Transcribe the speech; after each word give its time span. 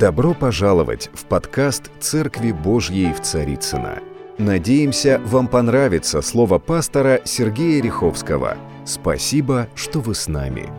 Добро 0.00 0.32
пожаловать 0.32 1.10
в 1.12 1.26
подкаст 1.26 1.90
«Церкви 2.00 2.52
Божьей 2.52 3.12
в 3.12 3.20
Царицына. 3.20 3.98
Надеемся, 4.38 5.20
вам 5.26 5.46
понравится 5.46 6.22
слово 6.22 6.58
пастора 6.58 7.20
Сергея 7.26 7.82
Риховского. 7.82 8.56
Спасибо, 8.86 9.68
что 9.74 10.00
вы 10.00 10.14
с 10.14 10.26
нами. 10.26 10.70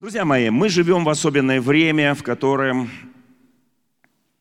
Друзья 0.00 0.24
мои, 0.24 0.48
мы 0.48 0.70
живем 0.70 1.04
в 1.04 1.10
особенное 1.10 1.60
время, 1.60 2.14
в 2.14 2.22
котором 2.22 2.88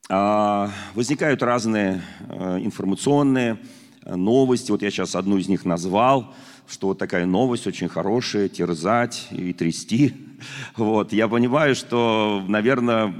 а, 0.10 0.72
возникают 0.94 1.44
разные 1.44 2.04
а, 2.30 2.58
информационные 2.58 3.58
а, 4.02 4.16
новости. 4.16 4.72
Вот 4.72 4.82
я 4.82 4.90
сейчас 4.90 5.14
одну 5.14 5.40
из 5.40 5.50
них 5.50 5.66
назвал, 5.66 6.34
что 6.70 6.88
вот 6.88 7.00
такая 7.00 7.26
новость 7.26 7.68
очень 7.68 7.90
хорошая, 7.90 8.48
терзать 8.48 9.28
и 9.32 9.52
трясти. 9.52 10.14
Вот. 10.76 11.14
Я 11.14 11.28
понимаю, 11.28 11.76
что, 11.76 12.44
наверное, 12.48 13.14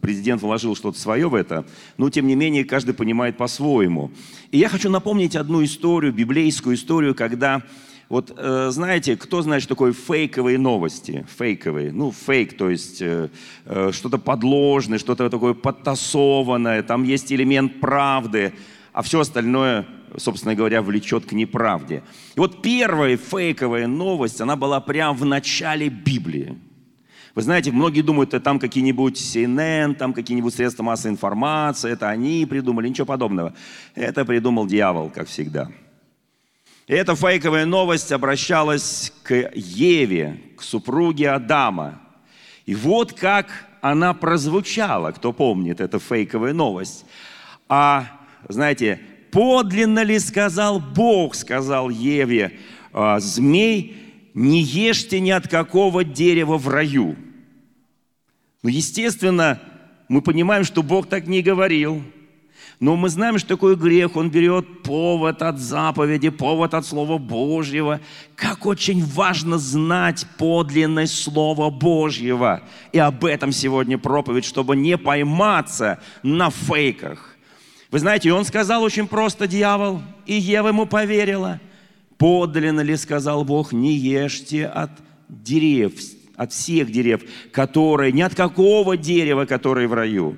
президент 0.00 0.42
вложил 0.42 0.76
что-то 0.76 0.98
свое 0.98 1.28
в 1.28 1.34
это, 1.34 1.64
но 1.98 2.10
тем 2.10 2.26
не 2.26 2.34
менее 2.34 2.64
каждый 2.64 2.94
понимает 2.94 3.36
по-своему. 3.36 4.10
И 4.50 4.58
я 4.58 4.68
хочу 4.68 4.90
напомнить 4.90 5.36
одну 5.36 5.62
историю, 5.64 6.12
библейскую 6.12 6.76
историю, 6.76 7.14
когда 7.14 7.62
вот 8.08 8.32
э, 8.36 8.68
знаете, 8.70 9.16
кто 9.16 9.42
знает, 9.42 9.62
что 9.62 9.74
такое 9.74 9.92
фейковые 9.92 10.58
новости? 10.58 11.26
Фейковые. 11.38 11.90
Ну, 11.90 12.12
фейк, 12.12 12.56
то 12.56 12.68
есть 12.68 13.00
э, 13.00 13.30
э, 13.64 13.90
что-то 13.92 14.18
подложное, 14.18 14.98
что-то 14.98 15.30
такое 15.30 15.54
подтасованное, 15.54 16.82
там 16.82 17.02
есть 17.02 17.32
элемент 17.32 17.80
правды, 17.80 18.52
а 18.92 19.02
все 19.02 19.20
остальное, 19.20 19.86
собственно 20.16 20.54
говоря, 20.54 20.82
влечет 20.82 21.26
к 21.26 21.32
неправде. 21.32 22.02
И 22.34 22.40
вот 22.40 22.62
первая 22.62 23.16
фейковая 23.16 23.86
новость, 23.86 24.40
она 24.40 24.56
была 24.56 24.80
прямо 24.80 25.16
в 25.16 25.24
начале 25.24 25.88
Библии. 25.88 26.58
Вы 27.34 27.42
знаете, 27.42 27.72
многие 27.72 28.02
думают, 28.02 28.32
это 28.32 28.44
там 28.44 28.60
какие-нибудь 28.60 29.16
CNN, 29.16 29.94
там 29.94 30.12
какие-нибудь 30.12 30.54
средства 30.54 30.84
массовой 30.84 31.12
информации, 31.12 31.90
это 31.90 32.08
они 32.08 32.46
придумали, 32.46 32.88
ничего 32.88 33.06
подобного. 33.06 33.54
Это 33.96 34.24
придумал 34.24 34.66
дьявол, 34.66 35.10
как 35.10 35.26
всегда. 35.26 35.68
И 36.86 36.92
эта 36.92 37.16
фейковая 37.16 37.66
новость 37.66 38.12
обращалась 38.12 39.12
к 39.24 39.50
Еве, 39.54 40.40
к 40.56 40.62
супруге 40.62 41.30
Адама. 41.30 42.00
И 42.66 42.74
вот 42.74 43.14
как 43.14 43.48
она 43.80 44.14
прозвучала, 44.14 45.10
кто 45.10 45.32
помнит, 45.32 45.80
это 45.80 45.98
фейковая 45.98 46.52
новость. 46.52 47.04
А, 47.68 48.06
знаете, 48.48 49.00
подлинно 49.34 50.04
ли 50.04 50.20
сказал 50.20 50.78
Бог, 50.78 51.34
сказал 51.34 51.90
Еве, 51.90 52.56
«А, 52.92 53.18
змей, 53.18 53.96
не 54.32 54.62
ешьте 54.62 55.18
ни 55.18 55.30
от 55.30 55.48
какого 55.48 56.04
дерева 56.04 56.56
в 56.56 56.68
раю. 56.68 57.16
Ну, 58.62 58.68
естественно, 58.68 59.60
мы 60.08 60.22
понимаем, 60.22 60.62
что 60.62 60.84
Бог 60.84 61.08
так 61.08 61.26
не 61.26 61.42
говорил. 61.42 62.02
Но 62.78 62.96
мы 62.96 63.08
знаем, 63.08 63.38
что 63.38 63.48
такое 63.48 63.74
грех. 63.74 64.16
Он 64.16 64.30
берет 64.30 64.82
повод 64.82 65.42
от 65.42 65.58
заповеди, 65.58 66.28
повод 66.28 66.74
от 66.74 66.86
Слова 66.86 67.18
Божьего. 67.18 68.00
Как 68.36 68.66
очень 68.66 69.04
важно 69.04 69.58
знать 69.58 70.26
подлинность 70.38 71.22
Слова 71.22 71.70
Божьего. 71.70 72.62
И 72.92 72.98
об 72.98 73.24
этом 73.24 73.50
сегодня 73.50 73.98
проповедь, 73.98 74.44
чтобы 74.44 74.76
не 74.76 74.96
пойматься 74.96 76.00
на 76.22 76.50
фейках. 76.50 77.33
Вы 77.94 78.00
знаете, 78.00 78.32
он 78.32 78.44
сказал 78.44 78.82
очень 78.82 79.06
просто, 79.06 79.46
дьявол, 79.46 80.02
и 80.26 80.34
Ева 80.34 80.68
ему 80.68 80.84
поверила– 80.84 81.60
Подлинно 82.18 82.80
ли, 82.80 82.96
сказал 82.96 83.44
Бог, 83.44 83.72
не 83.72 83.92
ешьте 83.92 84.66
от 84.66 84.90
дерев, 85.28 85.92
от 86.36 86.52
всех 86.52 86.90
дерев, 86.90 87.22
которые, 87.52 88.12
ни 88.12 88.22
от 88.22 88.34
какого 88.34 88.96
дерева, 88.96 89.44
которые 89.46 89.88
в 89.88 89.94
раю. 89.94 90.36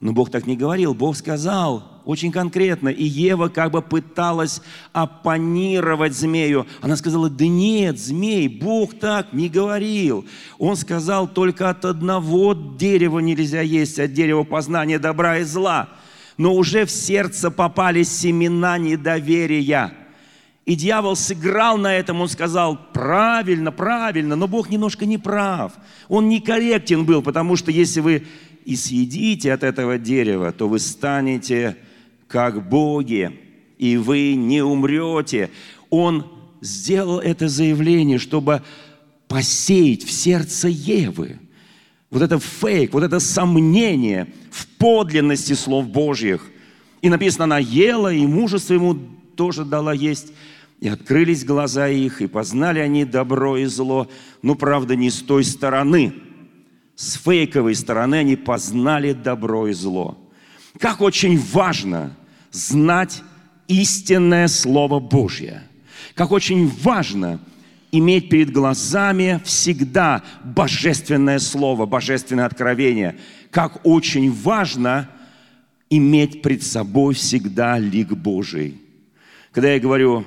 Но 0.00 0.12
Бог 0.12 0.30
так 0.30 0.46
не 0.46 0.56
говорил. 0.56 0.94
Бог 0.94 1.16
сказал 1.16 2.02
очень 2.04 2.32
конкретно. 2.32 2.88
И 2.88 3.04
Ева 3.04 3.48
как 3.48 3.70
бы 3.70 3.80
пыталась 3.80 4.60
оппонировать 4.92 6.12
змею. 6.12 6.66
Она 6.80 6.96
сказала, 6.96 7.30
да 7.30 7.46
нет, 7.46 7.98
змей, 7.98 8.48
Бог 8.48 8.98
так 8.98 9.32
не 9.32 9.48
говорил. 9.48 10.26
Он 10.58 10.76
сказал, 10.76 11.28
только 11.28 11.70
от 11.70 11.84
одного 11.84 12.54
дерева 12.54 13.20
нельзя 13.20 13.60
есть, 13.60 13.98
от 13.98 14.12
дерева 14.12 14.42
познания 14.42 14.98
добра 14.98 15.38
и 15.38 15.44
зла. 15.44 15.88
Но 16.36 16.54
уже 16.54 16.86
в 16.86 16.90
сердце 16.90 17.50
попали 17.50 18.02
семена 18.02 18.78
недоверия– 18.78 19.94
и 20.64 20.76
дьявол 20.76 21.16
сыграл 21.16 21.76
на 21.76 21.92
этом, 21.92 22.20
он 22.20 22.28
сказал, 22.28 22.78
правильно, 22.92 23.72
правильно, 23.72 24.36
но 24.36 24.46
Бог 24.46 24.70
немножко 24.70 25.06
не 25.06 25.18
прав. 25.18 25.72
Он 26.08 26.28
некорректен 26.28 27.04
был, 27.04 27.20
потому 27.20 27.56
что 27.56 27.72
если 27.72 28.00
вы 28.00 28.26
и 28.64 28.76
съедите 28.76 29.52
от 29.52 29.64
этого 29.64 29.98
дерева, 29.98 30.52
то 30.52 30.68
вы 30.68 30.78
станете 30.78 31.76
как 32.28 32.68
боги, 32.68 33.40
и 33.76 33.96
вы 33.96 34.34
не 34.34 34.62
умрете. 34.62 35.50
Он 35.90 36.30
сделал 36.60 37.18
это 37.18 37.48
заявление, 37.48 38.18
чтобы 38.18 38.62
посеять 39.26 40.04
в 40.04 40.12
сердце 40.12 40.68
Евы 40.68 41.40
вот 42.12 42.20
это 42.20 42.38
фейк, 42.38 42.92
вот 42.92 43.02
это 43.02 43.18
сомнение 43.18 44.28
в 44.50 44.66
подлинности 44.66 45.54
слов 45.54 45.88
Божьих. 45.88 46.46
И 47.00 47.08
написано, 47.08 47.44
она 47.44 47.58
ела, 47.58 48.12
и 48.12 48.26
мужество 48.26 48.74
ему 48.74 48.96
тоже 49.34 49.64
дала 49.64 49.94
есть. 49.94 50.32
И 50.80 50.88
открылись 50.88 51.44
глаза 51.44 51.88
их, 51.88 52.20
и 52.20 52.26
познали 52.26 52.80
они 52.80 53.06
добро 53.06 53.56
и 53.56 53.64
зло, 53.64 54.08
но, 54.42 54.54
правда, 54.54 54.94
не 54.94 55.10
с 55.10 55.22
той 55.22 55.42
стороны. 55.42 56.12
С 56.96 57.14
фейковой 57.14 57.74
стороны 57.74 58.16
они 58.16 58.36
познали 58.36 59.14
добро 59.14 59.68
и 59.68 59.72
зло. 59.72 60.18
Как 60.78 61.00
очень 61.00 61.40
важно 61.52 62.14
знать 62.50 63.22
истинное 63.68 64.48
Слово 64.48 65.00
Божье. 65.00 65.62
Как 66.14 66.30
очень 66.30 66.70
важно 66.82 67.40
иметь 67.92 68.30
перед 68.30 68.50
глазами 68.50 69.40
всегда 69.44 70.22
божественное 70.42 71.38
Слово, 71.38 71.86
божественное 71.86 72.46
откровение. 72.46 73.16
Как 73.50 73.86
очень 73.86 74.32
важно 74.32 75.08
иметь 75.90 76.40
пред 76.40 76.62
собой 76.62 77.14
всегда 77.14 77.78
лик 77.78 78.12
Божий. 78.12 78.80
Когда 79.52 79.74
я 79.74 79.78
говорю 79.78 80.24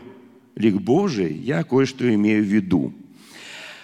лик 0.55 0.75
Божий, 0.75 1.33
я 1.33 1.63
кое-что 1.63 2.13
имею 2.13 2.43
в 2.43 2.47
виду. 2.47 2.93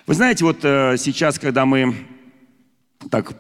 Вы 0.06 0.14
знаете, 0.14 0.46
вот 0.46 0.60
э, 0.64 0.96
сейчас, 0.98 1.40
когда 1.40 1.66
мы 1.66 1.96
так 3.10 3.36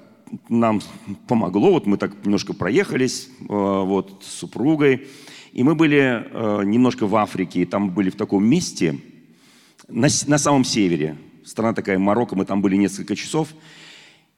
нам 0.49 0.81
помогло, 1.27 1.71
вот 1.73 1.85
мы 1.85 1.97
так 1.97 2.25
немножко 2.25 2.53
проехались 2.53 3.29
э, 3.41 3.43
вот 3.47 4.23
с 4.25 4.39
супругой, 4.39 5.07
и 5.53 5.63
мы 5.63 5.75
были 5.75 5.99
э, 5.99 6.63
немножко 6.65 7.05
в 7.05 7.15
Африке, 7.15 7.61
и 7.61 7.65
там 7.65 7.91
были 7.91 8.09
в 8.09 8.15
таком 8.15 8.43
месте, 8.43 8.99
на, 9.87 10.07
на 10.27 10.37
самом 10.37 10.63
севере, 10.63 11.17
страна 11.43 11.73
такая 11.73 11.99
Марокко, 11.99 12.35
мы 12.35 12.45
там 12.45 12.61
были 12.61 12.75
несколько 12.75 13.15
часов, 13.15 13.49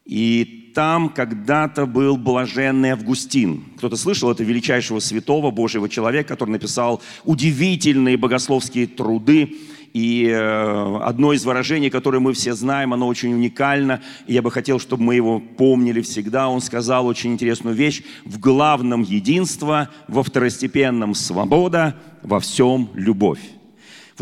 и 0.06 0.72
там 0.76 1.10
когда-то 1.10 1.86
был 1.86 2.18
блаженный 2.18 2.92
Августин. 2.92 3.64
Кто-то 3.78 3.96
слышал 3.96 4.32
это 4.32 4.44
величайшего 4.44 5.00
святого 5.00 5.52
Божьего 5.52 5.88
человека, 5.88 6.30
который 6.30 6.52
написал 6.52 7.02
удивительные 7.24 8.18
богословские 8.18 8.88
труды. 8.88 9.58
И 9.94 10.26
э, 10.28 10.98
одно 11.04 11.34
из 11.34 11.46
выражений, 11.46 11.92
которое 11.92 12.20
мы 12.20 12.34
все 12.34 12.56
знаем, 12.56 12.94
оно 12.94 13.08
очень 13.08 13.32
уникально, 13.32 14.02
и 14.26 14.34
я 14.34 14.42
бы 14.42 14.50
хотел, 14.50 14.80
чтобы 14.80 15.04
мы 15.04 15.16
его 15.16 15.40
помнили 15.40 16.02
всегда. 16.02 16.50
Он 16.50 16.62
сказал 16.62 17.06
очень 17.06 17.34
интересную 17.34 17.76
вещь. 17.76 18.02
В 18.26 18.40
главном 18.40 19.04
единство, 19.04 19.90
во 20.08 20.24
второстепенном 20.24 21.14
свобода, 21.14 21.96
во 22.24 22.40
всем 22.40 22.90
любовь. 22.96 23.40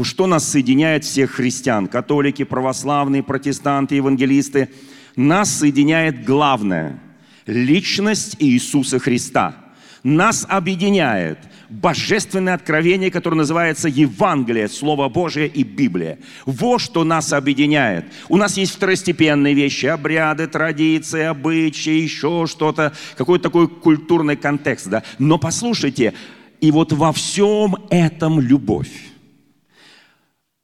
Что 0.01 0.27
нас 0.27 0.47
соединяет 0.47 1.03
всех 1.03 1.31
христиан? 1.31 1.87
Католики, 1.87 2.43
православные, 2.43 3.23
протестанты, 3.23 3.95
евангелисты– 3.95 4.69
нас 5.15 5.49
соединяет 5.51 6.23
главное– 6.23 6.99
личность 7.45 8.37
Иисуса 8.39 8.99
Христа. 8.99 9.55
Нас 10.03 10.45
объединяет 10.49 11.37
божественное 11.69 12.55
откровение, 12.55 13.11
которое 13.11 13.35
называется 13.37 13.87
Евангелие, 13.87 14.67
Слово 14.67 15.09
Божие 15.09 15.47
и 15.47 15.63
Библия. 15.63 16.17
Вот 16.45 16.81
что 16.81 17.03
нас 17.03 17.33
объединяет. 17.33 18.05
У 18.29 18.37
нас 18.37 18.57
есть 18.57 18.73
второстепенные 18.73 19.53
вещи, 19.53 19.85
обряды, 19.85 20.47
традиции, 20.47 21.23
обычаи, 21.23 22.01
еще 22.01 22.47
что-то, 22.47 22.93
какой-то 23.15 23.43
такой 23.43 23.67
культурный 23.67 24.37
контекст. 24.37 24.87
Да? 24.87 25.03
Но 25.19 25.37
послушайте, 25.37 26.13
и 26.61 26.71
вот 26.71 26.93
во 26.93 27.13
всем 27.13 27.75
этом 27.89 28.39
любовь. 28.39 29.10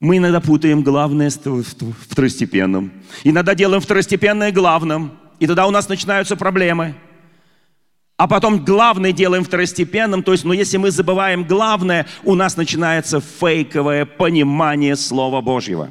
Мы 0.00 0.18
иногда 0.18 0.40
путаем 0.40 0.82
главное 0.82 1.30
второстепенным. 1.30 2.92
Иногда 3.24 3.54
делаем 3.54 3.80
второстепенное 3.80 4.52
главным. 4.52 5.18
И 5.40 5.46
тогда 5.46 5.66
у 5.66 5.70
нас 5.70 5.88
начинаются 5.88 6.36
проблемы. 6.36 6.94
А 8.16 8.28
потом 8.28 8.64
главное 8.64 9.12
делаем 9.12 9.44
второстепенным. 9.44 10.22
То 10.22 10.32
есть, 10.32 10.44
ну 10.44 10.52
если 10.52 10.76
мы 10.76 10.90
забываем 10.90 11.44
главное, 11.44 12.06
у 12.24 12.34
нас 12.34 12.56
начинается 12.56 13.20
фейковое 13.20 14.04
понимание 14.04 14.94
Слова 14.94 15.40
Божьего. 15.40 15.90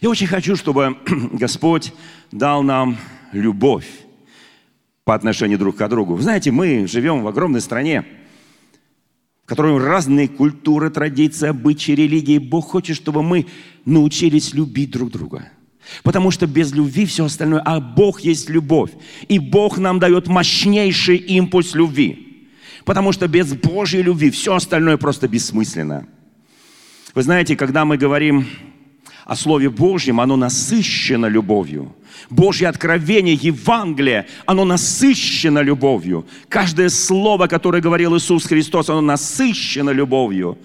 Я 0.00 0.10
очень 0.10 0.26
хочу, 0.26 0.56
чтобы 0.56 0.96
Господь 1.32 1.92
дал 2.32 2.62
нам 2.62 2.96
любовь. 3.32 3.86
по 5.04 5.14
отношению 5.14 5.58
друг 5.58 5.76
к 5.76 5.88
другу. 5.88 6.16
Вы 6.16 6.22
знаете, 6.22 6.50
мы 6.50 6.86
живем 6.86 7.22
в 7.22 7.28
огромной 7.28 7.62
стране, 7.62 8.04
которой 9.48 9.82
разные 9.82 10.28
культуры, 10.28 10.90
традиции, 10.90 11.48
обычаи, 11.48 11.92
религии. 11.92 12.36
Бог 12.36 12.66
хочет, 12.66 12.96
чтобы 12.96 13.22
мы 13.22 13.46
научились 13.86 14.52
любить 14.52 14.90
друг 14.90 15.10
друга. 15.10 15.48
Потому 16.02 16.30
что 16.30 16.46
без 16.46 16.72
любви 16.74 17.06
все 17.06 17.24
остальное, 17.24 17.62
а 17.64 17.80
Бог 17.80 18.20
есть 18.20 18.50
любовь. 18.50 18.90
И 19.26 19.38
Бог 19.38 19.78
нам 19.78 19.98
дает 20.00 20.28
мощнейший 20.28 21.16
импульс 21.16 21.74
любви. 21.74 22.50
Потому 22.84 23.12
что 23.12 23.26
без 23.26 23.54
Божьей 23.54 24.02
любви 24.02 24.30
все 24.30 24.54
остальное 24.54 24.98
просто 24.98 25.28
бессмысленно. 25.28 26.06
Вы 27.14 27.22
знаете, 27.22 27.56
когда 27.56 27.86
мы 27.86 27.96
говорим 27.96 28.46
о 29.28 29.36
Слове 29.36 29.68
Божьем, 29.68 30.22
оно 30.22 30.36
насыщено 30.36 31.26
любовью. 31.26 31.94
Божье 32.30 32.66
откровение, 32.66 33.34
Евангелие, 33.34 34.26
оно 34.46 34.64
насыщено 34.64 35.58
любовью. 35.58 36.26
Каждое 36.48 36.88
слово, 36.88 37.46
которое 37.46 37.82
говорил 37.82 38.16
Иисус 38.16 38.46
Христос, 38.46 38.88
оно 38.88 39.02
насыщено 39.02 39.90
любовью. 39.90 40.56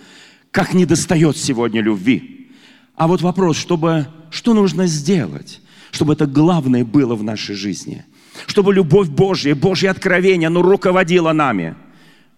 Как 0.49 0.73
не 0.73 0.85
достает 0.85 1.35
сегодня 1.35 1.81
любви. 1.81 2.51
А 2.95 3.09
вот 3.09 3.21
вопрос, 3.21 3.57
чтобы, 3.57 4.07
что 4.29 4.53
нужно 4.53 4.87
сделать, 4.87 5.59
чтобы 5.91 6.13
это 6.13 6.25
главное 6.25 6.85
было 6.85 7.15
в 7.15 7.23
нашей 7.23 7.55
жизни? 7.55 8.05
Чтобы 8.47 8.73
любовь 8.73 9.09
Божья, 9.09 9.55
Божье 9.55 9.89
откровение, 9.89 10.47
оно 10.47 10.61
руководило 10.61 11.33
нами 11.33 11.75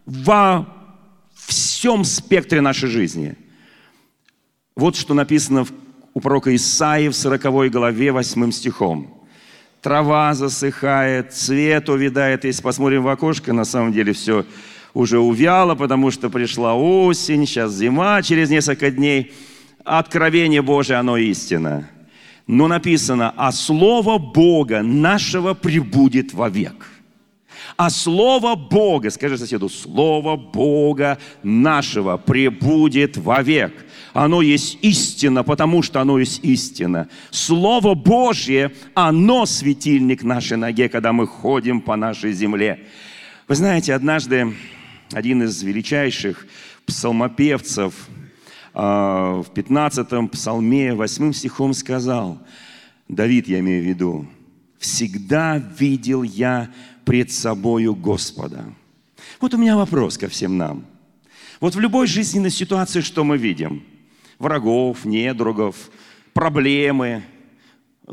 во 0.08 0.68
всем 1.36 2.04
спектре 2.04 2.62
нашей 2.62 2.90
жизни. 2.90 3.36
Вот 4.76 4.96
что 4.96 5.14
написано 5.14 5.68
у 6.16 6.20
пророка 6.20 6.56
Исаии 6.56 7.10
в 7.10 7.16
40 7.16 7.70
главе 7.70 8.12
8 8.12 8.52
стихом 8.52 9.16
трава 9.86 10.34
засыхает, 10.34 11.32
цвет 11.32 11.90
увядает. 11.90 12.44
Если 12.44 12.64
посмотрим 12.64 13.04
в 13.04 13.08
окошко, 13.08 13.54
на 13.54 13.66
самом 13.66 13.94
деле 13.94 14.14
все 14.14 14.44
уже 14.96 15.20
увяло, 15.20 15.76
потому 15.76 16.10
что 16.10 16.32
пришла 16.32 16.74
осень, 16.74 17.46
сейчас 17.46 17.74
зима 17.74 18.24
через 18.24 18.50
несколько 18.50 18.90
дней. 18.90 19.32
Откровение 19.84 20.64
Божие, 20.64 20.98
оно 20.98 21.18
истина. 21.18 21.88
Но 22.48 22.68
написано, 22.68 23.32
а 23.38 23.52
Слово 23.52 24.18
Бога 24.18 24.82
нашего 24.82 25.54
прибудет 25.54 26.34
вовек. 26.34 26.88
А 27.78 27.90
Слово 27.90 28.56
Бога, 28.56 29.10
скажи 29.10 29.38
соседу, 29.38 29.68
Слово 29.68 30.38
Бога 30.38 31.18
нашего 31.44 32.16
прибудет 32.16 33.18
вовек. 33.18 33.86
Оно 34.14 34.42
есть 34.42 34.78
истина, 34.82 35.44
потому 35.44 35.82
что 35.82 36.00
оно 36.00 36.18
есть 36.20 36.40
истина. 36.44 37.10
Слово 37.32 37.94
Божье, 37.94 38.72
оно 38.94 39.46
светильник 39.46 40.24
нашей 40.24 40.56
ноге, 40.56 40.88
когда 40.88 41.12
мы 41.12 41.28
ходим 41.28 41.82
по 41.82 41.98
нашей 41.98 42.32
земле. 42.32 42.80
Вы 43.50 43.56
знаете, 43.56 43.94
однажды 43.94 44.54
один 45.12 45.44
из 45.44 45.62
величайших 45.62 46.48
псалмопевцев 46.86 47.94
а, 48.74 49.42
в 49.42 49.52
15-м 49.52 50.30
псалме, 50.30 50.94
8 50.94 51.34
стихом 51.34 51.74
сказал, 51.74 52.40
Давид 53.10 53.50
я 53.50 53.60
имею 53.60 53.84
в 53.84 53.86
виду, 53.86 54.28
«Всегда 54.80 55.58
видел 55.58 56.24
я 56.24 56.70
пред 57.06 57.32
собою 57.32 57.96
Господа». 57.96 58.66
Вот 59.40 59.54
у 59.54 59.58
меня 59.58 59.76
вопрос 59.76 60.18
ко 60.18 60.28
всем 60.28 60.58
нам. 60.58 60.86
Вот 61.62 61.76
в 61.76 61.80
любой 61.80 62.08
жизненной 62.08 62.52
ситуации, 62.52 63.02
что 63.02 63.24
мы 63.24 63.38
видим– 63.38 63.84
врагов, 64.40 65.06
недругов, 65.06 65.76
проблемы, 66.34 67.24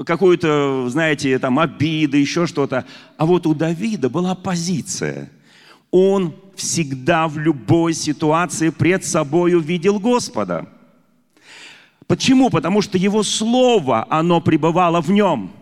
какую-то, 0.07 0.89
знаете, 0.89 1.39
там 1.39 1.59
обиды, 1.59 2.19
еще 2.19 2.47
что-то. 2.47 2.87
А 3.17 3.27
вот 3.27 3.47
у 3.47 3.55
Давида 3.55 4.09
была 4.09 4.35
позиция. 4.35 5.31
Он 5.91 6.35
всегда 6.57 7.29
в 7.29 7.39
любой 7.39 7.93
ситуации 7.93 8.71
пред 8.71 9.05
собой 9.05 9.55
увидел 9.55 9.99
Господа. 9.99 10.69
Почему? 12.07 12.51
Потому 12.51 12.83
что 12.83 12.99
Его 12.99 13.23
Слово, 13.23 14.07
оно 14.09 14.41
пребывало 14.41 15.01
в 15.01 15.11
нем. 15.11 15.53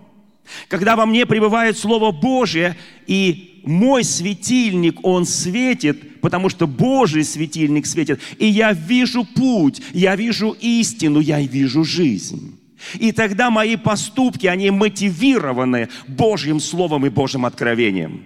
Когда 0.68 0.96
во 0.96 1.06
мне 1.06 1.26
пребывает 1.26 1.78
Слово 1.78 2.10
Божие, 2.12 2.76
и 3.06 3.62
мой 3.64 4.04
светильник, 4.04 5.04
он 5.04 5.26
светит, 5.26 6.20
потому 6.20 6.48
что 6.48 6.66
Божий 6.66 7.24
светильник 7.24 7.86
светит. 7.86 8.20
И 8.38 8.46
я 8.46 8.72
вижу 8.72 9.24
путь, 9.24 9.82
я 9.92 10.16
вижу 10.16 10.56
истину, 10.60 11.20
я 11.20 11.40
вижу 11.40 11.84
жизнь. 11.84 12.58
И 12.94 13.12
тогда 13.12 13.50
мои 13.50 13.76
поступки, 13.76 14.46
они 14.46 14.70
мотивированы 14.70 15.88
Божьим 16.08 16.60
Словом 16.60 17.06
и 17.06 17.10
Божьим 17.10 17.44
откровением. 17.44 18.24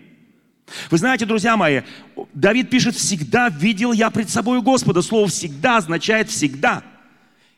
Вы 0.91 0.99
знаете, 0.99 1.27
друзья 1.27 1.57
мои, 1.57 1.83
Давид 2.33 2.71
пишет, 2.71 2.95
всегда 2.95 3.49
видел 3.49 3.93
я 3.93 4.11
пред 4.11 4.31
собой 4.31 4.63
Господа. 4.63 5.03
Слово 5.03 5.29
всегда 5.29 5.79
означает 5.79 6.31
всегда. 6.31 6.83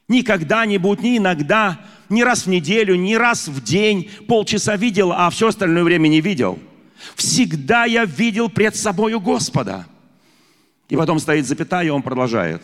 Не 0.09 0.23
когда-нибудь, 0.23 1.01
не 1.01 1.19
иногда, 1.19 1.81
не 2.09 2.23
раз 2.23 2.47
в 2.47 2.49
неделю, 2.49 2.95
не 2.95 3.17
раз 3.17 3.49
в 3.49 3.63
день, 3.63 4.11
полчаса 4.29 4.77
видел, 4.77 5.13
а 5.13 5.31
все 5.31 5.49
остальное 5.49 5.85
время 5.85 6.09
не 6.09 6.21
видел– 6.21 6.59
Всегда 7.15 7.85
я 7.85 8.05
видел 8.05 8.49
пред 8.49 8.77
собою 8.77 9.21
Господа. 9.21 9.87
И 10.89 10.97
потом 10.97 11.19
стоит 11.19 11.47
запятая, 11.47 11.87
и 11.87 11.91
он 11.91 12.03
продолжает. 12.03 12.63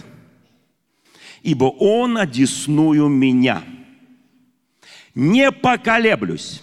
Ибо 1.42 1.64
он 1.64 2.18
одесную 2.18 3.08
меня. 3.08 3.62
Не 5.14 5.50
поколеблюсь. 5.50 6.62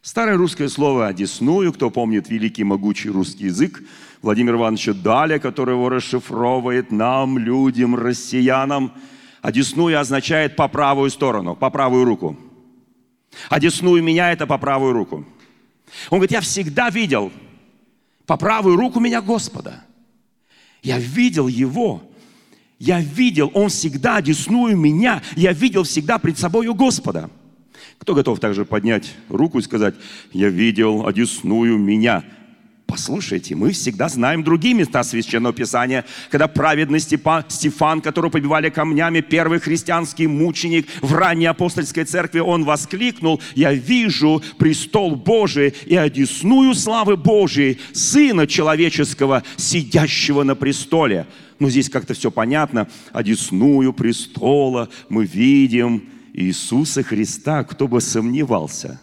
Старое 0.00 0.36
русское 0.36 0.68
слово 0.68 1.06
«одесную», 1.06 1.72
кто 1.72 1.88
помнит 1.90 2.28
великий 2.28 2.64
могучий 2.64 3.08
русский 3.08 3.44
язык, 3.44 3.82
Владимир 4.20 4.54
Иванович 4.54 4.86
Даля, 4.94 5.38
который 5.38 5.74
его 5.74 5.88
расшифровывает 5.88 6.90
нам, 6.90 7.38
людям, 7.38 7.94
россиянам. 7.94 8.92
«Одесную» 9.42 10.00
означает 10.00 10.56
«по 10.56 10.68
правую 10.68 11.10
сторону», 11.10 11.54
«по 11.54 11.68
правую 11.68 12.04
руку». 12.04 12.38
«Одесную 13.50 14.02
меня»– 14.02 14.32
это 14.32 14.46
«по 14.46 14.56
правую 14.56 14.94
руку». 14.94 15.26
Он 16.08 16.18
говорит, 16.18 16.30
я 16.30 16.40
всегда 16.40 16.88
видел 16.88 17.30
по 18.26 18.36
правую 18.36 18.76
руку 18.76 19.00
меня 19.00 19.20
Господа. 19.20 19.84
Я 20.82 20.98
видел 20.98 21.48
Его. 21.48 22.02
Я 22.78 23.00
видел, 23.00 23.50
Он 23.54 23.68
всегда 23.68 24.16
одесную 24.16 24.76
меня. 24.76 25.22
Я 25.36 25.52
видел 25.52 25.82
всегда 25.82 26.18
пред 26.18 26.38
собою 26.38 26.74
Господа. 26.74 27.30
Кто 27.98 28.14
готов 28.14 28.40
также 28.40 28.64
поднять 28.64 29.14
руку 29.28 29.58
и 29.58 29.62
сказать, 29.62 29.94
я 30.32 30.48
видел 30.48 31.06
одесную 31.06 31.78
меня? 31.78 32.24
Послушайте, 32.92 33.54
мы 33.54 33.72
всегда 33.72 34.10
знаем 34.10 34.44
другие 34.44 34.74
места 34.74 35.02
Священного 35.02 35.54
Писания, 35.54 36.04
когда 36.30 36.46
праведный 36.46 37.00
Степан, 37.00 37.42
Стефан, 37.48 38.02
которого 38.02 38.28
побивали 38.28 38.68
камнями, 38.68 39.22
первый 39.22 39.60
христианский 39.60 40.26
мученик 40.26 40.86
в 41.00 41.14
ранней 41.14 41.46
апостольской 41.46 42.04
церкви, 42.04 42.40
он 42.40 42.64
воскликнул, 42.64 43.40
«Я 43.54 43.72
вижу 43.72 44.42
престол 44.58 45.16
Божий 45.16 45.72
и 45.86 45.96
одесную 45.96 46.74
славы 46.74 47.16
Божией, 47.16 47.80
Сына 47.94 48.46
Человеческого, 48.46 49.42
сидящего 49.56 50.42
на 50.42 50.54
престоле». 50.54 51.26
Ну, 51.60 51.70
здесь 51.70 51.88
как-то 51.88 52.12
все 52.12 52.30
понятно. 52.30 52.90
Одесную 53.14 53.94
престола 53.94 54.90
мы 55.08 55.24
видим 55.24 56.10
Иисуса 56.34 57.02
Христа. 57.02 57.64
Кто 57.64 57.88
бы 57.88 58.02
сомневался? 58.02 59.00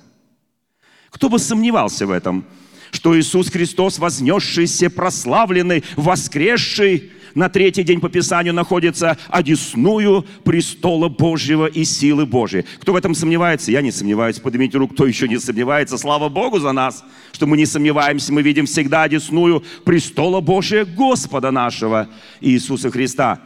Кто 1.09 1.27
бы 1.27 1.39
сомневался 1.39 2.05
в 2.05 2.11
этом? 2.11 2.45
Что 2.91 3.17
Иисус 3.17 3.49
Христос, 3.49 3.99
вознесшийся, 3.99 4.89
прославленный, 4.89 5.83
воскресший, 5.95 7.11
на 7.35 7.47
третий 7.47 7.83
день 7.83 7.99
по 7.99 8.09
Писанию 8.09 8.53
находится 8.53 9.17
одесную 9.29 10.25
престола 10.43 11.09
Божьего 11.09 11.67
и 11.67 11.83
силы 11.83 12.25
Божьей. 12.25 12.65
Кто 12.79 12.93
в 12.93 12.95
этом 12.95 13.13
сомневается? 13.13 13.71
Я 13.71 13.81
не 13.81 13.91
сомневаюсь. 13.91 14.39
Поднимите 14.39 14.77
руку, 14.77 14.93
кто 14.93 15.05
еще 15.05 15.27
не 15.27 15.39
сомневается. 15.39 15.97
Слава 15.97 16.29
Богу 16.29 16.59
за 16.59 16.71
нас, 16.71 17.03
что 17.31 17.45
мы 17.45 17.57
не 17.57 17.65
сомневаемся. 17.65 18.33
Мы 18.33 18.41
видим 18.41 18.65
всегда 18.65 19.03
одесную 19.03 19.63
престола 19.85 20.41
Божия 20.41 20.85
Господа 20.85 21.51
нашего 21.51 22.09
Иисуса 22.41 22.89
Христа. 22.89 23.39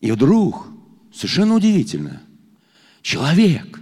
И 0.00 0.10
вдруг, 0.10 0.66
совершенно 1.12 1.54
удивительно, 1.54 2.22
человек 3.02 3.78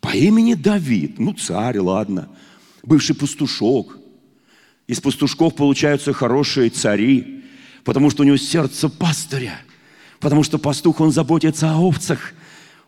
по 0.00 0.14
имени 0.14 0.54
Давид, 0.54 1.18
ну 1.18 1.32
царь, 1.32 1.78
ладно– 1.78 2.28
бывший 2.82 3.14
пастушок. 3.14 3.96
Из 4.86 5.00
пастушков 5.00 5.54
получаются 5.54 6.12
хорошие 6.12 6.70
цари, 6.70 7.44
потому 7.84 8.10
что 8.10 8.22
у 8.22 8.26
него 8.26 8.36
сердце 8.36 8.88
пастыря, 8.88 9.60
потому 10.18 10.42
что 10.42 10.58
пастух, 10.58 11.00
он 11.00 11.12
заботится 11.12 11.70
о 11.70 11.78
овцах, 11.78 12.32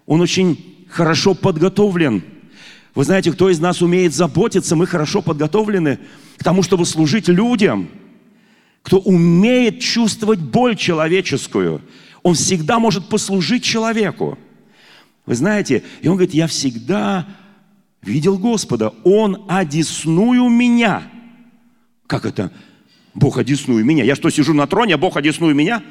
он 0.07 0.21
очень 0.21 0.87
хорошо 0.89 1.35
подготовлен. 1.35 2.23
Вы 2.95 3.05
знаете, 3.05 3.33
кто 3.33 3.49
из 3.49 3.59
нас 3.59 3.81
умеет 3.81 4.15
заботиться, 4.15 4.77
мы 4.77 4.87
хорошо 4.87 5.23
подготовлены 5.23 5.99
к 6.37 6.45
тому, 6.45 6.63
чтобы 6.63 6.85
служить 6.85 7.29
людям. 7.29 7.89
Кто 8.83 8.99
умеет 8.99 9.81
чувствовать 9.81 10.41
боль 10.41 10.77
человеческую, 10.77 11.81
он 12.23 12.35
всегда 12.35 12.79
может 12.79 13.09
послужить 13.09 13.63
человеку. 13.63 14.39
Вы 15.25 15.37
знаете, 15.37 15.85
и 16.03 16.09
он 16.09 16.17
говорит, 16.17 16.35
я 16.35 16.49
всегда 16.49 17.29
видел 18.03 18.39
Господа, 18.39 18.93
Он 19.05 19.45
одесную 19.49 20.49
меня. 20.49 21.03
Как 22.07 22.27
это? 22.27 22.53
Бог 23.15 23.39
одесную 23.39 23.85
меня. 23.85 24.05
Я 24.05 24.15
что, 24.15 24.31
сижу 24.31 24.55
на 24.55 24.67
троне, 24.67 24.95
а 24.95 24.99
Бог 24.99 25.17
одесную 25.17 25.55
меня? 25.55 25.83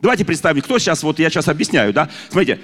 Давайте 0.00 0.24
представим, 0.24 0.62
кто 0.62 0.78
сейчас, 0.78 1.02
вот 1.02 1.18
я 1.18 1.30
сейчас 1.30 1.48
объясняю, 1.48 1.92
да? 1.92 2.10
Смотрите, 2.28 2.60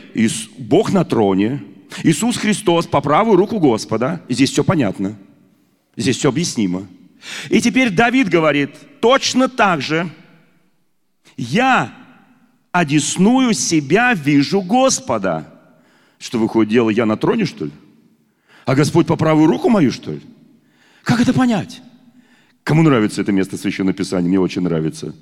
Бог 0.59 0.93
на 0.93 1.05
троне, 1.05 1.63
Иисус 2.03 2.37
Христос 2.37 2.87
по 2.87 3.01
правую 3.01 3.37
руку 3.37 3.59
Господа. 3.59 4.23
Здесь 4.29 4.51
все 4.51 4.65
понятно. 4.65 5.17
Здесь 5.97 6.19
все 6.19 6.29
объяснимо. 6.29 6.87
И 7.49 7.61
теперь 7.61 7.91
Давид 7.91 8.29
говорит, 8.29 8.71
точно 9.01 9.49
так 9.49 9.81
же, 9.81 10.11
я 11.37 11.95
одесную 12.73 13.55
себя 13.55 14.15
вижу 14.15 14.63
Господа. 14.63 15.49
Что 16.19 16.39
выходит 16.39 16.71
дело, 16.71 16.91
я 16.91 17.07
на 17.07 17.17
троне, 17.17 17.45
что 17.45 17.67
ли? 17.67 17.71
А 18.65 18.75
Господь 18.75 19.07
по 19.07 19.17
правую 19.17 19.47
руку 19.47 19.69
мою, 19.69 19.91
что 19.91 20.13
ли? 20.13 20.21
Как 21.03 21.21
это 21.21 21.33
понять? 21.33 21.83
Кому 22.65 22.83
нравится 22.83 23.21
это 23.21 23.33
место 23.33 23.57
Священного 23.57 23.95
Писания? 23.97 24.29
Мне 24.29 24.39
очень 24.39 24.63
нравится. 24.63 25.15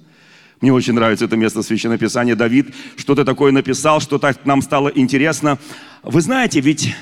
Мне 0.61 0.73
очень 0.73 0.93
нравится 0.93 1.25
это 1.25 1.37
место 1.37 1.63
Священного 1.63 1.99
Писания. 1.99 2.37
Давид 2.37 2.75
что-то 2.97 3.25
такое 3.25 3.51
написал, 3.51 4.01
что 4.01 4.19
так 4.19 4.45
нам 4.45 4.61
стало 4.61 4.89
интересно. 4.89 5.59
Вы 6.03 6.21
знаете, 6.21 6.61
ведь 6.61 6.95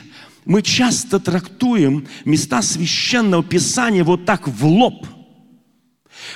мы 0.44 0.62
часто 0.62 1.18
трактуем 1.18 2.06
места 2.24 2.62
Священного 2.62 3.42
Писания 3.42 4.04
вот 4.04 4.24
так 4.24 4.46
в 4.46 4.64
лоб, 4.64 5.06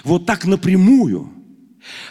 вот 0.04 0.26
так 0.26 0.46
напрямую– 0.46 1.30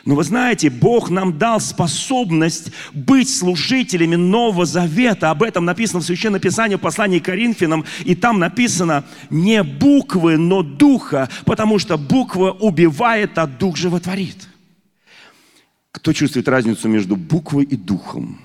но 0.05 0.15
вы 0.15 0.23
знаете, 0.23 0.69
Бог 0.69 1.09
нам 1.09 1.37
дал 1.37 1.59
способность 1.59 2.71
быть 2.93 3.29
служителями 3.29 4.15
Нового 4.15 4.65
Завета. 4.65 5.29
Об 5.29 5.43
этом 5.43 5.65
написано 5.65 6.01
в 6.01 6.05
Священном 6.05 6.41
Писании, 6.41 6.75
в 6.75 6.79
послании 6.79 7.19
к 7.19 7.25
Коринфянам. 7.25 7.85
И 8.03 8.15
там 8.15 8.39
написано 8.39 9.05
не 9.29 9.63
буквы, 9.63 10.37
но 10.37 10.63
духа, 10.63 11.29
потому 11.45 11.79
что 11.79 11.97
буква 11.97 12.51
убивает, 12.51 13.37
а 13.37 13.47
дух 13.47 13.77
животворит. 13.77 14.47
Кто 15.91 16.13
чувствует 16.13 16.47
разницу 16.47 16.87
между 16.87 17.15
буквой 17.15 17.65
и 17.65 17.75
духом? 17.75 18.39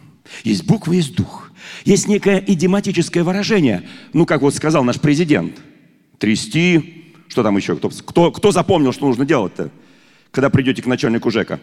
Есть 0.45 0.65
буква, 0.65 0.93
есть 0.93 1.15
дух. 1.15 1.51
Есть 1.85 2.09
некое 2.09 2.43
идиоматическое 2.45 3.25
выражение. 3.25 3.89
Ну, 4.13 4.27
как 4.27 4.43
вот 4.43 4.55
сказал 4.55 4.85
наш 4.85 5.01
президент. 5.01 5.57
Трясти. 6.19 7.15
Что 7.29 7.43
там 7.43 7.57
еще? 7.57 7.77
Кто, 7.77 7.89
кто, 7.91 8.33
кто 8.33 8.53
запомнил, 8.53 8.93
что 8.93 9.07
нужно 9.07 9.25
делать-то? 9.25 9.71
Когда 10.37 10.51
придете 10.51 10.83
к 10.83 10.87
начальнику 10.87 11.31
ЖЭКа? 11.31 11.59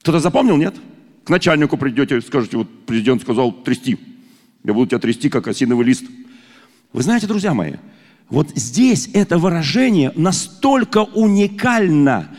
Кто-то 0.00 0.18
запомнил, 0.18 0.56
нет? 0.56 0.74
К 1.22 1.30
начальнику 1.30 1.76
придете, 1.76 2.20
скажете, 2.20 2.56
вот 2.56 2.66
президент 2.84 3.22
сказал 3.22 3.52
трясти. 3.52 3.96
Я 4.64 4.74
буду 4.74 4.88
тебя 4.88 4.98
трясти, 4.98 5.28
как 5.28 5.46
осиновый 5.46 5.86
лист. 5.86 6.02
Вы 6.92 7.02
знаете, 7.04 7.28
друзья 7.28 7.54
мои, 7.54 7.74
вот 8.28 8.50
здесь 8.56 9.08
это 9.14 9.38
выражение 9.38 10.10
настолько 10.16 11.04
уникально, 11.04 12.36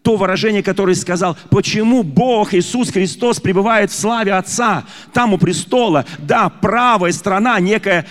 то 0.00 0.16
выражение, 0.16 0.62
которое 0.62 0.94
сказал, 0.94 1.36
почему 1.50 2.02
Бог, 2.02 2.54
Иисус 2.54 2.90
Христос 2.90 3.40
пребывает 3.40 3.90
в 3.90 3.94
славе 3.94 4.32
Отца, 4.32 4.86
там 5.12 5.34
у 5.34 5.38
престола, 5.38 6.06
да, 6.20 6.48
правая 6.48 7.12
сторона, 7.12 7.60
некая 7.60 8.06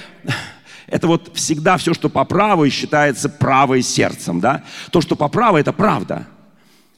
это 0.92 1.08
вот 1.08 1.32
всегда 1.36 1.78
все, 1.78 1.94
что 1.94 2.10
по 2.10 2.26
правой, 2.26 2.70
считается 2.70 3.30
правой 3.30 3.82
сердцем, 3.82 4.40
да? 4.40 4.64
То, 4.92 5.02
что 5.02 5.16
по 5.16 5.28
правой, 5.28 5.62
это 5.62 5.74
правда. 5.74 6.28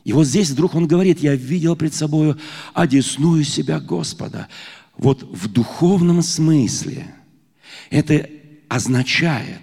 И 0.04 0.14
вот 0.14 0.26
здесь 0.26 0.50
вдруг 0.50 0.76
он 0.76 0.88
говорит, 0.88 1.20
я 1.20 1.36
видел 1.36 1.76
пред 1.76 1.94
собою 1.94 2.40
одесную 2.74 3.44
себя 3.44 3.80
Господа. 3.80 4.48
Вот 4.98 5.24
в 5.24 5.48
духовном 5.48 6.22
смысле 6.22 7.14
это 7.90 8.28
означает, 8.68 9.62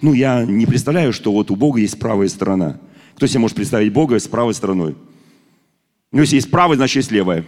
ну, 0.00 0.12
я 0.12 0.44
не 0.44 0.66
представляю, 0.66 1.12
что 1.12 1.32
вот 1.32 1.50
у 1.50 1.56
Бога 1.56 1.80
есть 1.80 1.98
правая 1.98 2.28
сторона. 2.28 2.80
Кто 3.16 3.26
себе 3.26 3.40
может 3.40 3.56
представить 3.56 3.92
Бога 3.92 4.18
с 4.18 4.26
правой 4.26 4.54
стороной? 4.54 4.96
Ну, 6.10 6.20
если 6.20 6.36
есть 6.36 6.50
правая, 6.50 6.76
значит 6.76 6.96
есть 6.96 7.10
левая. 7.10 7.44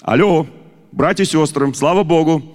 Алло, 0.00 0.46
братья 0.92 1.22
и 1.22 1.26
сестры, 1.26 1.72
слава 1.74 2.02
Богу. 2.02 2.53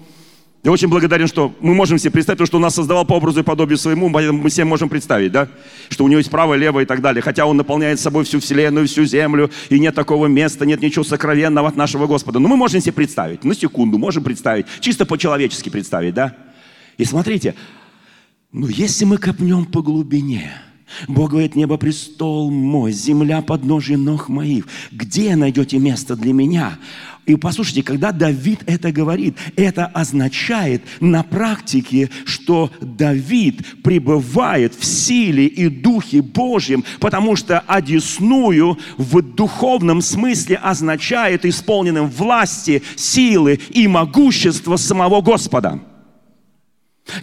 Я 0.62 0.72
очень 0.72 0.90
благодарен, 0.90 1.28
что 1.28 1.56
мы 1.62 1.74
можем 1.74 1.98
себе 1.98 2.12
представить, 2.12 2.46
что 2.46 2.58
он 2.58 2.64
нас 2.64 2.76
создавал 2.76 3.06
по 3.06 3.14
образу 3.14 3.40
и 3.40 3.44
подобию 3.44 3.78
своему, 3.78 4.10
мы 4.10 4.50
себе 4.50 4.66
можем 4.66 4.90
представить, 4.90 5.32
да, 5.32 5.48
что 5.88 6.04
у 6.04 6.10
него 6.10 6.18
есть 6.18 6.30
правое, 6.30 6.58
левое 6.58 6.84
и 6.84 6.86
так 6.86 7.02
далее. 7.02 7.22
Хотя 7.22 7.46
он 7.46 7.56
наполняет 7.56 7.98
собой 7.98 8.26
всю 8.26 8.42
вселенную, 8.42 8.86
всю 8.86 9.06
землю, 9.06 9.50
и 9.70 9.80
нет 9.80 9.96
такого 9.96 10.26
места, 10.26 10.66
нет 10.66 10.82
ничего 10.82 11.06
сокровенного 11.06 11.70
от 11.70 11.78
нашего 11.78 12.08
Господа. 12.08 12.40
Но 12.40 12.50
мы 12.50 12.58
можем 12.58 12.82
себе 12.82 12.92
представить, 12.92 13.46
на 13.46 13.56
секунду 13.56 13.98
можем 13.98 14.22
представить, 14.22 14.66
чисто 14.82 15.06
по-человечески 15.06 15.70
представить, 15.70 16.14
да. 16.14 16.36
И 16.98 17.06
смотрите, 17.06 17.56
ну 18.52 18.68
если 18.68 19.06
мы 19.06 19.18
копнем 19.18 19.64
по 19.64 19.82
глубине, 19.82 20.52
Бог 21.08 21.32
говорит, 21.32 21.56
небо 21.56 21.78
престол 21.78 22.52
мой, 22.52 22.92
земля 22.92 23.42
подножие 23.42 23.98
ног 23.98 24.28
моих. 24.28 24.68
Где 24.92 25.36
найдете 25.36 25.78
место 25.78 26.16
для 26.16 26.34
меня? 26.34 26.80
И 27.26 27.36
послушайте, 27.36 27.84
когда 27.84 28.12
Давид 28.12 28.62
это 28.66 28.92
говорит, 28.92 29.38
это 29.56 29.86
означает 29.86 30.84
на 31.00 31.22
практике, 31.22 32.10
что 32.26 32.72
Давид 32.82 33.84
пребывает 33.84 34.74
в 34.74 34.84
силе 34.84 35.46
и 35.46 35.70
духе 35.70 36.24
Божьем, 36.24 36.84
потому 37.00 37.36
что 37.36 37.60
одесную 37.60 38.80
в 38.98 39.22
духовном 39.22 40.02
смысле 40.02 40.56
означает 40.56 41.46
исполненным 41.46 42.10
власти, 42.10 42.82
силы 42.96 43.60
и 43.70 43.88
могущества 43.88 44.78
самого 44.78 45.22
Господа. 45.22 45.80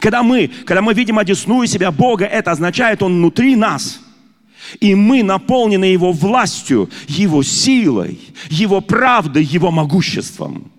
Когда 0.00 0.22
мы, 0.22 0.50
когда 0.64 0.82
мы 0.82 0.94
видим 0.94 1.18
одесную 1.18 1.66
себя 1.66 1.90
Бога, 1.90 2.24
это 2.24 2.52
означает, 2.52 3.02
Он 3.02 3.14
внутри 3.14 3.56
нас– 3.56 4.00
и 4.80 4.94
мы 4.94 5.22
наполнены 5.22 5.84
Его 5.84 6.12
властью, 6.12 6.90
Его 7.08 7.42
силой, 7.42 8.18
Его 8.48 8.80
правдой, 8.80 9.44
Его 9.44 9.70
могуществом. 9.70 10.70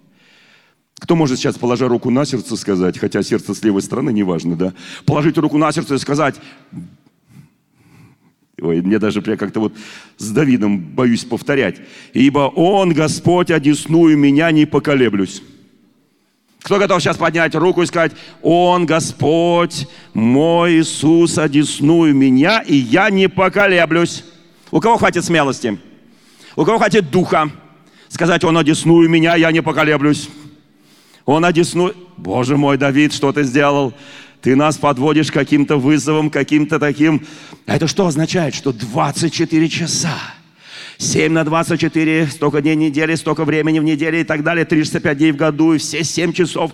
Кто 1.00 1.16
может 1.16 1.38
сейчас, 1.38 1.58
положа 1.58 1.88
руку 1.88 2.10
на 2.10 2.26
сердце, 2.26 2.56
сказать, 2.56 2.98
хотя 2.98 3.22
сердце 3.22 3.54
с 3.54 3.64
левой 3.64 3.82
стороны, 3.82 4.12
неважно, 4.12 4.56
да, 4.56 4.74
положить 5.06 5.38
руку 5.38 5.58
на 5.58 5.72
сердце 5.72 5.96
и 5.96 6.00
сказать, 6.00 6.36
Ой, 8.60 8.82
мне 8.82 8.98
даже 8.98 9.22
прям 9.22 9.38
как-то 9.38 9.60
вот 9.60 9.74
с 10.18 10.32
Давидом 10.32 10.80
боюсь 10.80 11.24
повторять. 11.24 11.80
«Ибо 12.14 12.52
Он, 12.56 12.92
Господь, 12.92 13.52
одесную 13.52 14.18
меня 14.18 14.50
не 14.50 14.66
поколеблюсь». 14.66 15.44
Кто 16.62 16.80
готов 16.80 17.02
сейчас 17.02 17.18
поднять 17.18 17.56
руку 17.56 17.82
и 17.82 17.86
сказать, 17.86 18.12
Он 18.42 18.86
Господь, 18.86 19.88
мой 20.14 20.80
Иисус, 20.80 21.38
одесную 21.38 22.14
меня, 22.14 22.60
и 22.60 22.76
я 22.76 23.10
не 23.10 23.30
поколеблюсь. 23.30 24.24
У 24.72 24.82
кого 24.82 24.98
хватит 24.98 25.24
смелости? 25.24 25.80
У 26.56 26.66
кого 26.66 26.78
хватит 26.78 27.10
духа? 27.10 27.50
Сказать, 28.10 28.44
Он 28.44 28.58
одесную 28.58 29.10
меня, 29.10 29.36
я 29.36 29.52
не 29.52 29.62
поколеблюсь. 29.62 30.30
Он 31.26 31.46
одесную... 31.46 31.96
Боже 32.18 32.58
мой, 32.58 32.78
Давид, 32.78 33.14
что 33.14 33.32
ты 33.32 33.44
сделал? 33.44 33.94
Ты 34.42 34.56
нас 34.56 34.78
подводишь 34.78 35.32
каким-то 35.32 35.78
вызовом, 35.78 36.30
каким-то 36.30 36.80
таким... 36.80 37.26
Это 37.66 37.88
что 37.88 38.08
означает? 38.08 38.56
Что 38.56 38.72
24 38.72 39.70
часа 39.70 40.18
7 41.00 41.32
на 41.32 41.44
24, 41.44 42.28
столько 42.28 42.62
дней 42.62 42.76
в 42.76 42.80
неделе, 42.80 43.16
столько 43.18 43.46
времени 43.46 43.80
в 43.80 43.84
неделе 43.84 44.22
и 44.22 44.24
так 44.24 44.44
далее, 44.44 44.66
365 44.66 45.18
дней 45.18 45.32
в 45.32 45.36
году, 45.36 45.74
и 45.74 45.78
все 45.78 46.04
7 46.04 46.34
часов, 46.34 46.72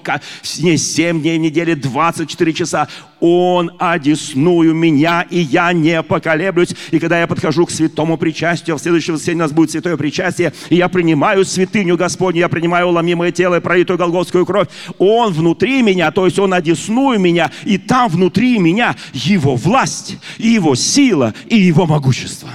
не 0.59 0.77
7 0.77 1.21
дней 1.21 1.37
в 1.37 1.41
неделе, 1.41 1.75
24 1.75 2.53
часа. 2.53 2.87
Он 3.19 3.71
одесную 3.79 4.73
меня, 4.73 5.25
и 5.29 5.39
я 5.39 5.73
не 5.73 6.01
поколеблюсь. 6.03 6.75
И 6.91 6.99
когда 6.99 7.19
я 7.19 7.27
подхожу 7.27 7.65
к 7.65 7.71
святому 7.71 8.17
причастию, 8.17 8.77
в 8.77 8.81
следующем 8.81 9.13
воскресенье 9.13 9.43
у 9.43 9.45
нас 9.45 9.51
будет 9.51 9.71
святое 9.71 9.97
причастие, 9.97 10.53
и 10.69 10.75
я 10.75 10.87
принимаю 10.87 11.45
святыню 11.45 11.97
Господню, 11.97 12.39
я 12.39 12.49
принимаю 12.49 12.89
ломимое 12.89 13.31
тело 13.31 13.55
и 13.55 13.61
пролитую 13.61 13.97
голгофскую 13.97 14.45
кровь. 14.45 14.67
Он 14.99 15.33
внутри 15.33 15.81
меня, 15.81 16.11
то 16.11 16.25
есть 16.25 16.39
Он 16.39 16.53
одесную 16.53 17.19
меня, 17.19 17.51
и 17.65 17.77
там 17.77 18.09
внутри 18.09 18.57
меня 18.57 18.95
Его 19.13 19.55
власть, 19.55 20.17
и 20.37 20.49
Его 20.49 20.75
сила, 20.75 21.33
и 21.47 21.57
Его 21.57 21.85
могущество. 21.85 22.49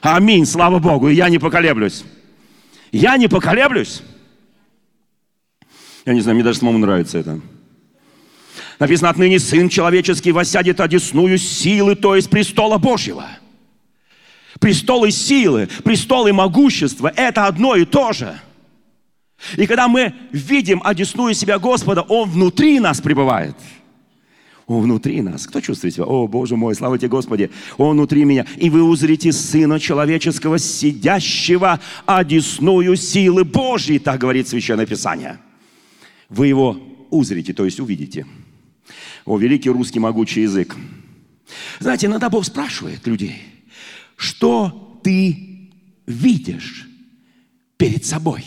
Аминь, 0.00 0.46
слава 0.46 0.78
Богу, 0.78 1.08
и 1.08 1.14
я 1.14 1.28
не 1.28 1.38
поколеблюсь. 1.38 2.04
Я 2.92 3.16
не 3.16 3.28
поколеблюсь. 3.28 4.02
Я 6.06 6.14
не 6.14 6.20
знаю, 6.20 6.36
мне 6.36 6.44
даже 6.44 6.58
самому 6.58 6.78
нравится 6.78 7.18
это. 7.18 7.40
Написано, 8.78 9.10
отныне 9.10 9.38
Сын 9.38 9.68
Человеческий 9.68 10.32
воссядет 10.32 10.80
одесную 10.80 11.36
силы, 11.38 11.96
то 11.96 12.14
есть 12.14 12.30
престола 12.30 12.78
Божьего. 12.78 13.26
Престолы 14.60 15.10
силы, 15.10 15.68
престолы 15.84 16.32
могущества– 16.32 17.12
это 17.16 17.46
одно 17.46 17.76
и 17.76 17.84
то 17.84 18.12
же. 18.12 18.40
И 19.56 19.66
когда 19.66 19.88
мы 19.88 20.14
видим 20.32 20.80
одесную 20.84 21.34
себя 21.34 21.58
Господа, 21.58 22.02
Он 22.02 22.30
внутри 22.30 22.80
нас 22.80 23.00
пребывает– 23.00 23.56
он 24.68 24.82
внутри 24.82 25.22
нас. 25.22 25.46
Кто 25.46 25.60
чувствует 25.62 25.94
себя? 25.94 26.04
О, 26.04 26.28
Боже 26.28 26.54
мой, 26.54 26.74
слава 26.74 26.98
тебе, 26.98 27.08
Господи. 27.08 27.50
Он 27.78 27.96
внутри 27.96 28.24
меня. 28.24 28.46
И 28.58 28.68
вы 28.68 28.82
узрите 28.82 29.32
Сына 29.32 29.80
Человеческого, 29.80 30.58
сидящего 30.58 31.80
одесную 32.04 32.94
силы 32.96 33.44
Божьей, 33.44 33.98
так 33.98 34.20
говорит 34.20 34.46
Священное 34.46 34.84
Писание. 34.84 35.38
Вы 36.28 36.48
его 36.48 36.78
узрите, 37.08 37.54
то 37.54 37.64
есть 37.64 37.80
увидите. 37.80 38.26
О, 39.24 39.38
великий 39.38 39.70
русский 39.70 40.00
могучий 40.00 40.42
язык. 40.42 40.76
Знаете, 41.80 42.06
иногда 42.06 42.28
Бог 42.28 42.44
спрашивает 42.44 43.06
людей, 43.06 43.40
что 44.16 45.00
ты 45.02 45.70
видишь 46.06 46.86
перед 47.78 48.04
собой? 48.04 48.44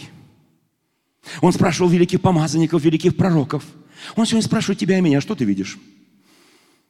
Он 1.41 1.51
спрашивал 1.51 1.89
великих 1.89 2.21
помазанников, 2.21 2.83
великих 2.83 3.15
пророков. 3.15 3.63
Он 4.15 4.27
сегодня 4.27 4.45
спрашивает 4.45 4.77
тебя 4.77 4.99
и 4.99 5.01
меня, 5.01 5.19
что 5.19 5.33
ты 5.33 5.45
видишь? 5.45 5.79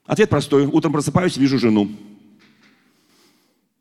Ответ 0.05 0.29
простой. 0.29 0.65
Утром 0.65 0.93
просыпаюсь, 0.93 1.37
вижу 1.37 1.59
жену. 1.59 1.89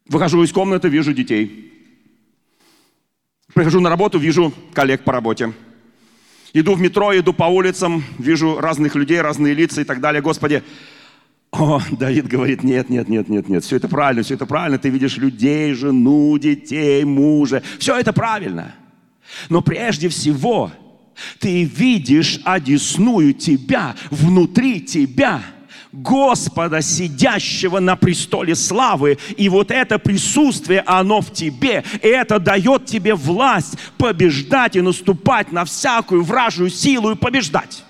Выхожу 0.06 0.42
из 0.42 0.52
комнаты, 0.52 0.88
вижу 0.88 1.12
детей. 1.12 1.72
Прихожу 3.54 3.80
на 3.80 3.90
работу, 3.90 4.18
вижу 4.18 4.52
коллег 4.72 5.02
по 5.04 5.12
работе. 5.12 5.52
Иду 6.52 6.74
в 6.74 6.80
метро, 6.80 7.16
иду 7.16 7.32
по 7.32 7.44
улицам, 7.44 8.02
вижу 8.18 8.58
разных 8.58 8.96
людей, 8.96 9.20
разные 9.20 9.54
лица 9.54 9.80
и 9.80 9.84
так 9.84 10.00
далее. 10.00 10.20
Господи, 10.20 10.62
о, 11.52 11.80
Давид 11.92 12.26
говорит, 12.26 12.64
нет, 12.64 12.90
нет, 12.90 13.08
нет, 13.08 13.28
нет, 13.28 13.48
нет, 13.48 13.64
все 13.64 13.76
это 13.76 13.88
правильно, 13.88 14.22
все 14.22 14.34
это 14.34 14.46
правильно. 14.46 14.78
Ты 14.78 14.88
видишь 14.88 15.16
людей, 15.16 15.74
жену, 15.74 16.36
детей, 16.38 17.04
мужа. 17.04 17.62
Все 17.78 17.96
это 17.96 18.12
правильно. 18.12 18.74
Но 19.48 19.62
прежде 19.62 20.08
всего 20.08 20.72
ты 21.38 21.64
видишь 21.64 22.40
одесную 22.44 23.32
тебя, 23.32 23.96
внутри 24.10 24.80
тебя– 24.80 25.42
Господа, 25.92 26.82
сидящего 26.82 27.80
на 27.80 27.96
престоле 27.96 28.54
славы. 28.54 29.18
И 29.36 29.48
вот 29.48 29.70
это 29.70 29.98
присутствие, 29.98 30.82
оно 30.86 31.20
в 31.20 31.32
тебе. 31.32 31.84
И 32.02 32.06
это 32.06 32.38
дает 32.38 32.86
тебе 32.86 33.14
власть 33.14 33.76
побеждать 33.98 34.76
и 34.76 34.80
наступать 34.80 35.50
на 35.50 35.64
всякую 35.64 36.22
вражью 36.22 36.70
силу 36.70 37.10
и 37.10 37.16
побеждать. 37.16 37.84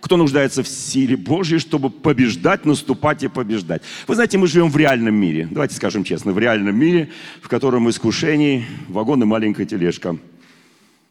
Кто 0.00 0.16
нуждается 0.16 0.62
в 0.62 0.68
силе 0.68 1.16
Божьей, 1.16 1.58
чтобы 1.58 1.90
побеждать, 1.90 2.64
наступать 2.64 3.22
и 3.22 3.28
побеждать? 3.28 3.82
Вы 4.08 4.14
знаете, 4.14 4.38
мы 4.38 4.46
живем 4.46 4.70
в 4.70 4.76
реальном 4.76 5.14
мире. 5.14 5.46
Давайте 5.50 5.76
скажем 5.76 6.04
честно, 6.04 6.32
в 6.32 6.38
реальном 6.38 6.76
мире, 6.76 7.10
в 7.42 7.48
котором 7.48 7.88
искушений 7.88 8.64
вагон 8.88 9.22
и 9.22 9.26
маленькая 9.26 9.66
тележка. 9.66 10.16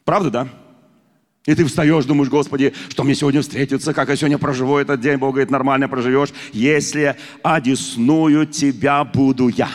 Правда, 0.03 0.31
да? 0.31 0.48
И 1.50 1.56
ты 1.56 1.65
встаешь, 1.65 2.06
думаешь, 2.06 2.29
Господи, 2.29 2.75
что 2.89 3.03
мне 3.03 3.15
сегодня 3.15 3.41
встретится, 3.41 3.96
как 3.96 4.10
я 4.10 4.15
сегодня 4.15 4.38
проживу 4.38 4.77
этот 4.77 5.01
день. 5.01 5.18
Бог 5.18 5.32
говорит, 5.32 5.50
нормально 5.50 5.89
проживешь, 5.89 6.29
если 6.53 7.15
одесную 7.41 8.46
тебя 8.46 9.03
буду 9.03 9.48
я. 9.48 9.70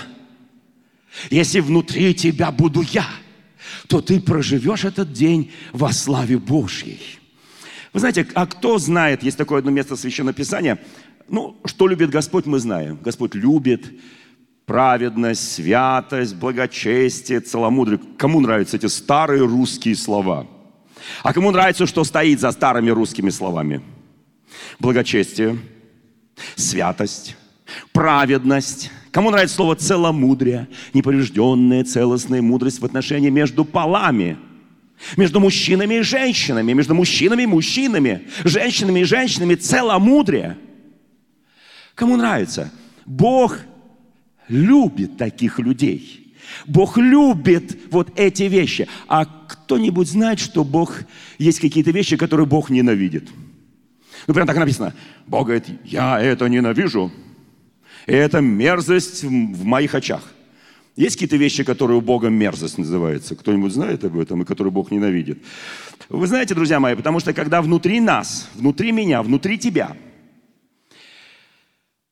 Если 1.31 1.59
внутри 1.59 2.15
тебя 2.15 2.53
буду 2.53 2.83
я, 2.83 3.05
то 3.89 4.01
ты 4.01 4.21
проживешь 4.21 4.85
этот 4.85 5.13
день 5.13 5.51
во 5.73 5.91
славе 5.93 6.39
Божьей. 6.39 7.01
Вы 7.93 7.99
знаете, 7.99 8.25
а 8.35 8.47
кто 8.47 8.79
знает, 8.79 9.25
есть 9.25 9.37
такое 9.37 9.59
одно 9.59 9.73
место 9.73 9.97
Священного 9.97 10.33
Писания, 10.33 10.79
ну, 11.27 11.57
что 11.65 11.89
любит 11.89 12.11
Господь, 12.11 12.47
мы 12.47 12.61
знаем. 12.61 13.01
Господь 13.03 13.35
любит 13.35 13.85
праведность, 14.65 15.55
святость, 15.55 16.37
благочестие, 16.37 17.41
целомудрие. 17.41 17.99
Кому 18.17 18.39
нравятся 18.39 18.77
эти 18.77 18.87
старые 18.87 19.45
русские 19.45 19.97
слова– 19.97 20.47
а 21.23 21.33
кому 21.33 21.51
нравится, 21.51 21.87
что 21.87 22.05
стоит 22.05 22.41
за 22.41 22.51
старыми 22.51 22.91
русскими 22.91 23.31
словами? 23.31 23.83
Благочестие, 24.79 25.59
святость, 26.57 27.37
праведность. 27.93 28.91
Кому 29.11 29.31
нравится 29.31 29.57
слово 29.57 29.77
целомудрие, 29.77 30.69
неповрежденная 30.93 31.85
целостная 31.85 32.43
мудрость 32.43 32.81
в 32.81 32.85
отношении 32.85 33.31
между 33.31 33.65
полами– 33.65 34.39
между 35.17 35.41
мужчинами 35.41 35.97
и 35.97 36.03
женщинами, 36.03 36.73
между 36.73 36.95
мужчинами 36.95 37.43
и 37.43 37.47
мужчинами, 37.47 38.29
женщинами 38.45 39.01
и 39.01 39.05
женщинами, 39.05 39.57
целомудрие. 39.57 40.57
Кому 41.97 42.17
нравится? 42.17 42.73
Бог 43.05 43.59
любит 44.49 45.19
таких 45.19 45.59
людей– 45.59 46.21
Бог 46.67 46.97
любит 46.97 47.79
вот 47.91 48.19
эти 48.19 48.45
вещи. 48.45 48.89
А 49.09 49.27
кто-нибудь 49.65 50.09
знает, 50.09 50.39
что 50.39 50.65
Бог 50.65 51.03
есть 51.39 51.61
какие-то 51.61 51.91
вещи, 51.91 52.17
которые 52.17 52.47
Бог 52.47 52.71
ненавидит? 52.71 53.29
Ну, 54.27 54.35
прям 54.35 54.47
так 54.47 54.57
написано. 54.57 54.95
Бог 55.27 55.47
говорит, 55.47 55.65
я 55.85 56.21
это 56.21 56.47
ненавижу. 56.49 57.11
И 58.07 58.13
это 58.13 58.41
мерзость 58.41 59.25
в 59.25 59.65
моих 59.65 59.95
очах. 59.95 60.23
Есть 60.97 61.17
какие-то 61.17 61.37
вещи, 61.37 61.65
которые 61.65 61.99
у 61.99 62.01
Бога 62.01 62.29
мерзость 62.29 62.79
называются? 62.79 63.35
Кто-нибудь 63.35 63.73
знает 63.73 64.05
об 64.05 64.19
этом, 64.19 64.43
и 64.43 64.45
которые 64.45 64.73
Бог 64.73 64.91
ненавидит? 64.91 65.43
Вы 66.09 66.27
знаете, 66.27 66.55
друзья 66.55 66.79
мои, 66.79 66.95
потому 66.95 67.19
что 67.19 67.33
когда 67.33 67.61
внутри 67.63 68.01
нас, 68.01 68.49
внутри 68.55 68.93
меня, 68.93 69.23
внутри 69.23 69.59
тебя– 69.59 69.97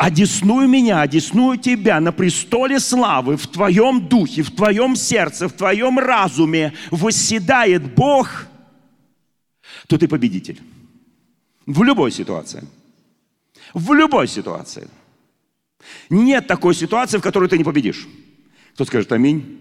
одесную 0.02 0.66
меня, 0.66 1.00
одесную 1.00 1.56
тебя 1.56 2.00
на 2.00 2.10
престоле 2.10 2.80
славы, 2.80 3.36
в 3.36 3.46
твоем 3.46 4.08
духе, 4.08 4.42
в 4.42 4.50
твоем 4.50 4.96
сердце, 4.96 5.48
в 5.48 5.52
твоем 5.52 5.96
разуме 5.96 6.72
восседает 6.90 7.94
Бог, 7.94 8.46
то 9.86 9.96
ты 9.96 10.08
победитель. 10.08 10.60
В 11.66 11.84
любой 11.84 12.10
ситуации. 12.10 12.64
В 13.74 13.92
любой 13.92 14.26
ситуации. 14.26 14.88
Нет 16.10 16.48
такой 16.48 16.74
ситуации, 16.74 17.18
в 17.18 17.22
которой 17.22 17.48
ты 17.48 17.56
не 17.56 17.64
победишь. 17.64 18.08
Кто 18.74 18.84
скажет 18.84 19.12
аминь? 19.12 19.56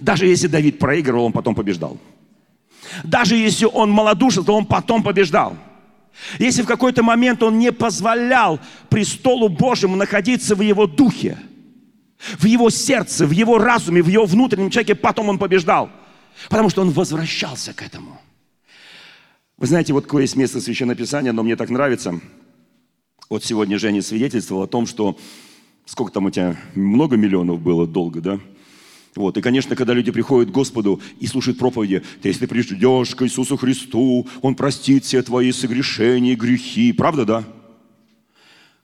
Даже 0.00 0.24
если 0.24 0.46
Давид 0.46 0.78
проигрывал, 0.78 1.26
он 1.26 1.32
потом 1.32 1.54
побеждал. 1.54 1.98
Даже 3.02 3.36
если 3.36 3.66
он 3.66 3.90
малодушен, 3.90 4.42
то 4.42 4.56
он 4.56 4.64
потом 4.64 5.02
побеждал. 5.02 5.58
Если 6.38 6.62
в 6.62 6.66
какой-то 6.66 7.02
момент 7.02 7.42
он 7.42 7.58
не 7.58 7.72
позволял 7.72 8.60
престолу 8.88 9.48
Божьему 9.48 9.96
находиться 9.96 10.54
в 10.54 10.60
его 10.60 10.86
духе, 10.86 11.38
в 12.38 12.44
его 12.44 12.70
сердце, 12.70 13.26
в 13.26 13.30
его 13.30 13.58
разуме, 13.58 14.02
в 14.02 14.08
его 14.08 14.24
внутреннем 14.24 14.70
человеке, 14.70 14.94
потом 14.94 15.28
он 15.28 15.38
побеждал. 15.38 15.90
Потому 16.48 16.70
что 16.70 16.82
он 16.82 16.90
возвращался 16.90 17.74
к 17.74 17.82
этому. 17.82 18.20
Вы 19.56 19.66
знаете, 19.66 19.92
вот 19.92 20.04
какое 20.04 20.22
есть 20.22 20.36
место 20.36 20.60
Священного 20.60 20.96
Писания, 20.96 21.32
но 21.32 21.42
мне 21.42 21.56
так 21.56 21.70
нравится. 21.70 22.20
Вот 23.30 23.44
сегодня 23.44 23.78
Женя 23.78 24.02
свидетельствовал 24.02 24.62
о 24.62 24.66
том, 24.66 24.86
что 24.86 25.16
сколько 25.86 26.12
там 26.12 26.26
у 26.26 26.30
тебя, 26.30 26.56
много 26.74 27.16
миллионов 27.16 27.60
было 27.60 27.86
долго, 27.86 28.20
да? 28.20 28.40
Вот. 29.16 29.36
И, 29.36 29.40
конечно, 29.40 29.76
когда 29.76 29.94
люди 29.94 30.10
приходят 30.10 30.50
к 30.50 30.54
Господу 30.54 31.00
и 31.20 31.26
слушают 31.26 31.58
проповеди, 31.58 32.02
ты 32.20 32.28
если 32.28 32.46
придешь 32.46 33.14
к 33.14 33.22
Иисусу 33.22 33.56
Христу, 33.56 34.26
Он 34.42 34.54
простит 34.54 35.04
все 35.04 35.22
твои 35.22 35.52
согрешения, 35.52 36.36
грехи. 36.36 36.92
Правда, 36.92 37.24
да? 37.24 37.44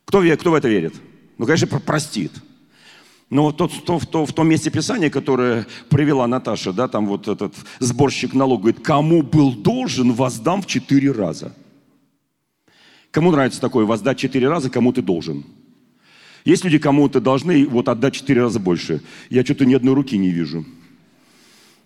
Кто, 0.05 0.23
кто 0.37 0.51
в 0.51 0.55
это 0.55 0.69
верит? 0.69 0.95
Ну, 1.39 1.47
конечно, 1.47 1.67
простит. 1.67 2.33
Но 3.29 3.53
тот, 3.53 3.73
то, 3.85 3.99
в, 3.99 4.07
то, 4.07 4.27
в 4.27 4.33
том 4.33 4.49
месте 4.49 4.71
Писания, 4.71 5.09
которое 5.09 5.67
привела 5.89 6.27
Наташа, 6.27 6.73
да, 6.73 6.89
там 6.89 7.07
вот 7.07 7.29
этот 7.29 7.55
сборщик 7.79 8.35
налога, 8.35 8.63
говорит, 8.63 8.83
кому 8.83 9.23
был 9.23 9.53
должен, 9.53 10.13
воздам 10.13 10.63
в 10.63 10.67
четыре 10.67 11.13
раза. 11.13 11.55
Кому 13.13 13.31
нравится 13.31 13.61
такое, 13.61 13.85
воздать 13.85 14.19
четыре 14.19 14.49
раза, 14.49 14.69
кому 14.69 14.93
ты 14.93 15.01
должен? 15.01 15.45
Есть 16.45 16.65
люди, 16.65 16.79
кому 16.79 17.09
то 17.09 17.21
должны 17.21 17.67
вот 17.67 17.89
отдать 17.89 18.15
четыре 18.15 18.43
раза 18.43 18.59
больше. 18.59 19.03
Я 19.29 19.45
что-то 19.45 19.67
ни 19.67 19.75
одной 19.75 19.95
руки 19.95 20.17
не 20.17 20.31
вижу. 20.31 20.65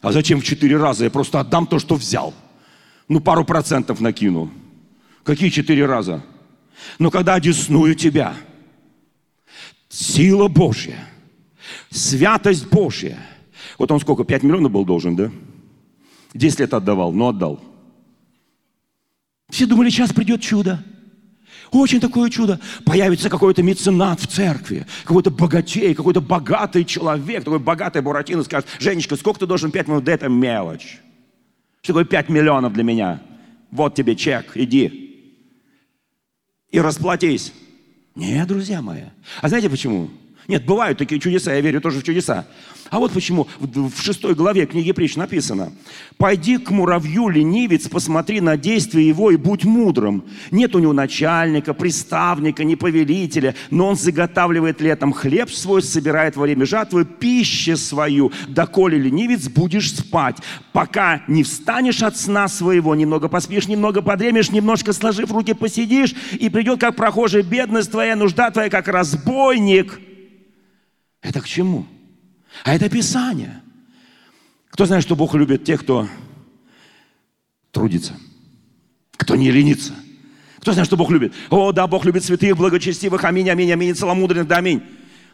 А 0.01 0.13
зачем 0.13 0.41
в 0.41 0.45
четыре 0.45 0.77
раза? 0.77 1.05
Я 1.05 1.11
просто 1.11 1.41
отдам 1.41 1.67
то, 1.67 1.79
что 1.79 1.95
взял. 1.97 2.35
Ну, 3.09 3.21
пару 3.21 3.45
процентов 3.45 4.01
накину. 4.01 4.51
Какие 5.25 5.49
четыре 5.49 5.87
раза? 5.87 6.23
Но 6.99 7.11
когда 7.11 7.35
одесную 7.35 7.95
тебя, 7.95 8.35
сила 9.89 10.49
Божья, 10.49 11.09
святость 11.91 12.69
Божья. 12.69 13.19
Вот 13.79 13.91
он 13.91 14.01
сколько, 14.01 14.25
пять 14.25 14.43
миллионов 14.43 14.73
был 14.73 14.85
должен, 14.85 15.17
да? 15.17 15.31
Десять 16.35 16.61
лет 16.61 16.75
отдавал, 16.75 17.13
но 17.13 17.29
отдал. 17.29 17.61
Все 19.49 19.67
думали, 19.67 19.89
сейчас 19.89 20.13
придет 20.13 20.43
чудо. 20.43 20.85
Очень 21.71 22.01
такое 22.01 22.31
чудо. 22.31 22.61
Появится 22.85 23.29
какой-то 23.29 23.63
меценат 23.63 24.21
в 24.21 24.27
церкви, 24.27 24.87
какой-то 25.05 25.31
богатей, 25.31 25.95
какой-то 25.95 26.21
богатый 26.21 26.85
человек, 26.85 27.45
такой 27.45 27.59
богатый 27.59 28.03
Буратино 28.03 28.45
скажет, 28.45 28.69
Женечка, 28.79 29.17
сколько 29.17 29.41
ты 29.41 29.47
должен 29.47 29.71
пять 29.71 29.87
миллионов? 29.87 30.05
Да 30.05 30.13
это 30.13 30.29
мелочь. 30.29 31.01
Что 31.83 31.93
такое 31.93 32.05
пять 32.05 32.29
миллионов 32.29 32.73
для 32.73 32.83
меня? 32.83 33.21
Вот 33.71 33.95
тебе 33.95 34.17
чек, 34.17 34.53
иди. 34.55 35.01
И 36.71 36.81
расплатись. 36.81 37.53
Нет, 38.15 38.47
друзья 38.49 38.81
мои. 38.81 39.03
А 39.41 39.49
знаете 39.49 39.69
почему? 39.69 40.11
Нет, 40.49 40.65
бывают 40.67 40.99
такие 40.99 41.21
чудеса, 41.21 41.55
я 41.55 41.61
верю 41.61 41.81
тоже 41.81 42.01
в 42.01 42.03
чудеса. 42.05 42.47
А 42.91 42.99
вот 42.99 43.13
почему 43.13 43.49
в 43.59 44.01
шестой 44.01 44.35
главе 44.35 44.67
книги 44.67 44.93
притч 44.93 45.17
написано. 45.17 45.73
«Пойди 46.17 46.59
к 46.59 46.71
муравью, 46.71 47.29
ленивец, 47.29 47.89
посмотри 47.89 48.41
на 48.41 48.57
действие 48.57 49.09
его 49.09 49.31
и 49.31 49.37
будь 49.37 49.65
мудрым. 49.65 50.25
Нет 50.51 50.77
у 50.77 50.79
него 50.79 50.93
начальника, 50.93 51.75
приставника, 51.75 52.63
не 52.63 52.77
повелителя, 52.77 53.55
но 53.71 53.89
он 53.89 53.97
заготавливает 53.97 54.81
летом 54.81 55.13
хлеб 55.13 55.51
свой, 55.51 55.83
собирает 55.83 56.37
во 56.37 56.43
время 56.43 56.67
жатвы 56.67 57.05
пищу 57.05 57.77
свою. 57.77 58.33
Доколе 58.49 58.99
ленивец 58.99 59.49
будешь 59.49 59.93
спать, 59.93 60.37
пока 60.73 61.23
не 61.27 61.43
встанешь 61.43 62.03
от 62.03 62.17
сна 62.17 62.49
своего, 62.49 62.95
немного 62.95 63.29
поспишь, 63.29 63.67
немного 63.67 64.03
подремешь, 64.03 64.51
немножко 64.51 64.93
сложив 64.93 65.33
руки 65.33 65.55
посидишь, 65.55 66.15
и 66.39 66.49
придет 66.49 66.81
как 66.81 66.97
прохожий 66.97 67.43
бедность 67.43 67.91
твоя, 67.91 68.15
нужда 68.15 68.51
твоя, 68.51 68.69
как 68.69 68.89
разбойник». 68.89 69.99
Это 71.25 71.41
к 71.41 71.49
чему? 71.49 71.87
А 72.65 72.75
это 72.75 72.89
Писание. 72.89 73.63
Кто 74.69 74.85
знает, 74.85 75.03
что 75.03 75.17
Бог 75.17 75.35
любит 75.35 75.65
тех, 75.65 75.81
кто 75.81 76.07
трудится, 77.73 78.15
кто 79.17 79.35
не 79.35 79.51
ленится. 79.51 79.95
Кто 80.59 80.73
знает, 80.73 80.87
что 80.87 80.97
Бог 80.97 81.11
любит? 81.11 81.33
О, 81.51 81.73
да, 81.73 81.87
Бог 81.87 82.05
любит 82.05 82.25
святых, 82.25 82.57
благочестивых, 82.57 83.25
аминь, 83.25 83.49
аминь, 83.51 83.73
аминь, 83.73 83.95
целомудренных, 83.95 84.47
да, 84.47 84.59
аминь. 84.59 84.83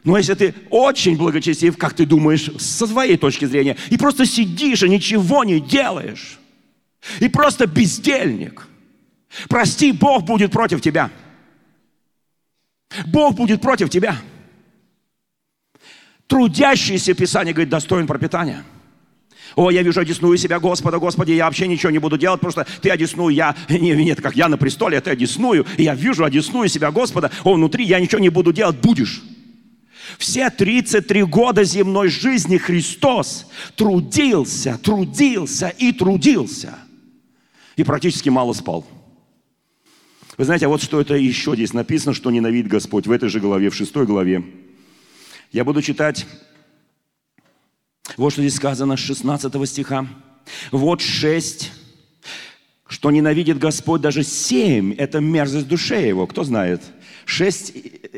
Но 0.04 0.16
если 0.16 0.34
ты 0.34 0.54
очень 0.70 1.16
благочестив, 1.16 1.76
как 1.76 1.94
ты 1.94 2.06
думаешь, 2.06 2.50
со 2.58 2.86
своей 2.86 3.16
точки 3.16 3.44
зрения, 3.44 3.76
и 3.90 3.98
просто 3.98 4.26
сидишь 4.26 4.82
и 4.82 4.88
ничего 4.88 5.44
не 5.44 5.60
делаешь, 5.60 6.38
и 7.18 7.28
просто 7.28 7.66
бездельник, 7.66 8.66
прости, 9.48 9.92
Бог 9.92 10.24
будет 10.24 10.52
против 10.52 10.80
тебя. 10.80 11.10
Бог 13.06 13.34
будет 13.34 13.60
против 13.60 13.90
тебя 13.90 14.16
трудящийся, 16.30 17.12
Писание 17.12 17.52
говорит, 17.52 17.68
достоин 17.68 18.06
пропитания. 18.06 18.64
О, 19.56 19.68
я 19.70 19.82
вижу, 19.82 20.00
одесную 20.00 20.38
себя, 20.38 20.60
Господа, 20.60 20.98
Господи, 20.98 21.32
я 21.32 21.46
вообще 21.46 21.66
ничего 21.66 21.90
не 21.90 21.98
буду 21.98 22.16
делать, 22.16 22.40
потому 22.40 22.52
что 22.52 22.80
ты 22.80 22.88
одесную, 22.88 23.34
я, 23.34 23.56
не, 23.68 23.90
нет, 23.96 24.20
как 24.20 24.36
я 24.36 24.48
на 24.48 24.56
престоле, 24.56 24.96
а 24.96 25.00
ты 25.00 25.10
одесную, 25.10 25.66
и 25.76 25.82
я 25.82 25.96
вижу, 25.96 26.24
одесную 26.24 26.68
себя, 26.68 26.92
Господа, 26.92 27.32
о, 27.42 27.54
внутри 27.54 27.84
я 27.84 27.98
ничего 27.98 28.20
не 28.20 28.28
буду 28.28 28.52
делать, 28.52 28.76
будешь. 28.76 29.22
Все 30.18 30.50
33 30.50 31.24
года 31.24 31.64
земной 31.64 32.08
жизни 32.08 32.58
Христос 32.58 33.50
трудился, 33.74 34.78
трудился 34.78 35.68
и 35.68 35.92
трудился. 35.92 36.78
И 37.74 37.82
практически 37.82 38.28
мало 38.28 38.52
спал. 38.52 38.86
Вы 40.38 40.44
знаете, 40.44 40.66
а 40.66 40.68
вот 40.68 40.80
что 40.80 41.00
это 41.00 41.14
еще 41.14 41.54
здесь 41.54 41.72
написано, 41.72 42.14
что 42.14 42.30
ненавидит 42.30 42.68
Господь 42.68 43.08
в 43.08 43.10
этой 43.10 43.28
же 43.28 43.40
главе, 43.40 43.70
в 43.70 43.74
шестой 43.74 44.06
главе. 44.06 44.44
Я 45.52 45.64
буду 45.64 45.82
читать, 45.82 46.26
вот 48.16 48.32
что 48.32 48.42
здесь 48.42 48.54
сказано, 48.54 48.96
с 48.96 49.00
16 49.00 49.68
стиха. 49.68 50.06
Вот 50.70 51.00
шесть, 51.00 51.72
что 52.86 53.10
ненавидит 53.10 53.58
Господь, 53.58 54.00
даже 54.00 54.22
семь, 54.22 54.94
это 54.94 55.18
мерзость 55.18 55.66
душе 55.66 56.06
его. 56.06 56.28
Кто 56.28 56.44
знает? 56.44 56.82
Шесть, 57.24 57.72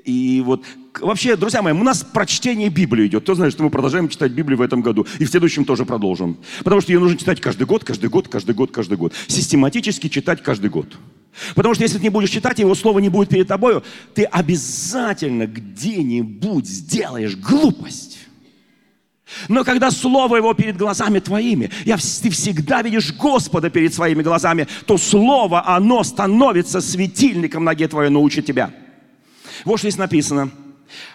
и 0.05 0.43
вот... 0.45 0.65
Вообще, 1.01 1.37
друзья 1.37 1.63
мои, 1.63 1.73
у 1.73 1.83
нас 1.83 2.05
прочтение 2.05 2.69
Библии 2.69 3.07
идет. 3.07 3.23
Кто 3.23 3.35
знает, 3.35 3.55
что 3.55 3.63
мы 3.63 3.71
продолжаем 3.71 4.11
читать 4.11 4.33
Библию 4.33 4.59
в 4.59 4.63
этом 4.63 4.83
году. 4.83 5.07
И 5.19 5.25
в 5.25 5.31
следующем 5.31 5.65
тоже 5.65 5.87
продолжим. 5.87 6.37
Потому 6.59 6.83
что 6.83 6.93
ее 6.93 6.99
нужно 6.99 7.17
читать 7.17 7.41
каждый 7.41 7.67
год, 7.67 7.83
каждый 7.83 8.11
год, 8.11 8.29
каждый 8.29 8.55
год, 8.55 8.71
каждый 8.73 8.99
год. 8.99 9.15
Систематически 9.27 10.09
читать 10.09 10.43
каждый 10.43 10.69
год. 10.69 10.99
Потому 11.55 11.75
что 11.75 11.85
если 11.85 11.99
ты 11.99 12.05
не 12.05 12.11
будешь 12.11 12.31
читать, 12.31 12.59
его 12.59 12.75
слово 12.75 12.99
не 12.99 13.09
будет 13.09 13.31
перед 13.31 13.49
тобою, 13.49 13.83
ты 14.15 14.25
обязательно 14.25 15.47
где-нибудь 15.47 16.67
сделаешь 16.67 17.37
глупость. 17.37 18.19
Но 19.49 19.65
когда 19.65 19.91
Слово 19.91 20.37
Его 20.37 20.53
перед 20.53 20.77
глазами 20.77 21.19
твоими, 21.19 21.71
я, 21.87 21.97
ты 21.97 22.31
всегда 22.31 22.83
видишь 22.83 23.15
Господа 23.15 23.71
перед 23.71 23.95
своими 23.95 24.23
глазами, 24.23 24.69
то 24.87 24.99
Слово, 24.99 25.67
оно 25.67 26.05
становится 26.05 26.83
светильником 26.83 27.65
ноге 27.65 27.89
твоей, 27.89 28.11
научит 28.11 28.45
тебя. 28.45 28.75
Вот 29.65 29.79
что 29.79 29.89
здесь 29.89 29.99
написано. 29.99 30.51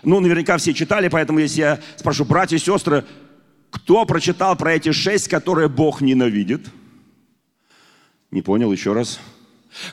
Ну, 0.01 0.19
наверняка 0.19 0.57
все 0.57 0.73
читали, 0.73 1.07
поэтому 1.09 1.37
если 1.37 1.61
я 1.61 1.79
спрошу, 1.97 2.25
братья 2.25 2.55
и 2.55 2.59
сестры, 2.59 3.05
кто 3.69 4.05
прочитал 4.05 4.55
про 4.55 4.73
эти 4.73 4.91
шесть, 4.91 5.27
которые 5.27 5.69
Бог 5.69 6.01
ненавидит? 6.01 6.71
Не 8.31 8.41
понял, 8.41 8.71
еще 8.71 8.93
раз. 8.93 9.19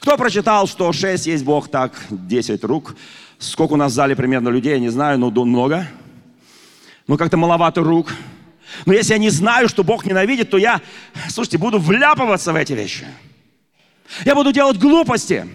Кто 0.01 0.17
прочитал, 0.17 0.67
что 0.67 0.93
шесть 0.93 1.27
есть 1.27 1.45
Бог, 1.45 1.69
так, 1.69 1.93
десять 2.11 2.65
рук. 2.65 2.97
Сколько 3.39 3.75
у 3.75 3.77
нас 3.77 3.93
в 3.93 3.95
зале 3.95 4.17
примерно 4.17 4.49
людей, 4.49 4.73
я 4.73 4.79
не 4.79 4.89
знаю, 4.89 5.19
но 5.19 5.31
много. 5.31 5.87
Ну, 7.07 7.17
как-то 7.17 7.37
маловато 7.37 7.83
рук. 7.83 8.13
Но 8.87 8.93
если 8.93 9.13
я 9.13 9.19
не 9.19 9.31
знаю, 9.31 9.69
что 9.69 9.85
Бог 9.85 10.07
ненавидит, 10.07 10.51
то 10.51 10.57
я, 10.57 10.81
слушайте, 11.29 11.59
буду 11.59 11.79
вляпываться 11.79 12.53
в 12.53 12.57
эти 12.57 12.73
вещи. 12.73 13.07
Я 14.25 14.35
буду 14.35 14.53
делать 14.53 14.79
глупости. 14.79 15.47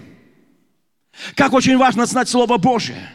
Как 1.36 1.54
очень 1.54 1.78
важно 1.78 2.06
знать 2.06 2.30
Слово 2.30 2.58
Божие. 2.58 3.10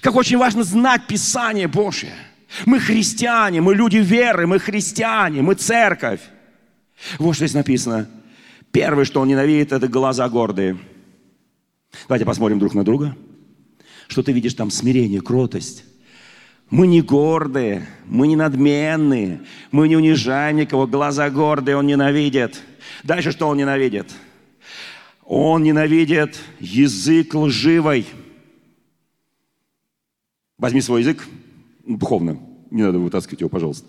Как 0.00 0.14
очень 0.16 0.36
важно 0.36 0.64
знать 0.64 1.06
Писание 1.06 1.68
Божие. 1.68 2.14
Мы 2.66 2.80
христиане, 2.80 3.60
мы 3.60 3.74
люди 3.74 3.98
веры, 3.98 4.46
мы 4.46 4.58
христиане, 4.58 5.40
мы 5.40 5.54
церковь. 5.54 6.20
Вот 7.18 7.34
что 7.34 7.46
здесь 7.46 7.54
написано– 7.54 8.08
Первое, 8.72 9.04
что 9.04 9.20
он 9.20 9.28
ненавидит, 9.28 9.72
это 9.72 9.86
глаза 9.86 10.28
гордые. 10.28 10.78
Давайте 12.08 12.24
посмотрим 12.24 12.58
друг 12.58 12.74
на 12.74 12.84
друга. 12.84 13.14
Что 14.08 14.22
ты 14.22 14.32
видишь 14.32 14.54
там? 14.54 14.70
Смирение, 14.70 15.20
кротость. 15.20 15.84
Мы 16.70 16.86
не 16.86 17.02
гордые, 17.02 17.86
мы 18.06 18.26
не 18.26 18.34
надменные, 18.34 19.42
мы 19.72 19.88
не 19.88 19.96
унижаем 19.96 20.56
никого. 20.56 20.86
Глаза 20.86 21.28
гордые 21.28 21.76
он 21.76 21.86
ненавидит. 21.86 22.62
Дальше 23.04 23.30
что 23.30 23.46
он 23.48 23.58
ненавидит? 23.58 24.10
Он 25.22 25.62
ненавидит 25.62 26.40
язык 26.58 27.34
лживый. 27.34 28.06
Возьми 30.56 30.80
свой 30.80 31.02
язык 31.02 31.26
духовно. 31.86 32.38
Не 32.70 32.84
надо 32.84 32.98
вытаскивать 32.98 33.40
его, 33.40 33.50
пожалуйста. 33.50 33.86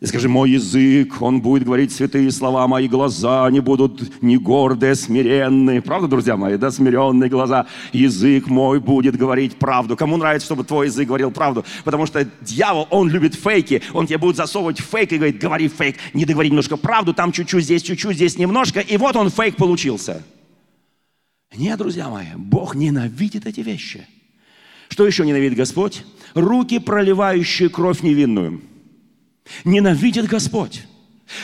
И 0.00 0.06
скажи, 0.06 0.28
мой 0.28 0.50
язык, 0.50 1.22
он 1.22 1.40
будет 1.40 1.64
говорить 1.64 1.92
святые 1.92 2.30
слова, 2.30 2.66
мои 2.66 2.88
глаза, 2.88 3.46
они 3.46 3.60
будут 3.60 4.22
не 4.22 4.36
гордые, 4.36 4.96
смиренные. 4.96 5.80
Правда, 5.80 6.08
друзья 6.08 6.36
мои, 6.36 6.56
да, 6.56 6.70
смиренные 6.70 7.30
глаза. 7.30 7.66
Язык 7.92 8.48
мой 8.48 8.80
будет 8.80 9.16
говорить 9.16 9.56
правду. 9.56 9.96
Кому 9.96 10.16
нравится, 10.16 10.46
чтобы 10.46 10.64
твой 10.64 10.88
язык 10.88 11.06
говорил 11.06 11.30
правду? 11.30 11.64
Потому 11.84 12.06
что 12.06 12.28
дьявол, 12.42 12.88
он 12.90 13.08
любит 13.08 13.34
фейки. 13.34 13.82
Он 13.92 14.06
тебе 14.06 14.18
будет 14.18 14.36
засовывать 14.36 14.80
фейк 14.80 15.12
и 15.12 15.16
говорит, 15.16 15.38
говори 15.38 15.68
фейк, 15.68 15.96
не 16.12 16.24
договори 16.24 16.50
немножко 16.50 16.76
правду, 16.76 17.14
там 17.14 17.30
чуть-чуть, 17.30 17.64
здесь 17.64 17.82
чуть-чуть, 17.82 18.16
здесь 18.16 18.36
немножко. 18.36 18.80
И 18.80 18.96
вот 18.96 19.14
он 19.16 19.30
фейк 19.30 19.56
получился. 19.56 20.22
Нет, 21.56 21.78
друзья 21.78 22.08
мои, 22.08 22.26
Бог 22.36 22.74
ненавидит 22.74 23.46
эти 23.46 23.60
вещи. 23.60 24.06
Что 24.88 25.06
еще 25.06 25.24
ненавидит 25.24 25.56
Господь? 25.56 26.04
Руки, 26.34 26.80
проливающие 26.80 27.68
кровь 27.68 28.02
невинную. 28.02 28.60
Ненавидит 29.64 30.26
Господь. 30.26 30.82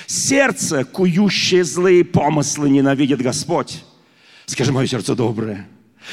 Сердце, 0.06 0.84
кующее 0.84 1.64
злые 1.64 2.04
помыслы, 2.04 2.68
ненавидит 2.70 3.20
Господь. 3.20 3.84
Скажи, 4.46 4.72
мое 4.72 4.86
сердце 4.86 5.14
доброе, 5.14 5.68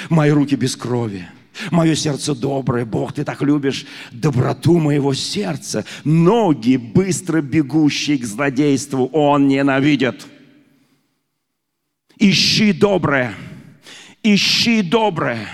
мои 0.10 0.32
руки 0.32 0.56
без 0.56 0.76
крови. 0.76 1.28
Мое 1.71 1.95
сердце 1.95 2.36
доброе, 2.36 2.86
Бог, 2.86 3.13
ты 3.13 3.23
так 3.23 3.41
любишь 3.41 3.88
доброту 4.12 4.78
моего 4.78 5.15
сердца. 5.15 5.86
Ноги, 6.04 6.78
быстро 6.78 7.41
бегущие 7.41 8.19
к 8.19 8.26
злодейству, 8.26 9.08
Он 9.08 9.47
ненавидит. 9.47 10.28
Ищи 12.19 12.73
доброе, 12.73 13.34
ищи 14.21 14.84
доброе 14.84 15.47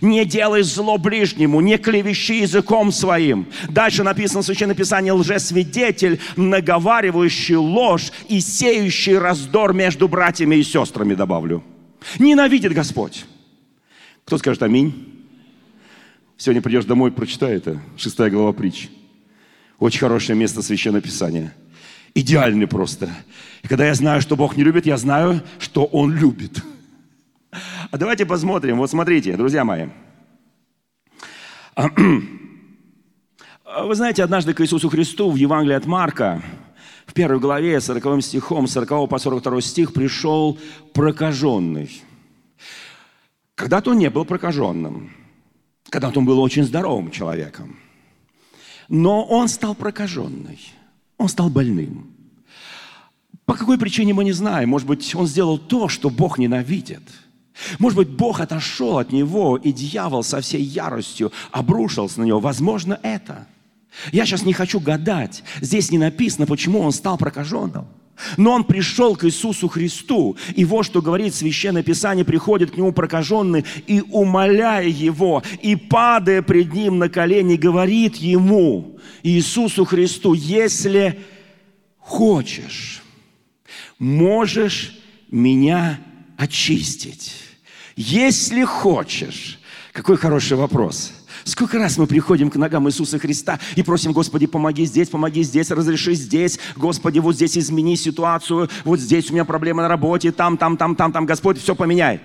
не 0.00 0.24
делай 0.24 0.62
зло 0.62 0.98
ближнему, 0.98 1.60
не 1.60 1.78
клевещи 1.78 2.40
языком 2.40 2.92
своим. 2.92 3.46
Дальше 3.68 4.02
написано 4.02 4.42
в 4.42 4.46
Священном 4.46 4.76
Писании 4.76 5.10
лжесвидетель, 5.10 6.20
наговаривающий 6.36 7.56
ложь 7.56 8.12
и 8.28 8.40
сеющий 8.40 9.18
раздор 9.18 9.72
между 9.72 10.08
братьями 10.08 10.56
и 10.56 10.62
сестрами, 10.62 11.14
добавлю. 11.14 11.62
Ненавидит 12.18 12.72
Господь. 12.72 13.24
Кто 14.24 14.38
скажет 14.38 14.62
аминь? 14.62 15.14
Сегодня 16.36 16.62
придешь 16.62 16.84
домой, 16.84 17.10
прочитай 17.10 17.56
это. 17.56 17.80
Шестая 17.96 18.30
глава 18.30 18.52
притч. 18.52 18.88
Очень 19.78 20.00
хорошее 20.00 20.38
место 20.38 20.62
Священного 20.62 21.02
Писания. 21.02 21.54
Идеальный 22.14 22.66
просто. 22.66 23.10
И 23.62 23.68
когда 23.68 23.86
я 23.86 23.94
знаю, 23.94 24.20
что 24.20 24.36
Бог 24.36 24.56
не 24.56 24.64
любит, 24.64 24.86
я 24.86 24.96
знаю, 24.96 25.42
что 25.58 25.84
Он 25.84 26.12
любит. 26.12 26.62
А 27.90 27.96
давайте 27.96 28.26
посмотрим. 28.26 28.76
Вот 28.76 28.90
смотрите, 28.90 29.34
друзья 29.34 29.64
мои. 29.64 29.86
Вы 31.74 33.94
знаете, 33.94 34.22
однажды 34.22 34.52
к 34.52 34.60
Иисусу 34.60 34.90
Христу 34.90 35.30
в 35.30 35.36
Евангелии 35.36 35.74
от 35.74 35.86
Марка, 35.86 36.42
в 37.06 37.14
первой 37.14 37.40
главе, 37.40 37.80
40 37.80 38.22
стихом, 38.22 38.66
40 38.66 39.08
по 39.08 39.18
42 39.18 39.60
стих, 39.62 39.94
пришел 39.94 40.58
прокаженный. 40.92 42.02
Когда-то 43.54 43.92
он 43.92 43.98
не 43.98 44.10
был 44.10 44.26
прокаженным. 44.26 45.10
Когда-то 45.88 46.18
он 46.18 46.26
был 46.26 46.40
очень 46.40 46.64
здоровым 46.64 47.10
человеком. 47.10 47.78
Но 48.88 49.24
он 49.24 49.48
стал 49.48 49.74
прокаженный, 49.74 50.60
он 51.16 51.28
стал 51.28 51.48
больным. 51.48 52.12
По 53.46 53.54
какой 53.54 53.78
причине 53.78 54.12
мы 54.12 54.24
не 54.24 54.32
знаем. 54.32 54.68
Может 54.68 54.86
быть, 54.86 55.14
он 55.14 55.26
сделал 55.26 55.58
то, 55.58 55.88
что 55.88 56.10
Бог 56.10 56.38
ненавидит. 56.38 57.02
Может 57.78 57.96
быть, 57.96 58.08
Бог 58.08 58.40
отошел 58.40 58.98
от 58.98 59.12
него, 59.12 59.56
и 59.56 59.72
дьявол 59.72 60.22
со 60.22 60.40
всей 60.40 60.62
яростью 60.62 61.32
обрушился 61.50 62.20
на 62.20 62.24
него. 62.24 62.40
Возможно, 62.40 62.98
это. 63.02 63.46
Я 64.12 64.26
сейчас 64.26 64.44
не 64.44 64.52
хочу 64.52 64.80
гадать. 64.80 65.42
Здесь 65.60 65.90
не 65.90 65.98
написано, 65.98 66.46
почему 66.46 66.80
он 66.80 66.92
стал 66.92 67.18
прокаженным. 67.18 67.86
Но 68.36 68.52
он 68.52 68.64
пришел 68.64 69.14
к 69.14 69.24
Иисусу 69.24 69.68
Христу, 69.68 70.36
и 70.56 70.64
вот 70.64 70.84
что 70.84 71.00
говорит 71.00 71.34
Священное 71.34 71.84
Писание, 71.84 72.24
приходит 72.24 72.72
к 72.72 72.76
нему 72.76 72.92
прокаженный 72.92 73.64
и, 73.86 74.02
умоляя 74.10 74.88
его, 74.88 75.42
и 75.62 75.76
падая 75.76 76.42
пред 76.42 76.72
ним 76.72 76.98
на 76.98 77.08
колени, 77.08 77.54
говорит 77.54 78.16
ему, 78.16 78.98
Иисусу 79.22 79.84
Христу, 79.84 80.34
если 80.34 81.20
хочешь, 81.98 83.02
можешь 84.00 84.98
меня 85.30 86.00
очистить. 86.36 87.47
Если 87.98 88.62
хочешь. 88.62 89.58
Какой 89.92 90.16
хороший 90.16 90.56
вопрос– 90.56 91.12
Сколько 91.44 91.78
раз 91.78 91.96
мы 91.96 92.06
приходим 92.06 92.50
к 92.50 92.56
ногам 92.56 92.88
Иисуса 92.88 93.18
Христа 93.18 93.58
и 93.74 93.82
просим, 93.82 94.12
Господи, 94.12 94.46
помоги 94.46 94.84
здесь, 94.84 95.08
помоги 95.08 95.42
здесь, 95.42 95.70
разреши 95.70 96.12
здесь, 96.12 96.58
Господи, 96.76 97.20
вот 97.20 97.36
здесь 97.36 97.56
измени 97.56 97.96
ситуацию, 97.96 98.68
вот 98.84 99.00
здесь 99.00 99.30
у 99.30 99.32
меня 99.32 99.46
проблемы 99.46 99.80
на 99.80 99.88
работе, 99.88 100.30
там, 100.30 100.58
там, 100.58 100.76
там, 100.76 100.94
там, 100.94 101.10
там, 101.10 101.24
Господь, 101.24 101.58
все 101.58 101.74
поменяй. 101.74 102.20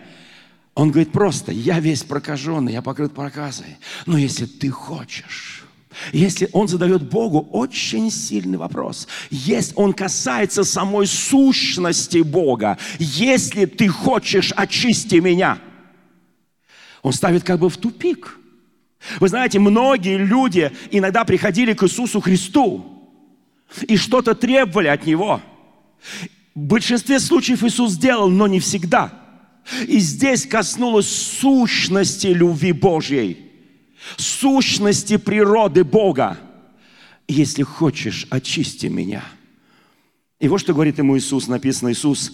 Он 0.75 0.91
говорит 0.91 1.13
просто, 1.13 1.53
я 1.53 1.79
весь 1.79 2.03
прокаженный, 2.03 2.73
я 2.73 2.81
покрыт 2.81 3.13
проказой. 3.13 3.77
Но 4.05 4.17
если 4.17 4.45
ты 4.45 4.69
хочешь, 4.69 5.62
если 6.11 6.49
он 6.53 6.67
задает 6.67 7.03
Богу 7.03 7.47
очень 7.51 8.11
сильный 8.11 8.57
вопрос, 8.57 9.07
если 9.29 9.73
он 9.75 9.93
касается 9.93 10.63
самой 10.63 11.07
сущности 11.07 12.19
Бога, 12.19 12.77
если 12.99 13.65
ты 13.65 13.87
хочешь, 13.87 14.51
очисти 14.55 15.15
меня, 15.15 15.59
он 17.01 17.13
ставит 17.13 17.43
как 17.43 17.59
бы 17.59 17.69
в 17.69 17.77
тупик– 17.77 18.39
вы 19.19 19.27
знаете, 19.27 19.59
многие 19.59 20.17
люди 20.17 20.71
иногда 20.91 21.23
приходили 21.25 21.73
к 21.73 21.83
Иисусу 21.83 22.21
Христу 22.21 22.85
и 23.87 23.97
что-то 23.97 24.35
требовали 24.35 24.87
от 24.87 25.05
Него. 25.05 25.41
В 26.55 26.59
большинстве 26.59 27.19
случаев 27.19 27.63
Иисус 27.63 27.91
сделал, 27.91 28.29
но 28.29 28.47
не 28.47 28.59
всегда. 28.59 29.11
И 29.87 29.99
здесь 29.99 30.45
коснулось 30.45 31.07
сущности 31.07 32.27
любви 32.27 32.71
Божьей, 32.71 33.42
сущности 34.17 35.17
природы 35.17 35.83
Бога. 35.83 36.37
Если 37.27 37.63
хочешь, 37.63 38.27
очисти 38.29 38.87
меня. 38.87 39.23
И 40.39 40.47
вот 40.47 40.59
что 40.59 40.73
говорит 40.73 40.97
ему 40.97 41.17
Иисус, 41.17 41.47
написано, 41.47 41.91
Иисус, 41.91 42.33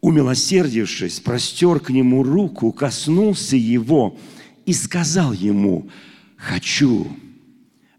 умилосердившись, 0.00 1.20
простер 1.20 1.80
к 1.80 1.90
нему 1.90 2.22
руку, 2.22 2.72
коснулся 2.72 3.56
его– 3.56 4.16
и 4.68 4.74
сказал 4.74 5.32
ему, 5.32 5.88
хочу, 6.36 7.10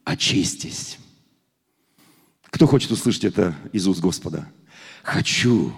очистись. 0.03 0.99
Кто 2.43 2.67
хочет 2.67 2.91
услышать 2.91 3.23
это 3.23 3.55
из 3.73 3.87
уст 3.87 4.01
Господа? 4.01 4.47
Хочу, 5.01 5.73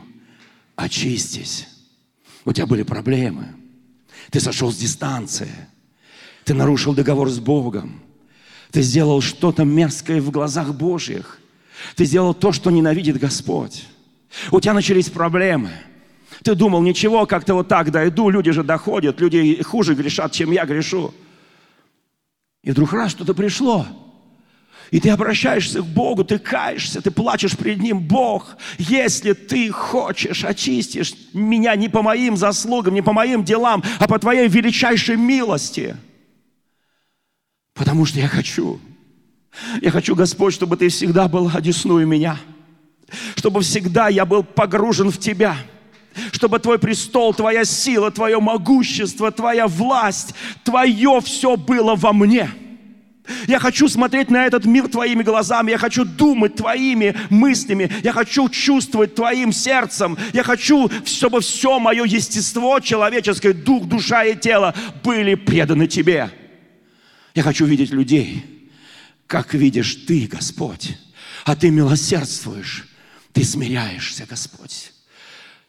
очистись. 0.75 1.65
У 2.43 2.51
тебя 2.51 2.65
были 2.65 2.83
проблемы. 2.83 3.55
Ты 4.31 4.41
сошел 4.41 4.69
с 4.69 4.75
дистанции. 4.75 5.47
Ты 6.43 6.53
нарушил 6.53 6.93
договор 6.93 7.29
с 7.29 7.39
Богом. 7.39 8.01
Ты 8.71 8.81
сделал 8.81 9.21
что-то 9.21 9.63
мерзкое 9.63 10.21
в 10.21 10.31
глазах 10.31 10.73
Божьих. 10.73 11.39
Ты 11.95 12.05
сделал 12.05 12.33
то, 12.33 12.51
что 12.51 12.71
ненавидит 12.71 13.17
Господь. 13.17 13.85
У 14.51 14.59
тебя 14.59 14.73
начались 14.73 15.09
проблемы– 15.09 15.71
ты 16.43 16.55
думал, 16.55 16.81
ничего, 16.81 17.25
как-то 17.25 17.53
вот 17.53 17.67
так 17.67 17.91
дойду, 17.91 18.29
люди 18.29 18.51
же 18.51 18.63
доходят, 18.63 19.19
люди 19.19 19.61
хуже 19.61 19.93
грешат, 19.93 20.31
чем 20.31 20.51
я 20.51 20.65
грешу. 20.65 21.13
И 22.63 22.71
вдруг 22.71 22.93
раз 22.93 23.11
что-то 23.11 23.33
пришло. 23.33 23.85
И 24.89 24.99
ты 24.99 25.09
обращаешься 25.09 25.81
к 25.81 25.85
Богу, 25.85 26.23
ты 26.23 26.37
каешься, 26.37 27.01
ты 27.01 27.11
плачешь 27.11 27.55
перед 27.55 27.79
Ним. 27.79 27.99
Бог, 27.99 28.57
если 28.77 29.33
ты 29.33 29.71
хочешь, 29.71 30.43
очистишь 30.43 31.13
меня 31.33 31.75
не 31.75 31.87
по 31.87 32.01
моим 32.01 32.35
заслугам, 32.35 32.93
не 32.93 33.01
по 33.01 33.13
моим 33.13 33.43
делам, 33.43 33.83
а 33.99 34.07
по 34.07 34.19
твоей 34.19 34.47
величайшей 34.47 35.15
милости. 35.15 35.95
Потому 37.81 38.05
что 38.05 38.19
я 38.19 38.27
хочу. 38.27 38.79
Я 39.81 39.89
хочу, 39.89 40.13
Господь, 40.13 40.53
чтобы 40.53 40.77
ты 40.77 40.87
всегда 40.89 41.27
был 41.27 41.49
одесную 41.51 42.05
меня. 42.05 42.37
Чтобы 43.35 43.61
всегда 43.61 44.07
я 44.07 44.23
был 44.23 44.43
погружен 44.43 45.09
в 45.09 45.17
Тебя– 45.17 45.57
чтобы 46.31 46.59
Твой 46.59 46.77
престол, 46.77 47.33
Твоя 47.33 47.65
сила, 47.65 48.11
Твое 48.11 48.39
могущество, 48.39 49.31
Твоя 49.31 49.65
власть, 49.65 50.35
Твое 50.63 51.21
все 51.23 51.55
было 51.55 51.95
во 51.95 52.13
мне. 52.13 52.51
Я 53.47 53.57
хочу 53.59 53.87
смотреть 53.87 54.29
на 54.29 54.45
этот 54.45 54.65
мир 54.65 54.87
Твоими 54.89 55.23
глазами, 55.23 55.71
я 55.71 55.77
хочу 55.77 56.03
думать 56.05 56.55
Твоими 56.55 57.15
мыслями, 57.29 57.89
я 58.03 58.11
хочу 58.11 58.47
чувствовать 58.49 59.15
Твоим 59.15 59.53
сердцем, 59.53 60.17
я 60.33 60.43
хочу, 60.43 60.91
чтобы 61.05 61.39
все 61.39 61.79
мое 61.79 62.03
естество 62.03 62.79
человеческое, 62.79 63.53
дух, 63.53 63.85
душа 63.85 64.25
и 64.25 64.35
тело 64.35 64.75
были 65.03 65.33
преданы 65.35 65.87
Тебе. 65.87 66.29
Я 67.33 67.43
хочу 67.43 67.65
видеть 67.65 67.91
людей, 67.91 68.69
как 69.27 69.53
видишь 69.53 69.95
Ты, 70.07 70.27
Господь, 70.27 70.97
а 71.45 71.55
Ты 71.55 71.69
милосердствуешь, 71.69 72.87
Ты 73.31 73.43
смиряешься, 73.43 74.25
Господь. 74.29 74.93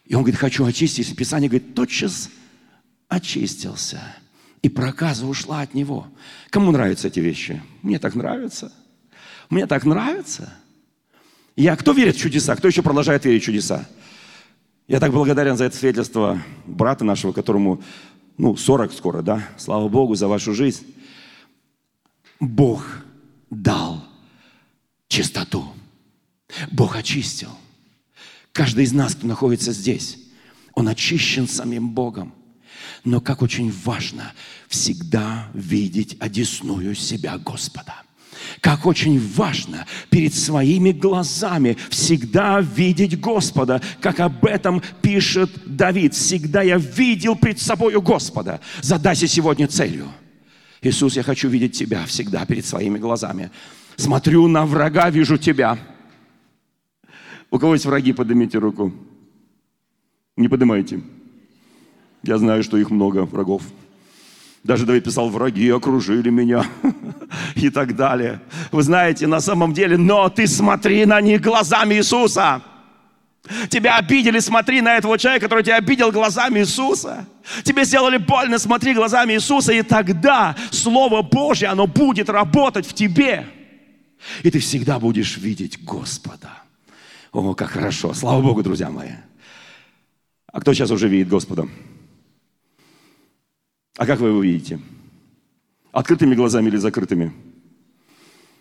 И 0.05 0.15
он 0.15 0.23
говорит, 0.23 0.39
хочу 0.39 0.65
очиститься. 0.65 1.15
Писание 1.15 1.49
говорит, 1.49 1.73
тотчас 1.75 2.29
очистился. 3.07 4.01
И 4.61 4.69
проказа 4.69 5.25
ушла 5.25 5.61
от 5.61 5.73
него. 5.73 6.07
Кому 6.49 6.71
нравятся 6.71 7.07
эти 7.07 7.19
вещи? 7.19 7.61
Мне 7.81 7.99
так 7.99 8.15
нравится. 8.15 8.71
Мне 9.49 9.65
так 9.65 9.85
нравится. 9.85 10.53
Я, 11.55 11.75
кто 11.75 11.91
верит 11.93 12.15
в 12.15 12.19
чудеса? 12.19 12.55
Кто 12.55 12.67
еще 12.67 12.81
продолжает 12.81 13.25
верить 13.25 13.43
в 13.43 13.45
чудеса? 13.45 13.87
Я 14.87 14.99
так 14.99 15.11
благодарен 15.11 15.55
за 15.55 15.65
это 15.65 15.77
свидетельство 15.77 16.41
брата 16.65 17.05
нашего, 17.05 17.31
которому, 17.31 17.81
ну, 18.37 18.55
40 18.55 18.91
скоро, 18.91 19.21
да? 19.21 19.47
Слава 19.57 19.87
Богу 19.87 20.15
за 20.15 20.27
вашу 20.27 20.53
жизнь. 20.53 20.85
Бог 22.39 22.85
дал 23.49 24.03
чистоту. 25.07 25.73
Бог 26.71 26.95
очистил. 26.95 27.49
Каждый 28.51 28.83
из 28.83 28.93
нас, 28.93 29.15
кто 29.15 29.27
находится 29.27 29.71
здесь, 29.73 30.17
он 30.73 30.87
очищен 30.87 31.47
самим 31.47 31.89
Богом. 31.89 32.33
Но 33.03 33.21
как 33.21 33.41
очень 33.41 33.71
важно 33.83 34.33
всегда 34.67 35.49
видеть 35.53 36.17
одесную 36.19 36.95
себя 36.95 37.37
Господа. 37.37 37.95
Как 38.61 38.85
очень 38.85 39.19
важно 39.35 39.85
перед 40.09 40.33
своими 40.33 40.91
глазами 40.91 41.77
всегда 41.89 42.59
видеть 42.61 43.19
Господа, 43.19 43.81
как 44.01 44.19
об 44.19 44.45
этом 44.45 44.81
пишет 45.01 45.51
Давид. 45.65 46.13
Всегда 46.13 46.61
я 46.61 46.77
видел 46.77 47.35
пред 47.35 47.59
собою 47.59 48.01
Господа. 48.01 48.59
Задайся 48.81 49.27
сегодня 49.27 49.67
целью. 49.67 50.11
Иисус, 50.85 51.15
я 51.15 51.23
хочу 51.23 51.49
видеть 51.49 51.77
Тебя 51.77 52.05
всегда 52.05 52.45
перед 52.45 52.65
своими 52.65 52.97
глазами. 52.97 53.51
Смотрю 53.95 54.47
на 54.47 54.65
врага, 54.65 55.09
вижу 55.09 55.37
Тебя– 55.37 55.77
у 57.53 57.59
кого 57.59 57.73
есть 57.73 57.85
враги, 57.85 58.13
поднимите 58.13 58.57
руку. 58.57 58.91
Не 60.35 60.47
поднимайте. 60.47 61.01
Я 62.23 62.39
знаю, 62.39 62.63
что 62.63 62.77
их 62.77 62.89
много, 62.89 63.25
врагов. 63.25 63.61
Даже 64.63 64.87
Давид 64.87 65.03
писал, 65.03 65.29
враги 65.29 65.69
окружили 65.69 66.31
меня 66.31 66.65
и 67.55 67.69
так 67.69 67.95
далее. 67.95 68.41
Вы 68.71 68.81
знаете, 68.81 69.27
на 69.27 69.39
самом 69.39 69.71
деле, 69.71 69.97
но 69.97 70.29
ты 70.29 70.47
смотри 70.47 71.05
на 71.05 71.21
них 71.21 71.41
глазами 71.41 71.93
Иисуса. 71.93 72.63
Тебя 73.69 73.97
обидели, 73.97 74.39
смотри 74.39 74.79
на 74.81 74.95
этого 74.95 75.17
человека, 75.17 75.47
который 75.47 75.63
тебя 75.65 75.75
обидел 75.75 76.11
глазами 76.11 76.59
Иисуса. 76.59 77.27
Тебе 77.63 77.83
сделали 77.83 78.17
больно, 78.17 78.57
смотри 78.57 78.93
глазами 78.93 79.33
Иисуса, 79.33 79.73
и 79.73 79.81
тогда 79.81 80.55
Слово 80.71 81.21
Божье, 81.21 81.67
оно 81.67 81.85
будет 81.85 82.29
работать 82.29 82.85
в 82.87 82.93
тебе. 82.93 83.45
И 84.43 84.49
ты 84.49 84.59
всегда 84.59 84.97
будешь 84.97 85.37
видеть 85.37 85.83
Господа. 85.83 86.63
О, 87.33 87.53
как 87.53 87.71
хорошо. 87.71 88.13
Слава 88.13 88.41
Богу, 88.41 88.63
друзья 88.63 88.89
мои. 88.89 89.11
А 90.47 90.61
кто 90.61 90.73
сейчас 90.73 90.91
уже 90.91 91.09
видит 91.09 91.27
Господа? 91.27 91.67
А 93.97 94.05
как 94.05 94.19
вы 94.19 94.29
его 94.29 94.41
видите? 94.41 94.79
Открытыми 95.91 96.33
глазами 96.33 96.69
или 96.69 96.77
закрытыми? 96.77 97.33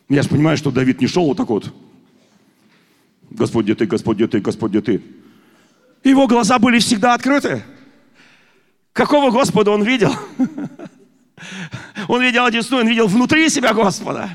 Я 0.09 0.23
же 0.23 0.29
понимаю, 0.29 0.57
что 0.57 0.73
Давид 0.73 1.01
не 1.01 1.07
шел 1.07 1.27
вот 1.27 1.37
так 1.37 1.49
вот. 1.49 1.73
Господь, 3.37 3.65
где 3.65 3.75
ты, 3.75 3.87
Господь, 3.87 4.17
где 4.17 4.27
ты, 4.27 4.41
Господь, 4.41 4.71
где 4.71 4.81
ты? 4.81 5.03
Его 6.05 6.27
глаза 6.27 6.59
были 6.59 6.79
всегда 6.79 7.15
открыты. 7.15 7.63
Какого 8.93 9.31
Господа 9.31 9.71
он 9.71 9.83
видел? 9.83 10.15
Он 12.09 12.23
видел 12.23 12.45
одесную, 12.45 12.83
он 12.83 12.89
видел 12.89 13.07
внутри 13.07 13.49
себя 13.49 13.73
Господа. 13.73 14.31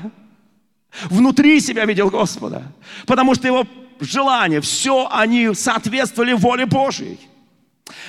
Внутри 1.10 1.60
себя 1.60 1.84
видел 1.84 2.10
Господа. 2.10 2.72
Потому 3.06 3.34
что 3.34 3.46
его 3.46 3.66
желания, 4.00 4.60
все 4.60 5.08
они 5.10 5.54
соответствовали 5.54 6.32
воле 6.32 6.66
Божьей. 6.66 7.18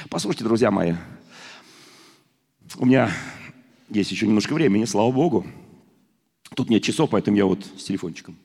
Послушайте, 0.09 0.43
друзья 0.43 0.71
мои, 0.71 0.95
у 2.77 2.85
меня 2.85 3.11
есть 3.89 4.11
еще 4.11 4.27
немножко 4.27 4.53
времени, 4.53 4.85
слава 4.85 5.11
Богу. 5.11 5.45
Тут 6.55 6.69
нет 6.69 6.83
часов, 6.83 7.09
поэтому 7.11 7.37
я 7.37 7.45
вот 7.45 7.65
с 7.77 7.83
телефончиком. 7.83 8.35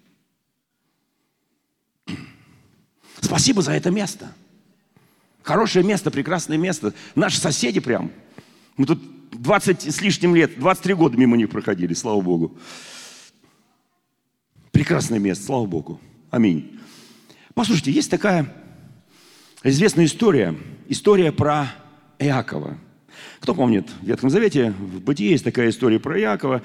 Спасибо 3.24 3.62
за 3.62 3.72
это 3.72 3.90
место. 3.90 4.32
Хорошее 5.42 5.82
место, 5.84 6.10
прекрасное 6.10 6.58
место. 6.58 6.92
Наши 7.14 7.38
соседи 7.38 7.80
прям. 7.80 8.10
Мы 8.76 8.84
тут 8.84 9.00
20 9.32 9.82
с 9.94 10.00
лишним 10.02 10.34
лет, 10.34 10.58
23 10.58 10.94
года 10.94 11.16
мимо 11.16 11.36
них 11.36 11.48
проходили, 11.48 11.94
слава 11.94 12.20
Богу. 12.20 12.58
Прекрасное 14.72 15.18
место, 15.18 15.46
слава 15.46 15.64
Богу. 15.64 16.00
Аминь. 16.30 16.78
Послушайте, 17.54 17.92
есть 17.92 18.10
такая 18.10 18.52
известная 19.62 20.04
история. 20.04 20.54
История 20.88 21.32
про 21.32 21.68
Иакова. 22.18 22.76
Кто 23.40 23.54
помнит, 23.54 23.88
в 24.02 24.06
Ветхом 24.06 24.28
Завете, 24.28 24.72
в 24.72 25.00
Бытие 25.00 25.30
есть 25.30 25.44
такая 25.44 25.70
история 25.70 25.98
про 25.98 26.20
Иакова. 26.20 26.62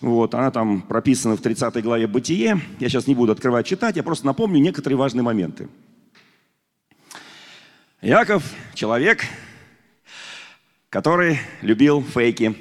Вот, 0.00 0.34
она 0.34 0.52
там 0.52 0.82
прописана 0.82 1.36
в 1.36 1.40
30 1.40 1.82
главе 1.82 2.06
Бытие. 2.06 2.60
Я 2.78 2.88
сейчас 2.88 3.08
не 3.08 3.16
буду 3.16 3.32
открывать 3.32 3.66
читать, 3.66 3.96
я 3.96 4.04
просто 4.04 4.26
напомню 4.26 4.60
некоторые 4.60 4.96
важные 4.96 5.24
моменты. 5.24 5.68
Иаков– 8.06 8.44
человек, 8.74 9.26
который 10.90 11.40
любил 11.60 12.04
фейки. 12.04 12.56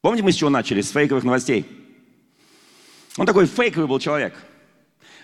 Помните, 0.00 0.24
мы 0.24 0.32
с 0.32 0.36
чего 0.36 0.48
начали? 0.48 0.80
С 0.80 0.90
фейковых 0.90 1.22
новостей. 1.22 1.66
Он 3.18 3.26
такой 3.26 3.44
фейковый 3.44 3.86
был 3.86 3.98
человек. 3.98 4.34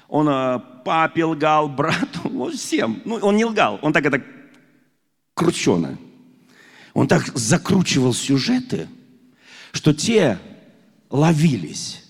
Он 0.09 0.29
э, 0.29 0.61
папе 0.85 1.25
лгал, 1.25 1.69
брату, 1.71 2.29
ну, 2.29 2.51
всем. 2.51 3.01
Ну, 3.07 3.15
он 3.15 3.39
не 3.39 3.47
лгал, 3.47 3.79
он 3.81 3.95
так 3.95 4.05
это 4.05 4.23
кручено. 5.33 5.97
Он 6.93 7.09
так 7.09 7.29
закручивал 7.29 8.13
сюжеты, 8.13 8.89
что 9.73 9.95
те 9.95 10.39
ловились. 11.09 12.05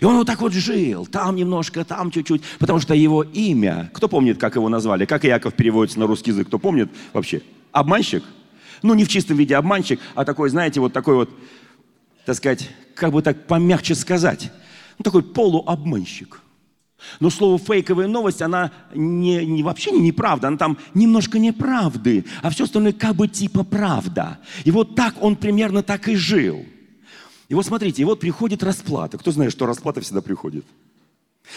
И 0.00 0.04
он 0.04 0.16
вот 0.16 0.26
так 0.26 0.40
вот 0.40 0.52
жил, 0.52 1.06
там 1.06 1.36
немножко, 1.36 1.84
там 1.84 2.10
чуть-чуть, 2.10 2.42
потому 2.58 2.80
что 2.80 2.94
его 2.94 3.22
имя, 3.22 3.90
кто 3.92 4.08
помнит, 4.08 4.38
как 4.38 4.56
его 4.56 4.68
назвали, 4.68 5.04
как 5.04 5.24
Яков 5.24 5.54
переводится 5.54 6.00
на 6.00 6.06
русский 6.06 6.30
язык, 6.30 6.48
кто 6.48 6.58
помнит 6.58 6.90
вообще? 7.12 7.42
Обманщик? 7.72 8.24
Ну, 8.82 8.94
не 8.94 9.04
в 9.04 9.08
чистом 9.08 9.36
виде 9.36 9.56
обманщик, 9.56 10.00
а 10.14 10.24
такой, 10.24 10.50
знаете, 10.50 10.80
вот 10.80 10.92
такой 10.92 11.14
вот, 11.14 11.30
так 12.26 12.36
сказать, 12.36 12.70
как 12.94 13.12
бы 13.12 13.22
так 13.22 13.46
помягче 13.46 13.94
сказать, 13.94 14.52
ну, 14.98 15.02
такой 15.02 15.22
полуобманщик. 15.22 16.40
Но 17.20 17.30
слово 17.30 17.58
фейковая 17.58 18.06
новость, 18.06 18.42
она 18.42 18.72
не, 18.94 19.44
не, 19.44 19.62
вообще 19.62 19.90
не 19.90 20.00
неправда, 20.00 20.48
она 20.48 20.56
там 20.56 20.78
немножко 20.94 21.38
неправды, 21.38 22.24
а 22.42 22.50
все 22.50 22.64
остальное 22.64 22.92
как 22.92 23.16
бы 23.16 23.28
типа 23.28 23.64
правда. 23.64 24.38
И 24.64 24.70
вот 24.70 24.94
так 24.94 25.14
он 25.22 25.36
примерно 25.36 25.82
так 25.82 26.08
и 26.08 26.14
жил. 26.14 26.64
И 27.48 27.54
вот 27.54 27.66
смотрите, 27.66 28.02
и 28.02 28.04
вот 28.04 28.20
приходит 28.20 28.62
расплата. 28.62 29.18
Кто 29.18 29.30
знает, 29.30 29.52
что 29.52 29.66
расплата 29.66 30.00
всегда 30.00 30.22
приходит? 30.22 30.64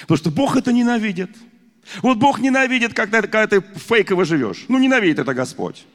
Потому 0.02 0.17
что 0.17 0.32
Бог 0.32 0.56
это 0.58 0.71
ненавидит. 0.71 1.32
Вот 2.02 2.17
Бог 2.17 2.39
ненавидит, 2.39 2.93
когда, 2.93 3.21
когда 3.21 3.47
ты 3.47 3.62
фейково 3.62 4.26
живешь. 4.26 4.65
Ну, 4.67 4.78
ненавидит 4.78 5.19
это 5.19 5.34
Господь. 5.34 5.86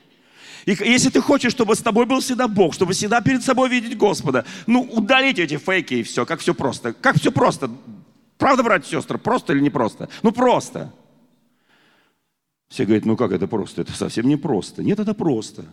И 0.64 0.70
если 0.70 1.10
ты 1.10 1.20
хочешь, 1.20 1.52
чтобы 1.52 1.74
с 1.74 1.80
тобой 1.80 2.06
был 2.06 2.20
всегда 2.20 2.48
Бог, 2.48 2.72
чтобы 2.72 2.92
всегда 2.92 3.20
перед 3.20 3.42
собой 3.42 3.68
видеть 3.68 3.98
Господа, 3.98 4.44
ну, 4.66 4.82
удалите 4.82 5.42
эти 5.42 5.56
фейки 5.58 5.94
и 5.94 6.02
все, 6.02 6.24
как 6.24 6.40
все 6.40 6.54
просто. 6.54 6.92
Как 6.92 7.16
все 7.18 7.32
просто. 7.32 7.70
Правда, 8.38 8.62
братья 8.62 8.88
и 8.88 9.00
сестры, 9.00 9.18
просто 9.18 9.52
или 9.52 9.60
не 9.60 9.70
просто? 9.70 10.08
Ну, 10.22 10.32
просто. 10.32 10.92
Все 12.68 12.86
говорят, 12.86 13.04
ну 13.04 13.18
как 13.18 13.32
это 13.32 13.46
просто? 13.46 13.82
Это 13.82 13.92
совсем 13.92 14.26
не 14.26 14.36
просто. 14.36 14.82
Нет, 14.82 14.98
это 14.98 15.12
просто. 15.12 15.66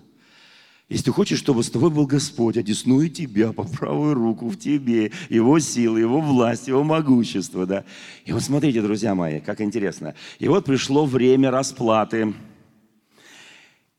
Если 0.90 1.06
ты 1.06 1.12
хочешь, 1.12 1.38
чтобы 1.38 1.64
с 1.64 1.70
тобой 1.70 1.92
был 1.92 2.08
Господь, 2.08 2.58
одесную 2.58 3.10
тебя 3.10 3.54
по 3.54 3.64
правую 3.64 4.16
руку 4.16 4.50
в 4.50 4.58
тебе, 4.58 5.12
Его 5.30 5.60
силы, 5.60 6.00
Его 6.00 6.20
власть, 6.20 6.68
Его 6.68 6.84
могущество, 6.84 7.68
да. 7.68 7.86
И 8.26 8.34
вот 8.34 8.42
смотрите, 8.42 8.82
друзья 8.82 9.14
мои, 9.14 9.40
как 9.40 9.62
интересно. 9.62 10.16
И 10.40 10.48
вот 10.48 10.66
пришло 10.66 11.06
время 11.06 11.52
расплаты. 11.52 12.34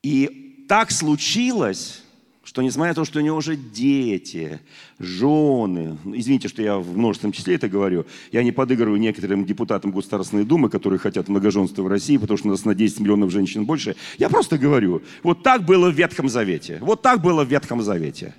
И 0.03 0.65
так 0.67 0.91
случилось, 0.91 2.03
что 2.51 2.61
несмотря 2.61 2.91
на 2.91 2.95
то, 2.95 3.05
что 3.05 3.19
у 3.19 3.21
него 3.21 3.37
уже 3.37 3.55
дети, 3.55 4.59
жены, 4.99 5.97
ну, 6.03 6.13
извините, 6.13 6.49
что 6.49 6.61
я 6.61 6.79
в 6.79 6.97
множественном 6.97 7.31
числе 7.31 7.55
это 7.55 7.69
говорю, 7.69 8.05
я 8.33 8.43
не 8.43 8.51
подыгрываю 8.51 8.99
некоторым 8.99 9.45
депутатам 9.45 9.91
Государственной 9.91 10.43
Думы, 10.43 10.69
которые 10.69 10.99
хотят 10.99 11.29
многоженства 11.29 11.81
в 11.81 11.87
России, 11.87 12.17
потому 12.17 12.37
что 12.37 12.49
у 12.49 12.51
нас 12.51 12.65
на 12.65 12.75
10 12.75 12.99
миллионов 12.99 13.31
женщин 13.31 13.63
больше. 13.63 13.95
Я 14.17 14.27
просто 14.27 14.57
говорю, 14.57 15.01
вот 15.23 15.43
так 15.43 15.63
было 15.63 15.89
в 15.89 15.93
Ветхом 15.93 16.27
Завете. 16.27 16.79
Вот 16.81 17.01
так 17.01 17.21
было 17.21 17.45
в 17.45 17.47
Ветхом 17.47 17.81
Завете. 17.81 18.35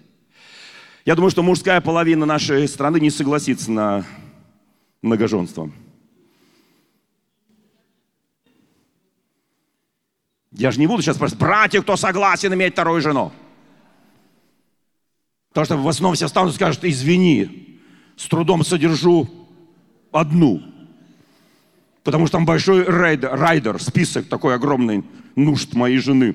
Я 1.06 1.14
думаю, 1.14 1.30
что 1.30 1.42
мужская 1.42 1.80
половина 1.80 2.26
нашей 2.26 2.68
страны 2.68 3.00
не 3.00 3.08
согласится 3.08 3.72
на 3.72 4.04
многоженство. 5.00 5.70
Я 10.50 10.70
же 10.70 10.78
не 10.78 10.86
буду 10.86 11.00
сейчас 11.00 11.16
спрашивать, 11.16 11.40
братья, 11.40 11.80
кто 11.80 11.96
согласен 11.96 12.52
иметь 12.52 12.74
вторую 12.74 13.00
жену? 13.00 13.32
Потому 15.52 15.64
что 15.64 15.76
в 15.76 15.88
основном 15.88 16.14
все 16.14 16.28
станут 16.28 16.52
и 16.52 16.56
скажут, 16.56 16.84
извини, 16.84 17.78
с 18.16 18.26
трудом 18.26 18.64
содержу 18.64 19.28
одну. 20.10 20.62
Потому 22.04 22.26
что 22.26 22.38
там 22.38 22.46
большой 22.46 22.84
райдер, 22.84 23.30
райдер, 23.32 23.80
список 23.80 24.28
такой 24.28 24.54
огромный 24.54 25.04
нужд 25.36 25.74
моей 25.74 25.98
жены. 25.98 26.34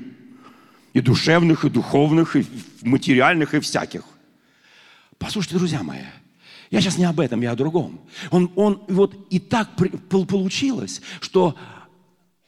И 0.93 1.01
душевных, 1.01 1.65
и 1.65 1.69
духовных, 1.69 2.35
и 2.35 2.45
материальных, 2.81 3.53
и 3.53 3.59
всяких. 3.59 4.03
Послушайте, 5.17 5.57
друзья 5.57 5.83
мои, 5.83 5.99
я 6.69 6.81
сейчас 6.81 6.97
не 6.97 7.05
об 7.05 7.19
этом, 7.19 7.41
я 7.41 7.51
о 7.51 7.55
другом. 7.55 7.99
Он, 8.29 8.51
он 8.55 8.83
вот 8.87 9.27
и 9.29 9.39
так 9.39 9.71
получилось, 10.09 11.01
что 11.21 11.55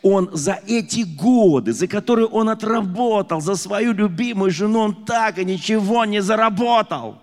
он 0.01 0.29
за 0.31 0.59
эти 0.65 1.01
годы, 1.01 1.73
за 1.73 1.87
которые 1.87 2.27
он 2.27 2.49
отработал 2.49 3.41
за 3.41 3.55
свою 3.55 3.93
любимую 3.93 4.51
жену, 4.51 4.79
он 4.79 5.05
так 5.05 5.37
и 5.37 5.45
ничего 5.45 6.05
не 6.05 6.21
заработал. 6.21 7.17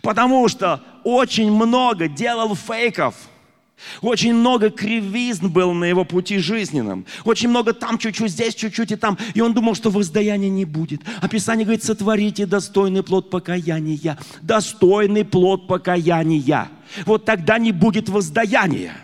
Потому 0.00 0.48
что 0.48 0.80
очень 1.04 1.50
много 1.52 2.08
делал 2.08 2.54
фейков. 2.54 3.14
Очень 4.00 4.34
много 4.34 4.70
кривизн 4.70 5.48
было 5.48 5.72
на 5.72 5.84
его 5.84 6.04
пути 6.04 6.38
жизненном. 6.38 7.04
Очень 7.24 7.48
много 7.48 7.72
там 7.72 7.98
чуть-чуть, 7.98 8.30
здесь 8.30 8.54
чуть-чуть 8.54 8.92
и 8.92 8.96
там. 8.96 9.18
И 9.34 9.40
он 9.40 9.54
думал, 9.54 9.74
что 9.74 9.90
воздаяния 9.90 10.48
не 10.48 10.64
будет. 10.64 11.02
А 11.20 11.28
Писание 11.28 11.64
говорит, 11.64 11.82
сотворите 11.82 12.46
достойный 12.46 13.02
плод 13.02 13.28
покаяния. 13.28 14.18
Достойный 14.40 15.24
плод 15.24 15.66
покаяния. 15.66 16.68
Вот 17.06 17.24
тогда 17.24 17.58
не 17.58 17.72
будет 17.72 18.08
воздаяния. 18.08 18.94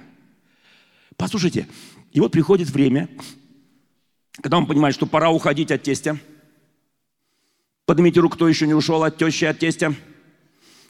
Послушайте, 1.16 1.66
и 2.12 2.20
вот 2.20 2.32
приходит 2.32 2.70
время, 2.70 3.08
когда 4.42 4.58
он 4.58 4.66
понимает, 4.66 4.94
что 4.94 5.06
пора 5.06 5.30
уходить 5.30 5.70
от 5.70 5.82
тестя. 5.82 6.18
Поднимите 7.86 8.20
руку, 8.20 8.36
кто 8.36 8.48
еще 8.48 8.66
не 8.66 8.74
ушел 8.74 9.02
от 9.02 9.16
тещи, 9.16 9.44
от 9.44 9.58
тестя. 9.58 9.94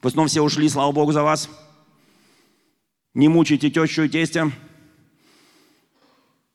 В 0.00 0.07
основном 0.07 0.28
все 0.28 0.42
ушли, 0.42 0.68
слава 0.68 0.92
Богу, 0.92 1.12
за 1.12 1.22
вас. 1.22 1.48
Не 3.14 3.28
мучайте 3.28 3.70
тещу 3.70 4.02
и 4.02 4.09
тестя. 4.09 4.52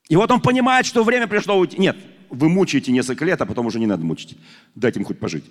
И 0.09 0.15
вот 0.15 0.29
он 0.31 0.41
понимает, 0.41 0.85
что 0.85 1.03
время 1.03 1.27
пришло 1.27 1.57
уйти. 1.57 1.77
Нет, 1.77 1.97
вы 2.29 2.49
мучаете 2.49 2.91
несколько 2.91 3.25
лет, 3.25 3.41
а 3.41 3.45
потом 3.45 3.65
уже 3.65 3.79
не 3.79 3.87
надо 3.87 4.03
мучить. 4.05 4.37
Дайте 4.75 4.99
им 4.99 5.05
хоть 5.05 5.19
пожить. 5.19 5.45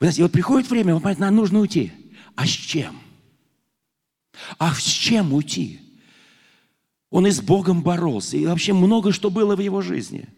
Вы 0.00 0.06
знаете, 0.06 0.22
вот 0.22 0.32
приходит 0.32 0.68
время, 0.68 0.94
он 0.94 1.00
понимает, 1.00 1.18
нам 1.18 1.36
нужно 1.36 1.60
уйти. 1.60 1.92
А 2.34 2.46
с 2.46 2.50
чем? 2.50 2.98
А 4.58 4.74
с 4.74 4.82
чем 4.82 5.32
уйти? 5.32 5.80
Он 7.10 7.26
и 7.26 7.30
с 7.30 7.40
Богом 7.40 7.82
боролся. 7.82 8.36
И 8.36 8.46
вообще 8.46 8.72
много 8.72 9.12
что 9.12 9.30
было 9.30 9.56
в 9.56 9.60
его 9.60 9.82
жизни. 9.82 10.28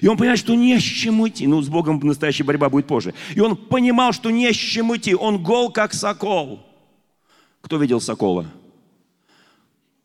И 0.00 0.08
он 0.08 0.16
понимает, 0.16 0.38
что 0.38 0.54
не 0.54 0.78
с 0.78 0.82
чем 0.82 1.26
идти. 1.26 1.46
Ну, 1.46 1.60
с 1.60 1.68
Богом 1.68 2.00
настоящая 2.02 2.44
борьба 2.44 2.68
будет 2.70 2.86
позже. 2.86 3.14
И 3.34 3.40
он 3.40 3.56
понимал, 3.56 4.12
что 4.12 4.30
не 4.30 4.52
с 4.52 4.56
чем 4.56 4.94
идти. 4.96 5.14
Он 5.14 5.42
гол, 5.42 5.70
как 5.70 5.92
сокол. 5.92 6.66
Кто 7.60 7.76
видел 7.78 8.00
сокола? 8.00 8.46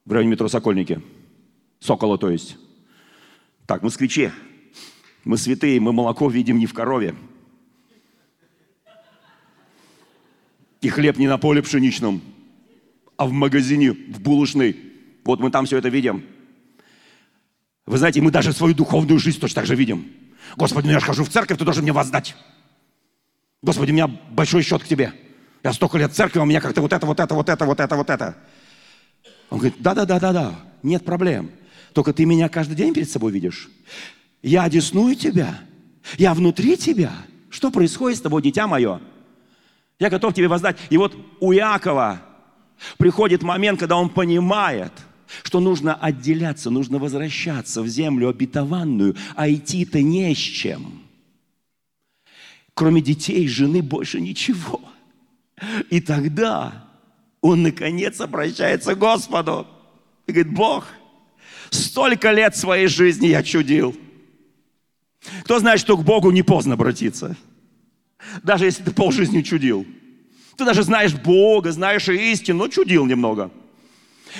В 0.05 0.11
районе 0.11 0.31
метро 0.31 0.47
Сокольники. 0.47 1.01
Сокола, 1.79 2.17
то 2.17 2.29
есть. 2.29 2.57
Так, 3.65 3.83
москвичи. 3.83 4.31
Мы 5.23 5.37
святые, 5.37 5.79
мы 5.79 5.93
молоко 5.93 6.29
видим 6.29 6.57
не 6.57 6.65
в 6.65 6.73
корове. 6.73 7.15
И 10.81 10.89
хлеб 10.89 11.17
не 11.17 11.27
на 11.27 11.37
поле 11.37 11.61
пшеничном, 11.61 12.21
а 13.15 13.27
в 13.27 13.31
магазине, 13.31 13.91
в 13.91 14.19
булочной. 14.19 14.90
Вот 15.23 15.39
мы 15.39 15.51
там 15.51 15.65
все 15.65 15.77
это 15.77 15.89
видим. 15.89 16.23
Вы 17.85 17.97
знаете, 17.97 18.21
мы 18.21 18.31
даже 18.31 18.53
свою 18.53 18.73
духовную 18.73 19.19
жизнь 19.19 19.39
точно 19.39 19.55
так 19.55 19.65
же 19.65 19.75
видим. 19.75 20.11
Господи, 20.55 20.87
ну 20.87 20.93
я 20.93 20.99
же 20.99 21.05
хожу 21.05 21.23
в 21.23 21.29
церковь, 21.29 21.57
ты 21.57 21.65
должен 21.65 21.83
мне 21.83 21.91
воздать. 21.91 22.35
Господи, 23.61 23.91
у 23.91 23.93
меня 23.93 24.07
большой 24.07 24.63
счет 24.63 24.83
к 24.83 24.87
тебе. 24.87 25.13
Я 25.63 25.73
столько 25.73 25.97
лет 25.97 26.11
в 26.11 26.15
церкви, 26.15 26.39
у 26.39 26.45
меня 26.45 26.61
как-то 26.61 26.81
вот 26.81 26.93
это, 26.93 27.05
вот 27.05 27.19
это, 27.19 27.35
вот 27.35 27.49
это, 27.49 27.65
вот 27.65 27.79
это, 27.79 27.95
вот 27.95 28.09
это. 28.09 28.35
Он 29.49 29.59
говорит, 29.59 29.75
да-да-да-да-да, 29.79 30.55
нет 30.81 31.05
проблем. 31.05 31.51
Только 31.93 32.13
ты 32.13 32.25
меня 32.25 32.49
каждый 32.49 32.75
день 32.75 32.93
перед 32.93 33.09
собой 33.09 33.31
видишь. 33.31 33.69
Я 34.41 34.63
одесную 34.63 35.15
тебя. 35.15 35.59
Я 36.17 36.33
внутри 36.33 36.77
тебя. 36.77 37.11
Что 37.49 37.69
происходит 37.69 38.17
с 38.17 38.21
тобой, 38.21 38.41
дитя 38.41 38.65
мое? 38.65 39.01
Я 39.99 40.09
готов 40.09 40.33
тебе 40.33 40.47
воздать. 40.47 40.77
И 40.89 40.97
вот 40.97 41.15
у 41.39 41.53
Иакова 41.53 42.21
приходит 42.97 43.43
момент, 43.43 43.79
когда 43.79 43.97
он 43.97 44.09
понимает, 44.09 44.93
что 45.43 45.59
нужно 45.59 45.95
отделяться, 45.95 46.69
нужно 46.69 46.99
возвращаться 46.99 47.81
в 47.81 47.87
землю 47.87 48.29
обетованную, 48.29 49.15
а 49.35 49.49
идти-то 49.49 50.01
не 50.01 50.33
с 50.33 50.37
чем. 50.37 51.01
Кроме 52.73 53.01
детей, 53.01 53.47
жены 53.47 53.81
больше 53.81 54.19
ничего. 54.21 54.81
И 55.89 56.01
тогда 56.01 56.87
он 57.41 57.63
наконец 57.63 58.19
обращается 58.21 58.95
к 58.95 58.99
Господу 58.99 59.67
и 60.27 60.31
говорит, 60.31 60.53
Бог, 60.53 60.87
столько 61.69 62.31
лет 62.31 62.55
своей 62.55 62.87
жизни 62.87 63.27
я 63.27 63.43
чудил. 63.43 63.95
Кто 65.43 65.59
знает, 65.59 65.79
что 65.79 65.97
к 65.97 66.03
Богу 66.03 66.31
не 66.31 66.41
поздно 66.41 66.73
обратиться? 66.73 67.35
Даже 68.43 68.65
если 68.65 68.83
ты 68.83 68.91
полжизни 68.91 69.41
чудил. 69.41 69.85
Ты 70.57 70.65
даже 70.65 70.83
знаешь 70.83 71.13
Бога, 71.13 71.71
знаешь 71.71 72.07
истину, 72.07 72.59
но 72.59 72.67
чудил 72.67 73.05
немного. 73.05 73.51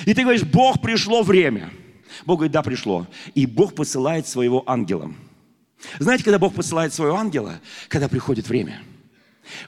И 0.06 0.14
ты 0.14 0.24
говоришь, 0.24 0.44
Бог, 0.44 0.82
пришло 0.82 1.24
время. 1.24 1.70
Бог 2.26 2.40
говорит, 2.40 2.52
да, 2.52 2.62
пришло. 2.62 3.08
И 3.36 3.46
Бог 3.46 3.76
посылает 3.76 4.28
своего 4.28 4.64
ангела. 4.70 5.12
Знаете, 6.00 6.24
когда 6.24 6.40
Бог 6.40 6.54
посылает 6.54 6.94
своего 6.94 7.16
ангела? 7.16 7.60
Когда 7.88 8.08
приходит 8.08 8.48
время. 8.48 8.82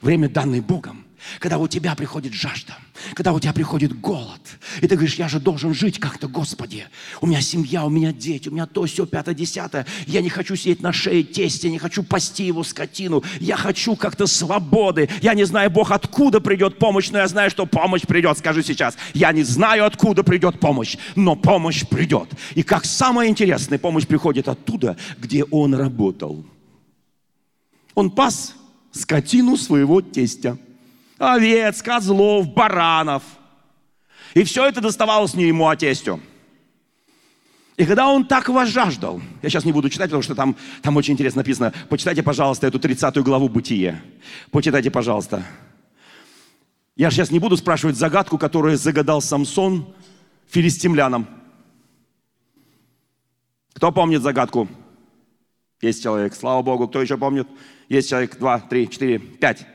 Время, 0.00 0.28
данное 0.28 0.62
Богом 0.62 1.03
когда 1.38 1.58
у 1.58 1.68
тебя 1.68 1.94
приходит 1.94 2.32
жажда, 2.32 2.76
когда 3.14 3.32
у 3.32 3.40
тебя 3.40 3.52
приходит 3.52 3.98
голод, 3.98 4.40
и 4.80 4.86
ты 4.86 4.94
говоришь, 4.94 5.14
я 5.16 5.28
же 5.28 5.40
должен 5.40 5.74
жить 5.74 5.98
как-то, 5.98 6.28
Господи. 6.28 6.86
У 7.20 7.26
меня 7.26 7.40
семья, 7.40 7.84
у 7.84 7.90
меня 7.90 8.12
дети, 8.12 8.48
у 8.48 8.52
меня 8.52 8.66
то, 8.66 8.84
все, 8.84 9.06
пятое, 9.06 9.34
десятое. 9.34 9.86
Я 10.06 10.20
не 10.22 10.28
хочу 10.28 10.56
сидеть 10.56 10.82
на 10.82 10.92
шее 10.92 11.22
тесте, 11.22 11.70
не 11.70 11.78
хочу 11.78 12.02
пасти 12.02 12.44
его 12.44 12.64
скотину. 12.64 13.22
Я 13.40 13.56
хочу 13.56 13.96
как-то 13.96 14.26
свободы. 14.26 15.08
Я 15.22 15.34
не 15.34 15.44
знаю, 15.44 15.70
Бог, 15.70 15.90
откуда 15.90 16.40
придет 16.40 16.78
помощь, 16.78 17.10
но 17.10 17.18
я 17.18 17.28
знаю, 17.28 17.50
что 17.50 17.66
помощь 17.66 18.02
придет. 18.02 18.38
Скажи 18.38 18.62
сейчас, 18.62 18.96
я 19.12 19.32
не 19.32 19.42
знаю, 19.42 19.86
откуда 19.86 20.22
придет 20.22 20.60
помощь, 20.60 20.96
но 21.14 21.36
помощь 21.36 21.86
придет. 21.86 22.28
И 22.54 22.62
как 22.62 22.84
самое 22.84 23.30
интересное, 23.30 23.78
помощь 23.78 24.06
приходит 24.06 24.48
оттуда, 24.48 24.96
где 25.18 25.44
он 25.44 25.74
работал. 25.74 26.44
Он 27.94 28.10
пас 28.10 28.54
скотину 28.92 29.56
своего 29.56 30.00
тестя 30.00 30.58
овец, 31.18 31.82
козлов, 31.82 32.52
баранов. 32.52 33.22
И 34.34 34.44
все 34.44 34.66
это 34.66 34.80
доставалось 34.80 35.34
не 35.34 35.44
ему, 35.44 35.68
а 35.68 35.76
тестю. 35.76 36.20
И 37.76 37.84
когда 37.86 38.08
он 38.08 38.24
так 38.26 38.48
возжаждал, 38.48 39.20
я 39.42 39.48
сейчас 39.48 39.64
не 39.64 39.72
буду 39.72 39.88
читать, 39.90 40.08
потому 40.08 40.22
что 40.22 40.34
там, 40.34 40.56
там 40.82 40.96
очень 40.96 41.14
интересно 41.14 41.40
написано, 41.40 41.72
почитайте, 41.88 42.22
пожалуйста, 42.22 42.68
эту 42.68 42.78
30 42.78 43.16
главу 43.18 43.48
Бытие. 43.48 44.00
Почитайте, 44.50 44.90
пожалуйста. 44.90 45.44
Я 46.94 47.10
сейчас 47.10 47.32
не 47.32 47.40
буду 47.40 47.56
спрашивать 47.56 47.96
загадку, 47.96 48.38
которую 48.38 48.76
загадал 48.78 49.20
Самсон 49.20 49.92
филистимлянам. 50.48 51.26
Кто 53.72 53.90
помнит 53.90 54.22
загадку? 54.22 54.68
Есть 55.80 56.02
человек, 56.02 56.34
слава 56.34 56.62
Богу. 56.62 56.86
Кто 56.86 57.02
еще 57.02 57.18
помнит? 57.18 57.48
Есть 57.88 58.08
человек, 58.08 58.38
два, 58.38 58.60
три, 58.60 58.88
четыре, 58.88 59.18
пять. 59.18 59.66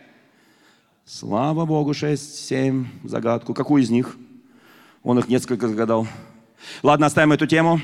Слава 1.11 1.65
Богу, 1.65 1.93
6, 1.95 2.35
7, 2.47 2.85
загадку. 3.03 3.55
Какую 3.55 3.81
из 3.81 3.89
них? 3.89 4.15
Он 5.01 5.17
их 5.17 5.27
несколько 5.27 5.67
загадал. 5.67 6.07
Ладно, 6.83 7.07
оставим 7.07 7.31
эту 7.31 7.47
тему. 7.47 7.81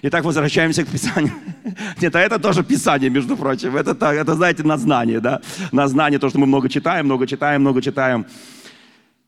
Итак, 0.00 0.24
возвращаемся 0.24 0.82
к 0.82 0.88
Писанию. 0.88 1.34
Нет, 2.00 2.16
а 2.16 2.20
это 2.20 2.38
тоже 2.38 2.64
Писание, 2.64 3.10
между 3.10 3.36
прочим. 3.36 3.76
Это, 3.76 3.90
это, 3.92 4.34
знаете, 4.34 4.62
на 4.62 4.78
знание, 4.78 5.20
да? 5.20 5.42
На 5.70 5.86
знание, 5.86 6.18
то, 6.18 6.30
что 6.30 6.38
мы 6.38 6.46
много 6.46 6.70
читаем, 6.70 7.04
много 7.04 7.26
читаем, 7.26 7.60
много 7.60 7.82
читаем. 7.82 8.24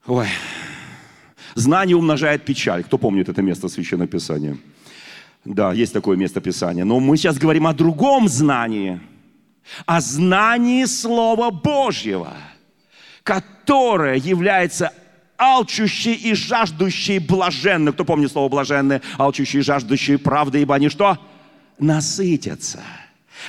Ой. 0.06 0.28
Знание 1.54 1.96
умножает 1.96 2.46
печаль. 2.46 2.82
Кто 2.82 2.96
помнит 2.96 3.28
это 3.28 3.42
место 3.42 3.68
Священного 3.68 4.08
Писания? 4.08 4.56
Да, 5.44 5.74
есть 5.74 5.92
такое 5.92 6.16
место 6.16 6.40
Писания. 6.40 6.86
Но 6.86 6.98
мы 6.98 7.18
сейчас 7.18 7.36
говорим 7.36 7.66
о 7.66 7.74
другом 7.74 8.26
знании. 8.28 9.00
О 9.84 10.00
знании 10.00 10.86
Слова 10.86 11.50
Божьего– 11.50 12.32
которая 13.28 14.16
является 14.16 14.90
алчущей 15.36 16.14
и 16.14 16.32
жаждущей 16.32 17.18
блаженны. 17.18 17.92
Кто 17.92 18.06
помнит 18.06 18.32
слово 18.32 18.48
блаженные? 18.48 19.02
Алчущие 19.18 19.60
и 19.60 19.62
жаждущие 19.62 20.16
правды, 20.16 20.62
ибо 20.62 20.74
они 20.74 20.88
что? 20.88 21.18
Насытятся. 21.78 22.82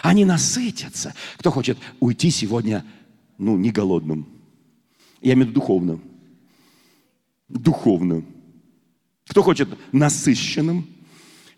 Они 0.03 0.25
насытятся. 0.25 1.13
Кто 1.37 1.49
хочет 1.49 1.77
уйти 2.01 2.29
сегодня, 2.29 2.83
ну, 3.37 3.55
не 3.55 3.71
голодным? 3.71 4.27
Я 5.21 5.31
имею 5.33 5.45
в 5.47 5.49
виду 5.51 5.61
духовно. 5.61 5.99
Духовно. 7.47 8.25
Кто 9.29 9.43
хочет 9.43 9.69
насыщенным? 9.93 10.89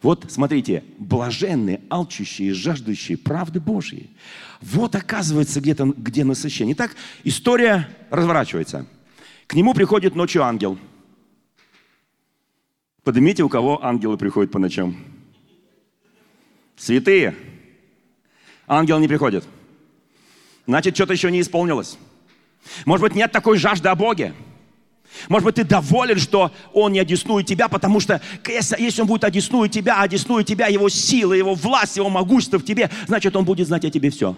Вот 0.01 0.25
смотрите, 0.29 0.83
блаженные, 0.97 1.81
алчущие, 1.89 2.53
жаждущие 2.53 3.17
правды 3.17 3.59
Божьей. 3.59 4.09
Вот 4.59 4.95
оказывается 4.95 5.61
где-то, 5.61 5.85
где 5.85 6.23
насыщение. 6.23 6.73
Итак, 6.73 6.95
история 7.23 7.87
разворачивается. 8.09 8.87
К 9.45 9.53
нему 9.53 9.73
приходит 9.73 10.15
ночью 10.15 10.43
ангел. 10.43 10.79
Поднимите, 13.03 13.43
у 13.43 13.49
кого 13.49 13.83
ангелы 13.83 14.17
приходят 14.17 14.51
по 14.51 14.59
ночам. 14.59 14.95
Святые. 16.77 17.35
Ангел 18.67 18.99
не 18.99 19.07
приходит. 19.07 19.43
Значит, 20.65 20.95
что-то 20.95 21.13
еще 21.13 21.29
не 21.31 21.41
исполнилось. 21.41 21.97
Может 22.85 23.01
быть, 23.01 23.15
нет 23.15 23.31
такой 23.31 23.57
жажды 23.57 23.89
о 23.89 23.95
Боге. 23.95 24.33
Может 25.29 25.45
быть, 25.45 25.55
ты 25.55 25.63
доволен, 25.63 26.17
что 26.17 26.51
Он 26.73 26.93
не 26.93 26.99
одеснует 26.99 27.45
тебя, 27.45 27.67
потому 27.67 27.99
что 27.99 28.21
если 28.47 29.01
Он 29.01 29.07
будет 29.07 29.23
одеснует 29.23 29.71
тебя, 29.71 30.01
одеснует 30.01 30.47
тебя 30.47 30.67
Его 30.67 30.89
сила, 30.89 31.33
Его 31.33 31.53
власть, 31.53 31.97
Его 31.97 32.09
могущество 32.09 32.59
в 32.59 32.65
тебе, 32.65 32.89
значит, 33.07 33.35
Он 33.35 33.45
будет 33.45 33.67
знать 33.67 33.85
о 33.85 33.89
тебе 33.89 34.09
все. 34.09 34.35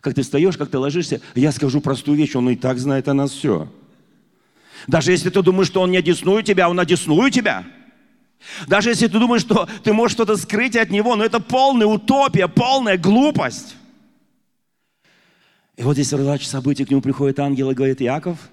Как 0.00 0.14
ты 0.14 0.22
встаешь, 0.22 0.56
как 0.56 0.68
ты 0.68 0.78
ложишься, 0.78 1.20
я 1.34 1.52
скажу 1.52 1.80
простую 1.80 2.18
вещь, 2.18 2.34
Он 2.34 2.50
и 2.50 2.56
так 2.56 2.78
знает 2.78 3.08
о 3.08 3.14
нас 3.14 3.30
все. 3.30 3.68
Даже 4.88 5.12
если 5.12 5.30
ты 5.30 5.42
думаешь, 5.42 5.68
что 5.68 5.80
Он 5.80 5.90
не 5.90 5.98
одеснует 5.98 6.44
тебя, 6.44 6.68
Он 6.68 6.78
одеснует 6.78 7.32
тебя. 7.32 7.64
Даже 8.66 8.90
если 8.90 9.06
ты 9.06 9.20
думаешь, 9.20 9.42
что 9.42 9.68
ты 9.84 9.92
можешь 9.92 10.14
что-то 10.16 10.36
скрыть 10.36 10.76
от 10.76 10.90
Него, 10.90 11.14
но 11.14 11.24
это 11.24 11.38
полная 11.38 11.86
утопия, 11.86 12.48
полная 12.48 12.98
глупость. 12.98 13.76
И 15.76 15.84
вот 15.84 15.94
здесь 15.94 16.12
разворачивается 16.12 16.50
событие, 16.50 16.84
к 16.84 16.90
нему 16.90 17.00
приходит 17.00 17.38
ангел 17.38 17.70
и 17.70 17.74
говорит, 17.74 18.00
Яков– 18.00 18.38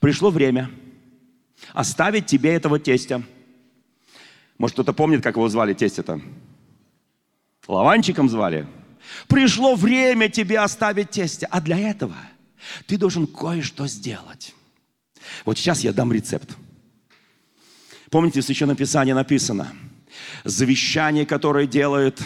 Пришло 0.00 0.30
время 0.30 0.70
оставить 1.72 2.26
тебе 2.26 2.54
этого 2.54 2.78
тестя. 2.78 3.22
Может, 4.58 4.74
кто-то 4.74 4.92
помнит, 4.92 5.22
как 5.22 5.36
его 5.36 5.48
звали 5.48 5.74
тестя-то? 5.74 6.20
Лаванчиком 7.66 8.28
звали. 8.28 8.66
Пришло 9.26 9.74
время 9.74 10.28
тебе 10.28 10.60
оставить 10.60 11.10
тестя. 11.10 11.48
А 11.50 11.60
для 11.60 11.78
этого 11.78 12.16
ты 12.86 12.96
должен 12.96 13.26
кое-что 13.26 13.86
сделать. 13.86 14.54
Вот 15.44 15.58
сейчас 15.58 15.80
я 15.80 15.92
дам 15.92 16.12
рецепт. 16.12 16.56
Помните, 18.10 18.40
в 18.40 18.44
Священном 18.44 18.76
Писании 18.76 19.12
написано, 19.12 19.72
завещание, 20.44 21.26
которое 21.26 21.66
делают 21.66 22.22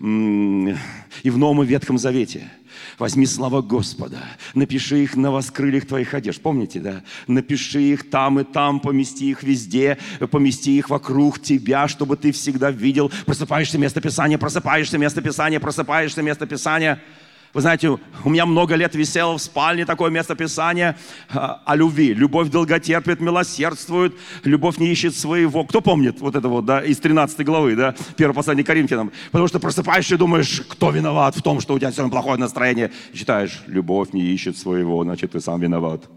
и 0.00 1.30
в 1.30 1.38
Новом 1.38 1.62
и 1.62 1.66
Ветхом 1.66 1.98
Завете– 1.98 2.50
Возьми 2.98 3.26
слова 3.26 3.62
Господа, 3.62 4.18
напиши 4.54 5.02
их 5.02 5.16
на 5.16 5.30
воскрыльях 5.30 5.86
твоих 5.86 6.14
одежд. 6.14 6.40
Помните, 6.40 6.80
да? 6.80 7.02
Напиши 7.26 7.80
их 7.80 8.10
там 8.10 8.40
и 8.40 8.44
там, 8.44 8.80
помести 8.80 9.30
их 9.30 9.42
везде, 9.42 9.98
помести 10.30 10.76
их 10.78 10.90
вокруг 10.90 11.40
тебя, 11.42 11.88
чтобы 11.88 12.16
ты 12.16 12.32
всегда 12.32 12.70
видел. 12.70 13.10
Просыпаешься 13.26 13.78
место 13.78 14.00
Писания, 14.00 14.38
просыпаешься 14.38 14.98
место 14.98 15.22
Писания, 15.22 15.60
просыпаешься 15.60 16.22
место 16.22 16.46
Писания– 16.46 17.02
вы 17.54 17.60
знаете, 17.60 17.88
у 17.88 18.28
меня 18.28 18.46
много 18.46 18.74
лет 18.74 18.96
висело 18.96 19.38
в 19.38 19.40
спальне 19.40 19.86
такое 19.86 20.10
место 20.10 20.34
Писания 20.34 20.98
а, 21.32 21.62
о 21.64 21.76
любви. 21.76 22.12
Любовь 22.12 22.50
долготерпит, 22.50 23.20
милосердствует, 23.20 24.14
любовь 24.42 24.78
не 24.78 24.88
ищет 24.88 25.16
своего. 25.16 25.64
Кто 25.64 25.80
помнит 25.80 26.20
вот 26.20 26.34
это 26.34 26.48
вот, 26.48 26.64
да, 26.64 26.80
из 26.80 26.98
13 26.98 27.46
главы, 27.46 27.76
да, 27.76 27.94
первое 28.16 28.34
послание 28.34 28.64
Коринфянам? 28.64 29.12
Потому 29.30 29.46
что 29.46 29.60
просыпаешься 29.60 30.16
и 30.16 30.18
думаешь, 30.18 30.62
кто 30.68 30.90
виноват 30.90 31.36
в 31.36 31.42
том, 31.42 31.60
что 31.60 31.74
у 31.74 31.78
тебя 31.78 31.92
сегодня 31.92 32.10
плохое 32.10 32.38
настроение. 32.38 32.90
И 33.12 33.16
читаешь, 33.16 33.62
любовь 33.68 34.12
не 34.12 34.22
ищет 34.22 34.58
своего, 34.58 35.04
значит, 35.04 35.32
ты 35.32 35.40
сам 35.40 35.60
виноват. 35.60 36.10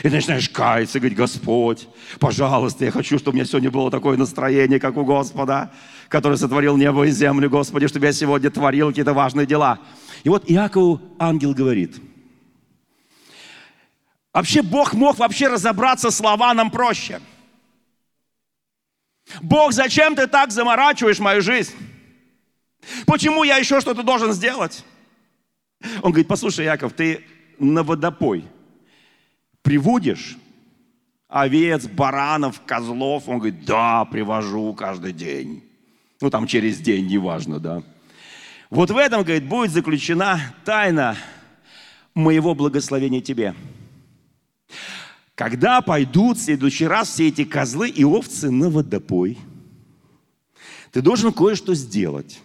И 0.00 0.02
ты 0.02 0.10
начинаешь 0.10 0.48
каяться 0.48 1.00
говорить, 1.00 1.18
Господь, 1.18 1.88
пожалуйста, 2.20 2.84
я 2.84 2.90
хочу, 2.90 3.18
чтобы 3.18 3.34
у 3.34 3.34
меня 3.36 3.44
сегодня 3.44 3.70
было 3.70 3.90
такое 3.90 4.16
настроение, 4.16 4.78
как 4.78 4.96
у 4.96 5.04
Господа, 5.04 5.72
который 6.08 6.38
сотворил 6.38 6.76
небо 6.76 7.04
и 7.04 7.10
землю, 7.10 7.50
Господи, 7.50 7.88
чтобы 7.88 8.06
я 8.06 8.12
сегодня 8.12 8.50
творил 8.50 8.88
какие-то 8.88 9.14
важные 9.14 9.46
дела. 9.46 9.78
И 10.24 10.28
вот 10.28 10.50
Иакову 10.50 11.00
ангел 11.18 11.54
говорит, 11.54 12.00
Вообще 14.32 14.62
Бог 14.62 14.94
мог 14.94 15.18
вообще 15.18 15.48
разобраться, 15.48 16.10
слова 16.10 16.54
нам 16.54 16.70
проще. 16.70 17.20
Бог, 19.42 19.72
зачем 19.72 20.14
ты 20.14 20.26
так 20.26 20.52
заморачиваешь 20.52 21.18
мою 21.18 21.42
жизнь? 21.42 21.74
Почему 23.06 23.42
я 23.42 23.56
еще 23.56 23.80
что-то 23.80 24.02
должен 24.02 24.32
сделать? 24.32 24.84
Он 26.02 26.12
говорит, 26.12 26.28
послушай, 26.28 26.66
Яков, 26.66 26.92
ты 26.92 27.24
на 27.58 27.82
водопой 27.82 28.44
приводишь 29.62 30.36
овец, 31.28 31.86
баранов, 31.86 32.60
козлов? 32.64 33.28
Он 33.28 33.38
говорит, 33.38 33.64
да, 33.64 34.04
привожу 34.04 34.74
каждый 34.74 35.12
день. 35.12 35.64
Ну, 36.20 36.30
там 36.30 36.46
через 36.46 36.78
день, 36.78 37.06
неважно, 37.06 37.58
да. 37.58 37.82
Вот 38.70 38.92
в 38.92 38.96
этом, 38.96 39.24
говорит, 39.24 39.44
будет 39.46 39.72
заключена 39.72 40.40
тайна 40.64 41.16
моего 42.14 42.54
благословения 42.54 43.20
тебе. 43.20 43.54
Когда 45.34 45.80
пойдут 45.80 46.38
в 46.38 46.42
следующий 46.42 46.86
раз 46.86 47.08
все 47.08 47.28
эти 47.28 47.44
козлы 47.44 47.88
и 47.88 48.04
овцы 48.04 48.50
на 48.50 48.70
водопой, 48.70 49.38
ты 50.92 51.02
должен 51.02 51.32
кое-что 51.32 51.74
сделать. 51.74 52.40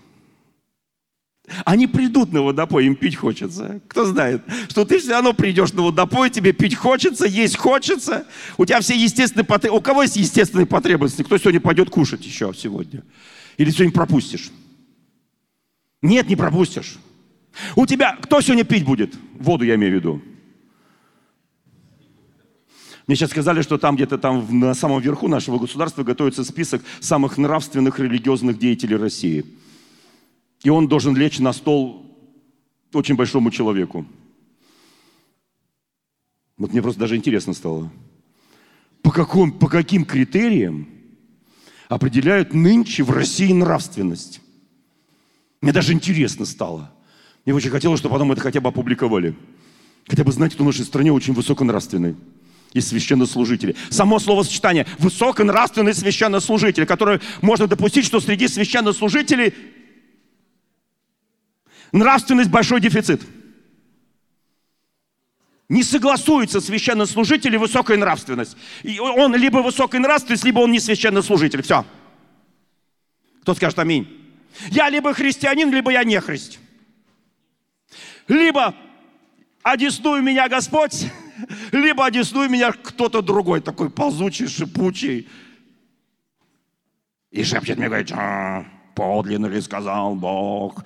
Они 1.63 1.86
придут 1.86 2.34
на 2.34 2.41
водопой, 2.41 2.88
им 2.88 2.95
пить 2.95 3.15
хочется. 3.15 3.80
Кто 3.88 4.05
знает, 4.05 4.41
что 4.69 4.84
ты 4.84 4.97
все 4.97 5.11
равно 5.11 5.34
придешь 5.34 5.73
на 5.73 5.84
водопой, 5.84 6.32
тебе 6.32 6.53
пить 6.53 6.73
хочется, 6.73 7.28
есть 7.28 7.55
хочется. 7.55 8.26
У 8.57 8.65
тебя 8.65 8.80
все 8.82 8.95
естественные 8.95 9.45
потребности. 9.45 9.78
У 9.78 9.82
кого 9.82 10.01
есть 10.01 10.15
естественные 10.15 10.65
потребности? 10.65 11.21
Кто 11.21 11.38
сегодня 11.38 11.61
пойдет 11.61 11.91
кушать 11.91 12.26
еще 12.26 12.51
сегодня? 12.57 13.03
Или 13.57 13.69
сегодня 13.69 13.93
пропустишь? 13.93 14.49
Нет, 16.06 16.30
не 16.30 16.36
пропустишь. 16.36 16.97
У 17.76 17.86
тебя, 17.86 18.18
кто 18.22 18.41
сегодня 18.41 18.64
пить 18.64 18.86
будет? 18.86 19.16
Воду 19.39 19.64
я 19.64 19.76
имею 19.76 19.93
в 19.93 19.95
виду. 19.95 20.22
Мне 23.08 23.16
сейчас 23.16 23.30
сказали, 23.30 23.62
что 23.62 23.78
там 23.78 23.95
где-то 23.95 24.18
там 24.18 24.60
на 24.60 24.74
самом 24.74 24.99
верху 25.01 25.28
нашего 25.28 25.60
государства 25.60 26.03
готовится 26.03 26.43
список 26.43 26.82
самых 26.99 27.38
нравственных 27.38 27.99
религиозных 27.99 28.58
деятелей 28.58 28.95
России– 28.95 29.45
и 30.66 30.70
он 30.70 30.88
должен 30.88 31.16
лечь 31.16 31.38
на 31.38 31.53
стол 31.53 32.03
очень 32.91 33.16
большому 33.16 33.51
человеку. 33.51 34.03
Вот 36.58 36.72
мне 36.72 36.82
просто 36.82 37.01
даже 37.01 37.16
интересно 37.16 37.53
стало. 37.53 37.91
По, 39.03 39.12
каком, 39.12 39.51
по 39.51 39.68
каким 39.68 40.06
критериям 40.06 40.89
определяют 41.88 42.56
нынче 42.56 43.03
в 43.03 43.12
России 43.12 43.53
нравственность? 43.53 44.41
Мне 45.66 45.74
даже 45.74 45.93
интересно 45.93 46.45
стало. 46.45 46.91
Мне 47.43 47.55
очень 47.55 47.72
хотелось, 47.72 47.99
чтобы 47.99 48.13
потом 48.13 48.32
это 48.32 48.39
хотя 48.39 48.61
бы 48.61 48.70
опубликовали. 48.70 49.36
Хотя 50.07 50.24
бы 50.24 50.32
знать, 50.32 50.53
кто 50.53 50.63
в 50.63 50.68
нашей 50.68 50.86
стране 50.86 51.11
очень 51.11 51.34
высоконравственный 51.34 52.16
и 52.74 52.82
священнослужители. 52.82 53.76
Само 53.89 54.20
словосочетание 54.20 54.86
«высоконравственный 54.99 55.95
священнослужитель», 55.95 56.86
которое 56.86 57.20
можно 57.41 57.66
допустить, 57.66 58.05
что 58.05 58.20
среди 58.20 58.47
священнослужителей 58.47 59.55
Нравственность– 61.91 62.49
большой 62.51 62.80
дефицит. 62.80 63.24
Не 65.68 65.82
согласуется 65.82 66.61
священнослужитель 66.61 67.55
и 67.55 67.57
высокая 67.57 67.97
нравственность. 67.97 68.55
И 68.84 68.99
он 68.99 69.34
либо 69.34 69.57
высокая 69.63 69.99
нравственность, 69.99 70.43
либо 70.43 70.59
он 70.59 70.72
не 70.72 70.80
священнослужитель. 70.80 71.63
Все. 71.63 71.88
Кто 73.41 73.55
скажет 73.55 73.80
аминь? 73.80 74.24
Я 74.72 74.89
либо 74.89 75.14
христианин, 75.14 75.72
либо 75.72 75.91
я 75.91 76.03
не 76.03 76.20
христ. 76.20 76.60
Либо 78.28 78.76
одесную 79.64 80.22
меня 80.22 80.47
Господь, 80.49 81.08
либо 81.72 82.06
одесную 82.06 82.49
меня 82.49 82.72
кто-то 82.72 83.22
другой, 83.22 83.62
такой 83.62 83.89
ползучий, 83.89 84.47
шипучий. 84.47 85.28
И 87.32 87.43
шепчет 87.43 87.78
мне, 87.78 87.88
говорит, 87.88 88.12
а, 88.14 88.66
подлинно 88.95 89.47
ли 89.47 89.60
сказал 89.62 90.16
Бог, 90.16 90.86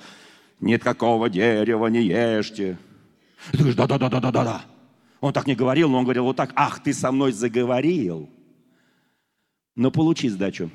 нет 0.59 0.83
какого 0.83 1.29
дерева 1.29 1.87
не 1.87 2.01
ешьте. 2.01 2.77
И 3.49 3.51
ты 3.51 3.57
говоришь, 3.59 3.75
да-да-да-да-да-да. 3.75 4.61
Он 5.21 5.33
так 5.33 5.47
не 5.47 5.55
говорил, 5.55 5.89
но 5.89 5.99
он 5.99 6.03
говорил 6.05 6.23
вот 6.23 6.35
так, 6.35 6.51
ах, 6.55 6.81
ты 6.81 6.93
со 6.93 7.11
мной 7.11 7.31
заговорил. 7.31 8.29
Но 9.75 9.91
получи 9.91 10.29
сдачу. 10.29 10.69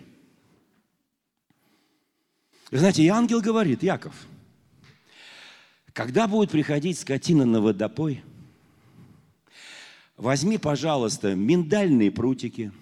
Вы 2.75 2.81
знаете, 2.81 3.03
и 3.03 3.09
ангел 3.09 3.41
говорит, 3.41 3.83
Яков, 3.83 4.13
когда 5.95 6.27
будет 6.27 6.51
приходить 6.51 6.99
скотина 6.99 7.47
на 7.47 7.61
водопой, 7.61 8.23
возьми, 10.17 10.59
пожалуйста, 10.59 11.35
миндальные 11.35 12.11
прутики. 12.11 12.73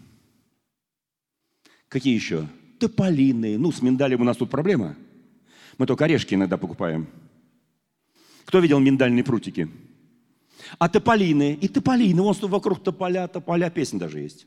Какие 1.89 2.15
еще? 2.15 2.49
Тополиные. 2.81 3.59
Ну, 3.59 3.71
с 3.71 3.83
миндалем 3.83 4.23
у 4.23 4.25
нас 4.25 4.37
тут 4.37 4.51
проблема– 4.51 4.97
мы 5.79 5.87
только 5.87 6.05
орешки 6.05 6.35
иногда 6.35 6.57
покупаем. 6.57 7.07
Кто 8.45 8.61
видел 8.61 8.79
миндальные 8.79 9.25
прутики? 9.25 9.69
А 10.79 10.89
тополины, 10.89 11.55
и 11.55 11.69
тополины, 11.69 12.23
вон 12.23 12.35
вокруг 12.41 12.83
тополя, 12.83 13.29
тополя, 13.29 13.71
песня 13.71 13.99
даже 13.99 14.21
есть. 14.21 14.47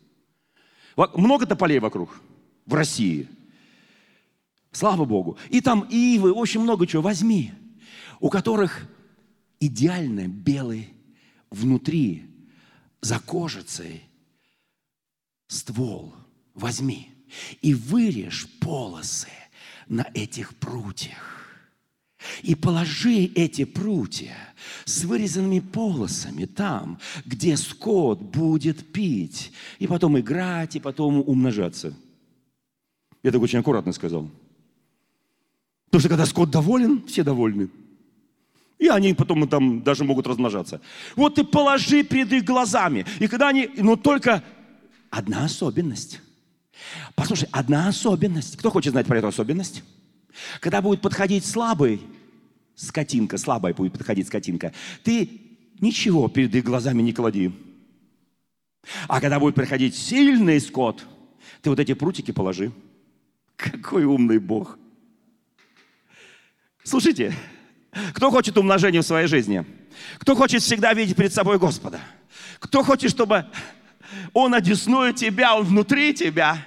Много 0.96 1.46
тополей 1.46 1.80
вокруг 1.80 2.20
в 2.66 2.74
России. 2.74 3.28
Слава 4.76 5.06
Богу. 5.06 5.38
И 5.50 5.62
там 5.62 5.88
ивы, 5.90 6.34
очень 6.34 6.60
много 6.60 6.86
чего. 6.86 7.02
Возьми, 7.02 7.54
у 8.20 8.30
которых 8.30 8.88
идеально 9.62 10.28
белый 10.28 10.90
внутри, 11.50 12.26
за 13.00 13.20
кожицей 13.20 14.04
ствол. 15.48 16.14
Возьми 16.54 17.10
и 17.62 17.74
вырежь 17.74 18.48
полосы– 18.60 19.30
на 19.88 20.08
этих 20.14 20.56
прутьях. 20.56 21.46
И 22.42 22.56
положи 22.56 23.26
эти 23.36 23.66
прутья 23.66 24.36
с 24.86 25.04
вырезанными 25.04 25.60
полосами 25.60 26.46
там, 26.46 27.00
где 27.26 27.56
скот 27.56 28.20
будет 28.20 28.92
пить, 28.92 29.52
и 29.78 29.86
потом 29.86 30.20
играть, 30.20 30.76
и 30.76 30.80
потом 30.80 31.20
умножаться. 31.20 31.94
Я 33.22 33.32
так 33.32 33.42
очень 33.42 33.60
аккуратно 33.60 33.92
сказал. 33.92 34.30
Потому 35.96 36.02
что 36.02 36.10
когда 36.10 36.26
скот 36.26 36.50
доволен, 36.50 37.06
все 37.08 37.24
довольны. 37.24 37.70
И 38.80 38.90
они 38.90 39.14
потом 39.14 39.48
там 39.48 39.82
даже 39.82 40.04
могут 40.04 40.28
размножаться. 40.28 40.82
Вот 41.16 41.36
ты 41.36 41.46
положи 41.46 42.04
перед 42.04 42.34
их 42.34 42.44
глазами. 42.44 43.06
И 43.20 43.30
когда 43.30 43.48
они, 43.48 43.70
но 43.78 43.96
только 43.96 44.44
одна 45.10 45.46
особенность. 45.46 46.20
Послушай, 47.16 47.48
одна 47.50 47.88
особенность. 47.88 48.58
Кто 48.58 48.72
хочет 48.72 48.92
знать 48.92 49.08
про 49.08 49.20
эту 49.20 49.28
особенность? 49.28 49.84
Когда 50.60 50.82
будет 50.82 51.00
подходить 51.00 51.46
слабый 51.46 52.02
скотинка, 52.76 53.38
слабая 53.38 53.74
будет 53.74 53.94
подходить 53.94 54.28
скотинка, 54.28 54.74
ты 55.02 55.30
ничего 55.80 56.28
перед 56.28 56.54
их 56.54 56.66
глазами 56.66 57.04
не 57.04 57.14
клади. 57.14 57.54
А 59.08 59.22
когда 59.22 59.40
будет 59.40 59.56
приходить 59.56 59.96
сильный 59.96 60.60
скот, 60.60 61.06
ты 61.62 61.70
вот 61.70 61.80
эти 61.80 61.94
прутики 61.94 62.32
положи. 62.32 62.74
Какой 63.56 64.04
умный 64.04 64.40
Бог. 64.40 64.78
Слушайте, 66.86 67.34
кто 68.14 68.30
хочет 68.30 68.58
умножения 68.60 69.02
в 69.02 69.06
своей 69.06 69.28
жизни? 69.28 69.66
Кто 70.20 70.36
хочет 70.36 70.62
всегда 70.62 70.94
видеть 70.94 71.18
перед 71.18 71.34
собой 71.34 71.58
Господа? 71.58 72.00
Кто 72.60 72.84
хочет, 72.84 73.10
чтобы 73.10 73.48
Он 74.34 74.54
одесную 74.54 75.12
тебя, 75.12 75.56
Он 75.56 75.64
внутри 75.66 76.14
тебя? 76.14 76.64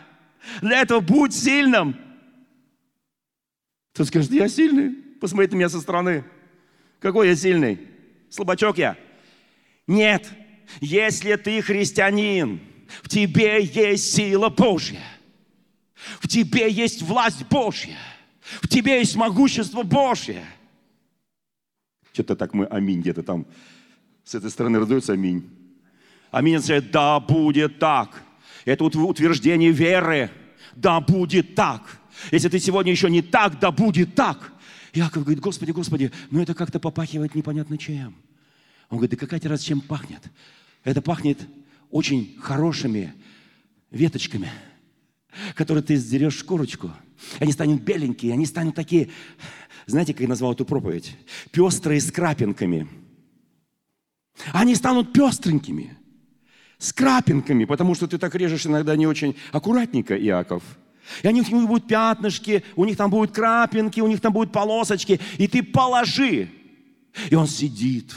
Для 0.61 0.81
этого 0.81 0.99
будь 0.99 1.33
сильным. 1.33 1.97
Ты 3.93 4.05
скажет, 4.05 4.33
я 4.33 4.49
сильный. 4.49 4.91
Посмотрите 5.21 5.55
на 5.55 5.59
меня 5.59 5.69
со 5.69 5.81
стороны. 5.81 6.25
Какой 6.99 7.29
я 7.29 7.37
сильный? 7.37 7.79
Слабачок 8.29 8.77
я? 8.77 8.97
Нет. 9.87 10.29
Если 10.81 11.37
ты 11.37 11.63
христианин, 11.63 12.61
в 13.03 13.09
тебе 13.09 13.63
есть 13.63 14.17
сила 14.17 14.49
Божья. 14.49 15.01
В 16.19 16.27
тебе 16.27 16.69
есть 16.69 17.03
власть 17.03 17.47
Божья. 17.47 17.97
В 18.63 18.69
тебе 18.69 18.99
есть 18.99 19.17
могущество 19.17 19.83
Божье. 19.83 20.45
Что-то 22.13 22.37
так 22.37 22.55
мы 22.55 22.67
аминь 22.67 23.01
где-то 23.01 23.23
там. 23.23 23.47
С 24.25 24.35
этой 24.35 24.51
стороны 24.51 24.79
раздается 24.79 25.13
аминь. 25.13 25.49
Аминь 26.31 26.57
означает, 26.57 26.91
да, 26.91 27.21
будет 27.21 27.79
так. 27.79 28.23
Это 28.65 28.85
утверждение 28.85 29.71
веры. 29.71 30.31
Да, 30.75 31.01
будет 31.01 31.55
так. 31.55 31.83
Если 32.33 32.49
ты 32.49 32.59
сегодня 32.59 32.93
еще 32.93 33.11
не 33.11 33.23
так, 33.23 33.59
да 33.59 33.71
будет 33.71 34.15
так. 34.15 34.53
Яков 34.93 35.23
говорит, 35.23 35.41
Господи, 35.41 35.71
Господи, 35.71 36.13
ну 36.31 36.41
это 36.41 36.55
как-то 36.55 36.81
попахивает 36.81 37.35
непонятно 37.35 37.79
чем. 37.79 38.15
Он 38.91 38.99
говорит, 38.99 39.13
да 39.13 39.17
какая 39.17 39.39
тебе 39.39 39.51
раз 39.51 39.61
чем 39.63 39.81
пахнет? 39.81 40.23
Это 40.85 41.03
пахнет 41.03 41.39
очень 41.91 42.37
хорошими 42.41 43.15
веточками, 43.91 44.51
которые 45.55 45.83
ты 45.83 45.97
сдерешь 45.97 46.39
шкурочку. 46.39 46.91
Они 47.39 47.53
станут 47.53 47.83
беленькие, 47.83 48.33
они 48.33 48.47
станут 48.47 48.75
такие, 48.75 49.11
знаете, 49.87 50.13
как 50.13 50.23
я 50.23 50.29
назвал 50.29 50.53
эту 50.53 50.65
проповедь? 50.65 51.17
Пестрые 51.51 52.01
с 52.01 52.13
крапинками. 52.13 52.89
Они 54.53 54.75
станут 54.75 55.13
пестренькими. 55.13 55.97
с 56.79 56.93
крапинками, 56.93 57.65
потому 57.65 57.95
что 57.95 58.07
ты 58.07 58.19
так 58.19 58.35
режешь 58.37 58.67
иногда 58.67 58.95
не 58.97 59.07
очень 59.07 59.35
аккуратненько, 59.51 60.17
Иаков. 60.17 60.63
И 61.23 61.29
они, 61.29 61.41
у 61.41 61.45
них 61.45 61.69
будут 61.69 61.89
пятнышки, 61.89 62.63
у 62.77 62.85
них 62.85 62.97
там 62.97 63.11
будут 63.11 63.33
крапинки, 63.33 64.01
у 64.01 64.07
них 64.07 64.21
там 64.21 64.33
будут 64.33 64.53
полосочки, 64.53 65.21
и 65.39 65.49
ты 65.49 65.63
положи. 65.63 66.51
И 67.31 67.35
он 67.35 67.49
сидит, 67.49 68.15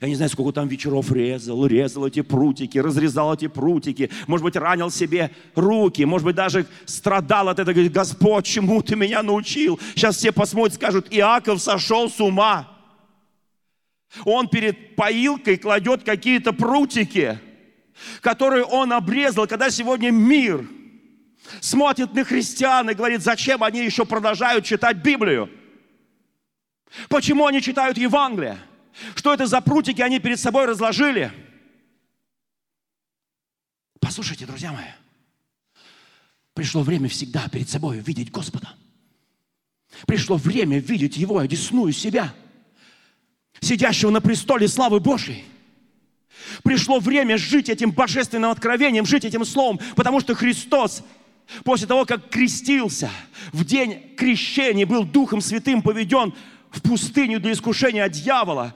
я 0.00 0.08
не 0.08 0.14
знаю, 0.14 0.30
сколько 0.30 0.52
там 0.52 0.68
вечеров 0.68 1.10
резал, 1.10 1.66
резал 1.66 2.06
эти 2.06 2.22
прутики, 2.22 2.78
разрезал 2.78 3.34
эти 3.34 3.48
прутики. 3.48 4.10
Может 4.26 4.44
быть, 4.44 4.56
ранил 4.56 4.90
себе 4.90 5.30
руки, 5.54 6.04
может 6.04 6.24
быть, 6.24 6.36
даже 6.36 6.66
страдал 6.84 7.48
от 7.48 7.58
этого. 7.58 7.72
Говорит, 7.72 7.92
Господь, 7.92 8.44
чему 8.44 8.82
ты 8.82 8.96
меня 8.96 9.22
научил? 9.22 9.78
Сейчас 9.94 10.16
все 10.16 10.32
посмотрят, 10.32 10.74
скажут, 10.74 11.06
Иаков 11.10 11.60
сошел 11.60 12.10
с 12.10 12.20
ума. 12.20 12.68
Он 14.24 14.48
перед 14.48 14.96
поилкой 14.96 15.56
кладет 15.56 16.02
какие-то 16.02 16.52
прутики, 16.52 17.38
которые 18.20 18.64
он 18.64 18.92
обрезал, 18.92 19.46
когда 19.46 19.70
сегодня 19.70 20.10
мир 20.10 20.66
смотрит 21.60 22.12
на 22.14 22.24
христиан 22.24 22.90
и 22.90 22.94
говорит, 22.94 23.22
зачем 23.22 23.62
они 23.62 23.84
еще 23.84 24.04
продолжают 24.04 24.64
читать 24.64 24.98
Библию? 24.98 25.48
Почему 27.08 27.46
они 27.46 27.62
читают 27.62 27.96
Евангелие? 27.98 28.58
Что 29.14 29.32
это 29.32 29.46
за 29.46 29.60
прутики 29.60 30.00
они 30.00 30.18
перед 30.18 30.38
собой 30.38 30.66
разложили? 30.66 31.32
Послушайте, 34.00 34.46
друзья 34.46 34.72
мои, 34.72 34.86
пришло 36.54 36.82
время 36.82 37.08
всегда 37.08 37.48
перед 37.48 37.68
собой 37.68 37.98
видеть 37.98 38.30
Господа. 38.30 38.74
Пришло 40.06 40.36
время 40.36 40.78
видеть 40.78 41.16
Его, 41.16 41.38
одесную 41.38 41.92
себя, 41.92 42.34
сидящего 43.60 44.10
на 44.10 44.20
престоле 44.20 44.68
славы 44.68 45.00
Божьей. 45.00 45.44
Пришло 46.62 46.98
время 47.00 47.36
жить 47.36 47.68
этим 47.68 47.90
божественным 47.90 48.50
откровением, 48.50 49.06
жить 49.06 49.24
этим 49.24 49.44
словом, 49.44 49.78
потому 49.94 50.20
что 50.20 50.34
Христос 50.34 51.02
после 51.64 51.86
того, 51.86 52.04
как 52.04 52.30
крестился, 52.30 53.10
в 53.52 53.64
день 53.64 54.14
крещения 54.16 54.86
был 54.86 55.04
Духом 55.04 55.40
Святым 55.40 55.82
поведен 55.82 56.34
в 56.70 56.82
пустыню 56.82 57.40
для 57.40 57.52
искушения 57.52 58.04
от 58.04 58.12
дьявола. 58.12 58.74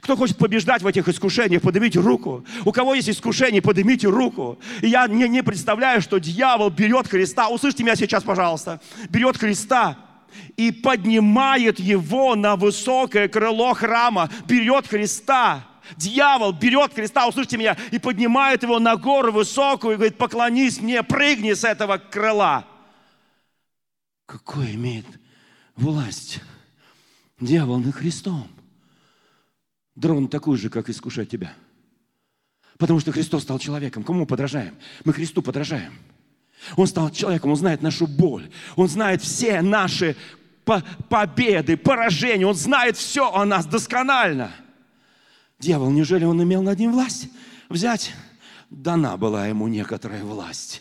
Кто 0.00 0.16
хочет 0.16 0.36
побеждать 0.36 0.82
в 0.82 0.86
этих 0.86 1.08
искушениях, 1.08 1.62
поднимите 1.62 1.98
руку. 1.98 2.44
У 2.64 2.72
кого 2.72 2.94
есть 2.94 3.10
искушение, 3.10 3.60
поднимите 3.60 4.08
руку. 4.08 4.58
И 4.80 4.88
я 4.88 5.08
не, 5.08 5.28
не 5.28 5.42
представляю, 5.42 6.00
что 6.02 6.18
дьявол 6.18 6.70
берет 6.70 7.08
Христа, 7.08 7.48
услышьте 7.48 7.82
меня 7.82 7.96
сейчас, 7.96 8.22
пожалуйста, 8.22 8.80
берет 9.08 9.36
Христа 9.36 9.98
и 10.56 10.70
поднимает 10.70 11.80
его 11.80 12.36
на 12.36 12.56
высокое 12.56 13.28
крыло 13.28 13.74
храма, 13.74 14.30
берет 14.46 14.86
Христа. 14.86 15.66
Дьявол 15.96 16.52
берет 16.52 16.94
Христа, 16.94 17.26
услышьте 17.26 17.58
меня, 17.58 17.76
и 17.90 17.98
поднимает 17.98 18.62
его 18.62 18.78
на 18.78 18.96
гору 18.96 19.32
высокую 19.32 19.94
и 19.94 19.96
говорит, 19.96 20.16
поклонись 20.16 20.80
мне, 20.80 21.02
прыгни 21.02 21.52
с 21.52 21.64
этого 21.64 21.98
крыла. 21.98 22.64
Какой 24.26 24.74
имеет 24.74 25.06
власть 25.74 26.40
Дьявол 27.42 27.78
над 27.78 27.96
Христом. 27.96 28.46
Дрон 29.96 30.28
такой 30.28 30.56
же, 30.56 30.70
как 30.70 30.88
искушать 30.88 31.28
тебя. 31.28 31.52
Потому 32.78 33.00
что 33.00 33.10
Христос 33.10 33.42
стал 33.42 33.58
человеком. 33.58 34.04
Кому 34.04 34.26
подражаем? 34.26 34.76
Мы 35.04 35.12
Христу 35.12 35.42
подражаем. 35.42 35.92
Он 36.76 36.86
стал 36.86 37.10
человеком, 37.10 37.50
Он 37.50 37.56
знает 37.56 37.82
нашу 37.82 38.06
боль. 38.06 38.48
Он 38.76 38.88
знает 38.88 39.22
все 39.22 39.60
наши 39.60 40.16
победы, 41.08 41.76
поражения. 41.76 42.46
Он 42.46 42.54
знает 42.54 42.96
все 42.96 43.28
о 43.32 43.44
нас 43.44 43.66
досконально. 43.66 44.52
Дьявол, 45.58 45.90
неужели 45.90 46.24
он 46.24 46.40
имел 46.44 46.62
над 46.62 46.78
ним 46.78 46.92
власть? 46.92 47.28
Взять? 47.68 48.12
Дана 48.70 49.16
была 49.16 49.48
ему 49.48 49.66
некоторая 49.66 50.22
власть. 50.22 50.80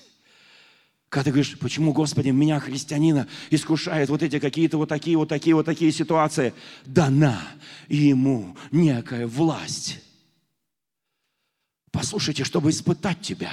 Когда 1.11 1.25
ты 1.25 1.31
говоришь, 1.31 1.59
почему, 1.59 1.91
Господи, 1.91 2.29
меня, 2.29 2.57
христианина, 2.61 3.27
искушает 3.49 4.07
вот 4.07 4.23
эти 4.23 4.39
какие-то 4.39 4.77
вот 4.77 4.87
такие, 4.87 5.17
вот 5.17 5.27
такие, 5.27 5.53
вот 5.53 5.65
такие 5.65 5.91
ситуации, 5.91 6.53
дана 6.85 7.37
ему 7.89 8.55
некая 8.71 9.27
власть. 9.27 9.99
Послушайте, 11.91 12.45
чтобы 12.45 12.69
испытать 12.69 13.19
тебя, 13.19 13.51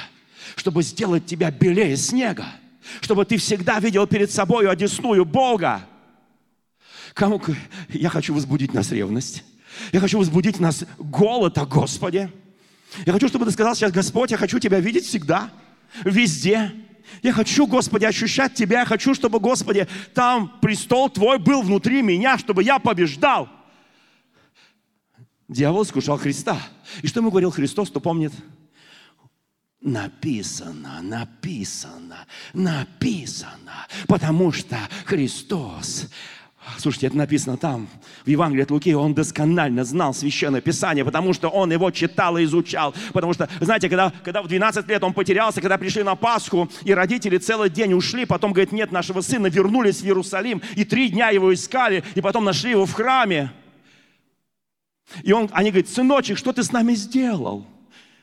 чтобы 0.54 0.84
сделать 0.84 1.26
тебя 1.26 1.50
белее 1.50 1.96
снега, 1.96 2.46
чтобы 3.00 3.24
ты 3.24 3.38
всегда 3.38 3.80
видел 3.80 4.06
перед 4.06 4.30
собой 4.30 4.70
одесную 4.70 5.24
Бога. 5.24 5.84
Кому 7.12 7.42
я 7.88 8.09
хочу 8.09 8.34
возбудить 8.34 8.72
нас 8.72 8.92
ревность. 8.92 9.42
Я 9.90 9.98
хочу 9.98 10.18
возбудить 10.18 10.61
нас 10.61 10.84
голод 10.96 11.59
о 11.59 11.66
Господе. 11.66 12.32
Я 13.04 13.12
хочу, 13.12 13.26
чтобы 13.26 13.46
ты 13.46 13.50
сказал 13.50 13.74
сейчас, 13.74 13.90
Господь, 13.90 14.30
я 14.30 14.36
хочу 14.36 14.61
тебя 14.61 14.78
видеть 14.78 15.06
всегда, 15.06 15.50
везде. 16.04 16.72
Я 17.22 17.32
хочу, 17.32 17.66
Господи, 17.66 18.04
ощущать 18.04 18.54
Тебя. 18.54 18.80
Я 18.80 18.86
хочу, 18.86 19.14
чтобы, 19.14 19.40
Господи, 19.40 19.86
там 20.14 20.59
престол 20.61 21.11
Твой 21.11 21.38
был 21.38 21.62
внутри 21.62 22.02
меня, 22.02 22.38
чтобы 22.38 22.62
я 22.62 22.78
побеждал. 22.78 23.48
Дьявол 25.48 25.82
искушал 25.82 26.18
Христа. 26.18 26.61
И 27.02 27.06
что 27.06 27.20
ему 27.20 27.30
говорил 27.30 27.50
Христос, 27.50 27.88
кто 27.88 28.00
помнит? 28.00 28.32
Написано, 29.80 31.00
написано, 31.02 32.26
написано. 32.52 33.86
Потому 34.06 34.52
что 34.52 34.76
Христос 35.04 36.09
Слушайте, 36.77 37.07
это 37.07 37.16
написано 37.16 37.57
там, 37.57 37.89
в 38.25 38.29
Евангелии 38.29 38.62
от 38.62 38.71
Луки, 38.71 38.93
он 38.95 39.14
досконально 39.14 39.85
знал 39.85 40.12
Священное 40.12 40.61
Писание, 40.61 41.05
потому 41.05 41.33
что 41.33 41.49
он 41.49 41.73
его 41.73 41.91
читал 41.91 42.37
и 42.37 42.45
изучал. 42.45 42.95
Потому 43.12 43.33
что, 43.33 43.49
знаете, 43.61 43.89
когда, 43.89 44.12
когда 44.23 44.43
в 44.43 44.49
12 44.49 44.87
лет 44.89 45.03
он 45.03 45.14
потерялся, 45.14 45.61
когда 45.61 45.79
пришли 45.79 46.03
на 46.03 46.14
Пасху, 46.14 46.69
и 46.85 46.93
родители 46.93 47.39
целый 47.39 47.71
день 47.71 47.95
ушли, 47.95 48.27
потом, 48.27 48.53
говорит, 48.53 48.73
нет 48.73 48.93
нашего 48.93 49.23
сына, 49.23 49.47
вернулись 49.47 50.01
в 50.01 50.05
Иерусалим, 50.05 50.61
и 50.77 50.85
три 50.85 51.09
дня 51.09 51.31
его 51.31 51.55
искали, 51.55 52.05
и 52.14 52.21
потом 52.21 52.45
нашли 52.45 52.73
его 52.73 52.87
в 52.87 52.93
храме. 52.93 53.51
И 55.23 55.33
он, 55.33 55.49
они 55.53 55.71
говорят, 55.71 55.89
сыночек, 55.89 56.37
что 56.37 56.53
ты 56.53 56.62
с 56.62 56.71
нами 56.71 56.95
сделал? 56.95 57.66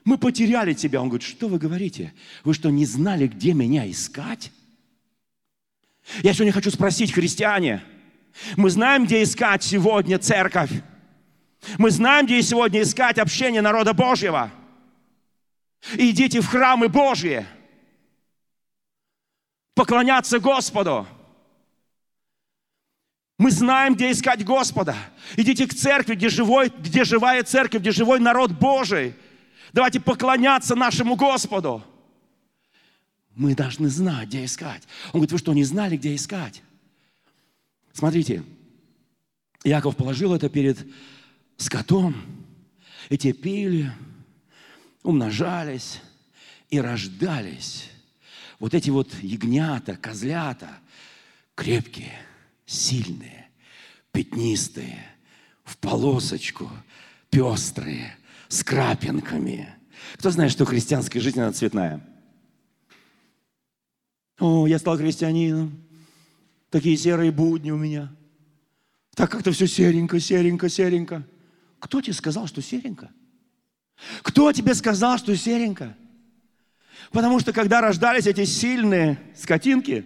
Мы 0.03 0.19
потеряли 0.19 0.73
тебя. 0.73 1.01
Он 1.01 1.09
говорит, 1.09 1.27
что 1.27 1.47
вы 1.47 1.57
говорите? 1.57 2.13
Вы 2.43 2.53
что, 2.53 2.69
не 2.69 2.85
знали, 2.85 3.25
где 3.25 3.53
меня 3.53 3.89
искать? 3.89 4.51
Я 6.21 6.33
сегодня 6.33 6.53
хочу 6.53 6.69
спросить, 6.69 7.11
христиане– 7.11 7.83
мы 8.57 8.69
знаем, 8.69 9.05
где 9.05 9.23
искать 9.23 9.63
сегодня 9.63 10.19
церковь. 10.19 10.71
Мы 11.77 11.89
знаем, 11.89 12.25
где 12.25 12.41
сегодня 12.41 12.81
искать 12.81 13.17
общение 13.17 13.61
народа 13.61 13.93
Божьего. 13.93 14.51
Идите 15.93 16.41
в 16.41 16.47
храмы 16.47 16.89
Божьи. 16.89 17.45
Поклоняться 19.73 20.39
Господу. 20.39 21.07
Мы 23.37 23.51
знаем, 23.51 23.95
где 23.95 24.11
искать 24.11 24.45
Господа. 24.45 24.95
Идите 25.35 25.67
к 25.67 25.73
церкви, 25.73 26.15
где, 26.15 26.29
живой, 26.29 26.69
где 26.69 27.03
живая 27.03 27.43
церковь, 27.43 27.81
где 27.81 27.91
живой 27.91 28.19
народ 28.19 28.51
Божий. 28.51 29.13
Давайте 29.73 29.99
поклоняться 29.99 30.75
нашему 30.75 31.15
Господу. 31.15 31.83
Мы 33.35 33.53
должны 33.53 33.89
знать, 33.89 34.29
где 34.29 34.45
искать. 34.45 34.83
Он 35.07 35.19
говорит, 35.19 35.33
вы 35.33 35.37
что, 35.37 35.53
не 35.53 35.65
знали, 35.65 35.97
где 35.97 36.15
искать? 36.15 36.63
Смотрите, 37.95 38.43
Яков 39.63 39.95
положил 39.95 40.33
это 40.33 40.49
перед 40.49 40.85
скотом, 41.55 42.13
и 43.07 43.17
те 43.17 43.31
пили, 43.31 43.89
умножались 45.01 46.01
и 46.69 46.81
рождались. 46.81 47.89
Вот 48.59 48.73
эти 48.73 48.89
вот 48.89 49.13
ягнята, 49.21 49.95
козлята, 49.95 50.77
крепкие, 51.55 52.11
сильные, 52.65 53.47
пятнистые, 54.11 55.01
в 55.63 55.77
полосочку, 55.77 56.69
пестрые, 57.29 58.17
с 58.49 58.61
крапинками. 58.61 59.73
Кто 60.15 60.31
знает, 60.31 60.51
что 60.51 60.65
христианская 60.65 61.21
жизнь, 61.21 61.39
она 61.39 61.53
цветная? 61.53 62.05
О, 64.37 64.67
я 64.67 64.79
стал 64.79 64.97
христианином. 64.97 65.84
Такие 66.75 66.97
серые 66.97 67.31
будни 67.31 67.71
у 67.71 67.77
меня. 67.77 68.13
Так 69.15 69.31
как-то 69.31 69.53
все 69.53 69.65
серенько, 69.65 70.19
серенько, 70.19 70.67
серенько. 70.67 71.25
Кто 71.79 72.01
тебе 72.01 72.11
сказал, 72.11 72.47
что 72.47 72.61
серенько? 72.61 73.13
Кто 74.23 74.51
тебе 74.51 74.73
сказал, 74.73 75.17
что 75.17 75.33
серенько? 75.37 75.95
Потому 77.13 77.39
что 77.39 77.53
когда 77.53 77.79
рождались 77.79 78.27
эти 78.27 78.43
сильные 78.43 79.17
скотинки, 79.37 80.05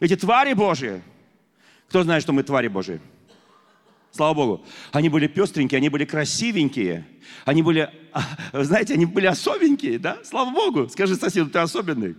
эти 0.00 0.16
твари 0.16 0.54
Божьи, 0.54 1.02
кто 1.90 2.04
знает, 2.04 2.22
что 2.22 2.32
мы 2.32 2.42
твари 2.42 2.68
Божьи? 2.68 2.98
Слава 4.12 4.32
Богу. 4.32 4.64
Они 4.92 5.10
были 5.10 5.26
пестренькие, 5.26 5.76
они 5.76 5.90
были 5.90 6.06
красивенькие. 6.06 7.06
Они 7.44 7.60
были, 7.60 7.90
знаете, 8.54 8.94
они 8.94 9.04
были 9.04 9.26
особенькие, 9.26 9.98
да? 9.98 10.20
Слава 10.24 10.52
Богу. 10.52 10.88
Скажи 10.88 11.16
соседу, 11.16 11.50
ты 11.50 11.58
особенный. 11.58 12.16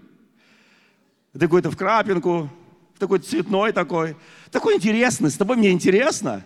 Ты 1.34 1.40
какой-то 1.40 1.72
в 1.72 1.76
крапинку, 1.76 2.52
такой 3.00 3.20
цветной 3.20 3.72
такой, 3.72 4.16
такой 4.52 4.76
интересный, 4.76 5.32
с 5.32 5.38
тобой 5.38 5.58
мне 5.58 5.72
интересно. 5.72 6.46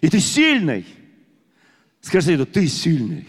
И 0.00 0.08
ты 0.08 0.20
сильный. 0.20 0.84
Скажи 2.00 2.44
ты 2.44 2.66
сильный. 2.66 3.28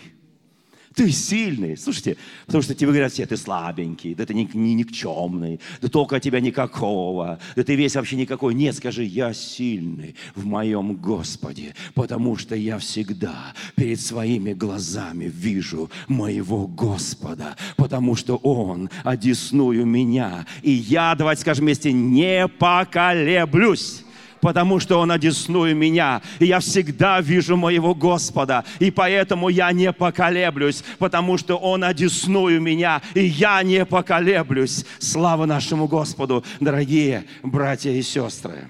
Ты 0.96 1.12
сильный. 1.12 1.76
Слушайте, 1.76 2.18
потому 2.46 2.62
что 2.62 2.76
тебе 2.76 2.90
говорят 2.90 3.12
все, 3.12 3.26
ты 3.26 3.36
слабенький, 3.36 4.14
да 4.14 4.26
ты 4.26 4.34
не, 4.34 4.50
не, 4.54 4.76
никчемный, 4.76 5.60
да 5.82 5.88
только 5.88 6.20
тебя 6.20 6.40
никакого, 6.40 7.40
да 7.56 7.64
ты 7.64 7.76
весь 7.76 7.96
вообще 7.96 8.16
никакой. 8.16 8.54
Нет, 8.54 8.76
скажи, 8.76 9.04
я 9.04 9.34
сильный 9.34 10.16
в 10.36 10.46
моем 10.46 10.96
Господе, 10.96 11.74
потому 11.96 12.38
что 12.38 12.56
я 12.56 12.78
всегда 12.78 13.54
перед 13.76 14.00
своими 14.00 14.54
глазами 14.54 15.26
вижу 15.26 15.90
моего 16.08 16.68
Господа, 16.68 17.56
потому 17.76 18.16
что 18.16 18.36
Он 18.38 18.90
одесную 19.04 19.86
меня. 19.86 20.46
И 20.62 20.72
я, 20.72 21.16
давайте 21.16 21.42
скажем 21.42 21.66
вместе, 21.66 21.92
не 21.92 22.48
поколеблюсь 22.48 24.03
потому 24.44 24.82
что 24.82 25.00
Он 25.00 25.10
одесную 25.10 25.74
меня. 25.74 26.22
И 26.40 26.46
я 26.46 26.60
всегда 26.60 27.22
вижу 27.22 27.56
моего 27.56 27.96
Господа. 27.96 28.66
И 28.80 28.92
поэтому 28.92 29.48
я 29.48 29.72
не 29.72 29.94
поколеблюсь, 29.94 30.84
потому 31.00 31.38
что 31.38 31.56
Он 31.56 31.84
одесную 31.86 32.60
меня. 32.62 33.02
И 33.14 33.24
я 33.24 33.64
не 33.64 33.86
поколеблюсь. 33.86 34.86
Слава 35.00 35.46
нашему 35.46 35.88
Господу, 35.88 36.44
дорогие 36.60 37.24
братья 37.42 37.92
и 37.92 38.02
сестры. 38.02 38.70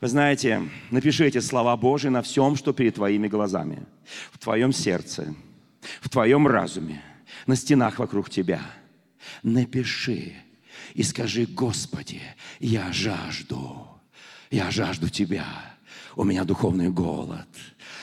Вы 0.00 0.08
знаете, 0.08 0.62
напиши 0.90 1.26
эти 1.26 1.40
слова 1.40 1.76
Божьи 1.76 2.08
на 2.08 2.22
всем, 2.22 2.56
что 2.56 2.72
перед 2.72 2.94
твоими 2.94 3.28
глазами. 3.28 3.82
В 4.32 4.38
твоем 4.38 4.72
сердце, 4.72 5.34
в 6.00 6.08
твоем 6.08 6.46
разуме, 6.46 7.02
на 7.46 7.56
стенах 7.56 7.98
вокруг 7.98 8.30
тебя. 8.30 8.62
Напиши 9.42 10.32
и 10.94 11.02
скажи, 11.02 11.44
Господи, 11.44 12.22
я 12.58 12.90
жажду 12.90 13.99
я 14.50 14.70
жажду 14.70 15.08
Тебя. 15.08 15.46
У 16.16 16.24
меня 16.24 16.44
духовный 16.44 16.90
голод. 16.90 17.46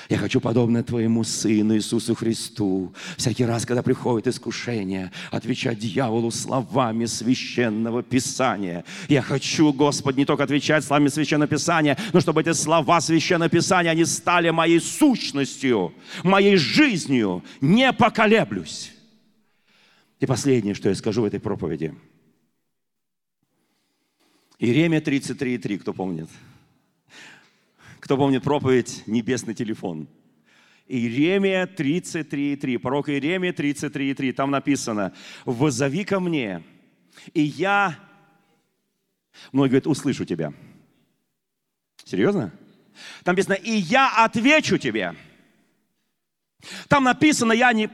Я 0.09 0.17
хочу, 0.17 0.39
подобно 0.39 0.81
Твоему 0.81 1.25
Сыну 1.25 1.75
Иисусу 1.75 2.15
Христу, 2.15 2.93
всякий 3.17 3.43
раз, 3.43 3.65
когда 3.65 3.83
приходит 3.83 4.27
искушение, 4.27 5.11
отвечать 5.31 5.79
дьяволу 5.79 6.31
словами 6.31 7.05
священного 7.05 8.01
Писания. 8.03 8.85
Я 9.09 9.21
хочу, 9.21 9.73
Господь, 9.73 10.15
не 10.15 10.23
только 10.23 10.45
отвечать 10.45 10.85
словами 10.85 11.09
священного 11.09 11.49
Писания, 11.49 11.97
но 12.13 12.21
чтобы 12.21 12.39
эти 12.39 12.53
слова 12.53 13.01
священного 13.01 13.49
Писания, 13.49 13.91
они 13.91 14.05
стали 14.05 14.49
моей 14.49 14.79
сущностью, 14.79 15.93
моей 16.23 16.55
жизнью. 16.55 17.43
Не 17.59 17.91
поколеблюсь. 17.91 18.93
И 20.21 20.25
последнее, 20.25 20.73
что 20.73 20.87
я 20.87 20.95
скажу 20.95 21.21
в 21.23 21.25
этой 21.25 21.41
проповеди– 21.41 21.93
Иеремия 24.59 25.01
33,3, 25.01 25.77
кто 25.77 25.93
помнит? 25.93 26.29
Кто 27.99 28.17
помнит 28.17 28.43
проповедь 28.43 29.03
«Небесный 29.05 29.53
телефон»? 29.53 30.07
Иеремия 30.87 31.67
33,3, 31.67 32.79
пророк 32.79 33.09
Иеремия 33.09 33.51
33,3, 33.51 34.33
там 34.33 34.49
написано, 34.49 35.13
«Возови 35.45 36.03
ко 36.05 36.19
мне, 36.19 36.63
и 37.33 37.41
я...» 37.41 37.99
Многие 39.51 39.71
говорят, 39.71 39.87
«Услышу 39.87 40.25
тебя». 40.25 40.53
Серьезно? 42.03 42.51
Там 43.23 43.35
написано, 43.35 43.53
«И 43.53 43.71
я 43.71 44.23
отвечу 44.23 44.77
тебе». 44.77 45.13
Там 46.87 47.03
написано, 47.03 47.51
я 47.51 47.71
не 47.73 47.89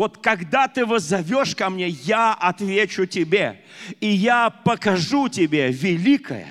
вот 0.00 0.16
когда 0.16 0.66
ты 0.66 0.86
воззовешь 0.86 1.54
ко 1.54 1.68
мне, 1.68 1.86
я 1.90 2.32
отвечу 2.32 3.04
тебе, 3.04 3.60
и 4.00 4.06
я 4.06 4.48
покажу 4.48 5.28
тебе 5.28 5.70
великое 5.70 6.48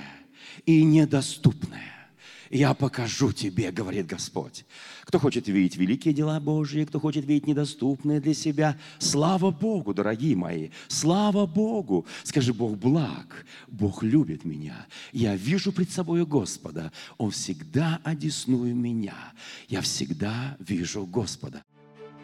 и 0.67 0.83
недоступное. 0.83 2.11
Я 2.51 2.75
покажу 2.75 3.31
тебе, 3.31 3.71
говорит 3.71 4.05
Господь. 4.05 4.65
Кто 5.03 5.17
хочет 5.17 5.47
видеть 5.47 5.77
великие 5.77 6.13
дела 6.13 6.39
Божьи, 6.39 6.85
кто 6.85 6.99
хочет 6.99 7.25
видеть 7.25 7.47
недоступные 7.47 8.19
для 8.19 8.35
себя. 8.35 8.77
Слава 8.99 9.49
Богу, 9.49 9.95
дорогие 9.95 10.35
мои, 10.35 10.69
слава 10.87 11.47
Богу. 11.47 12.05
Скажи, 12.23 12.53
Бог 12.53 12.77
благ, 12.77 13.47
Бог 13.67 14.03
любит 14.03 14.45
меня. 14.45 14.85
Я 15.11 15.35
вижу 15.35 15.71
пред 15.71 15.89
собой 15.89 16.23
Господа, 16.23 16.91
Он 17.17 17.31
всегда 17.31 17.99
одесную 18.03 18.75
меня. 18.75 19.33
Я 19.67 19.81
всегда 19.81 20.55
вижу 20.59 21.07
Господа. 21.07 21.63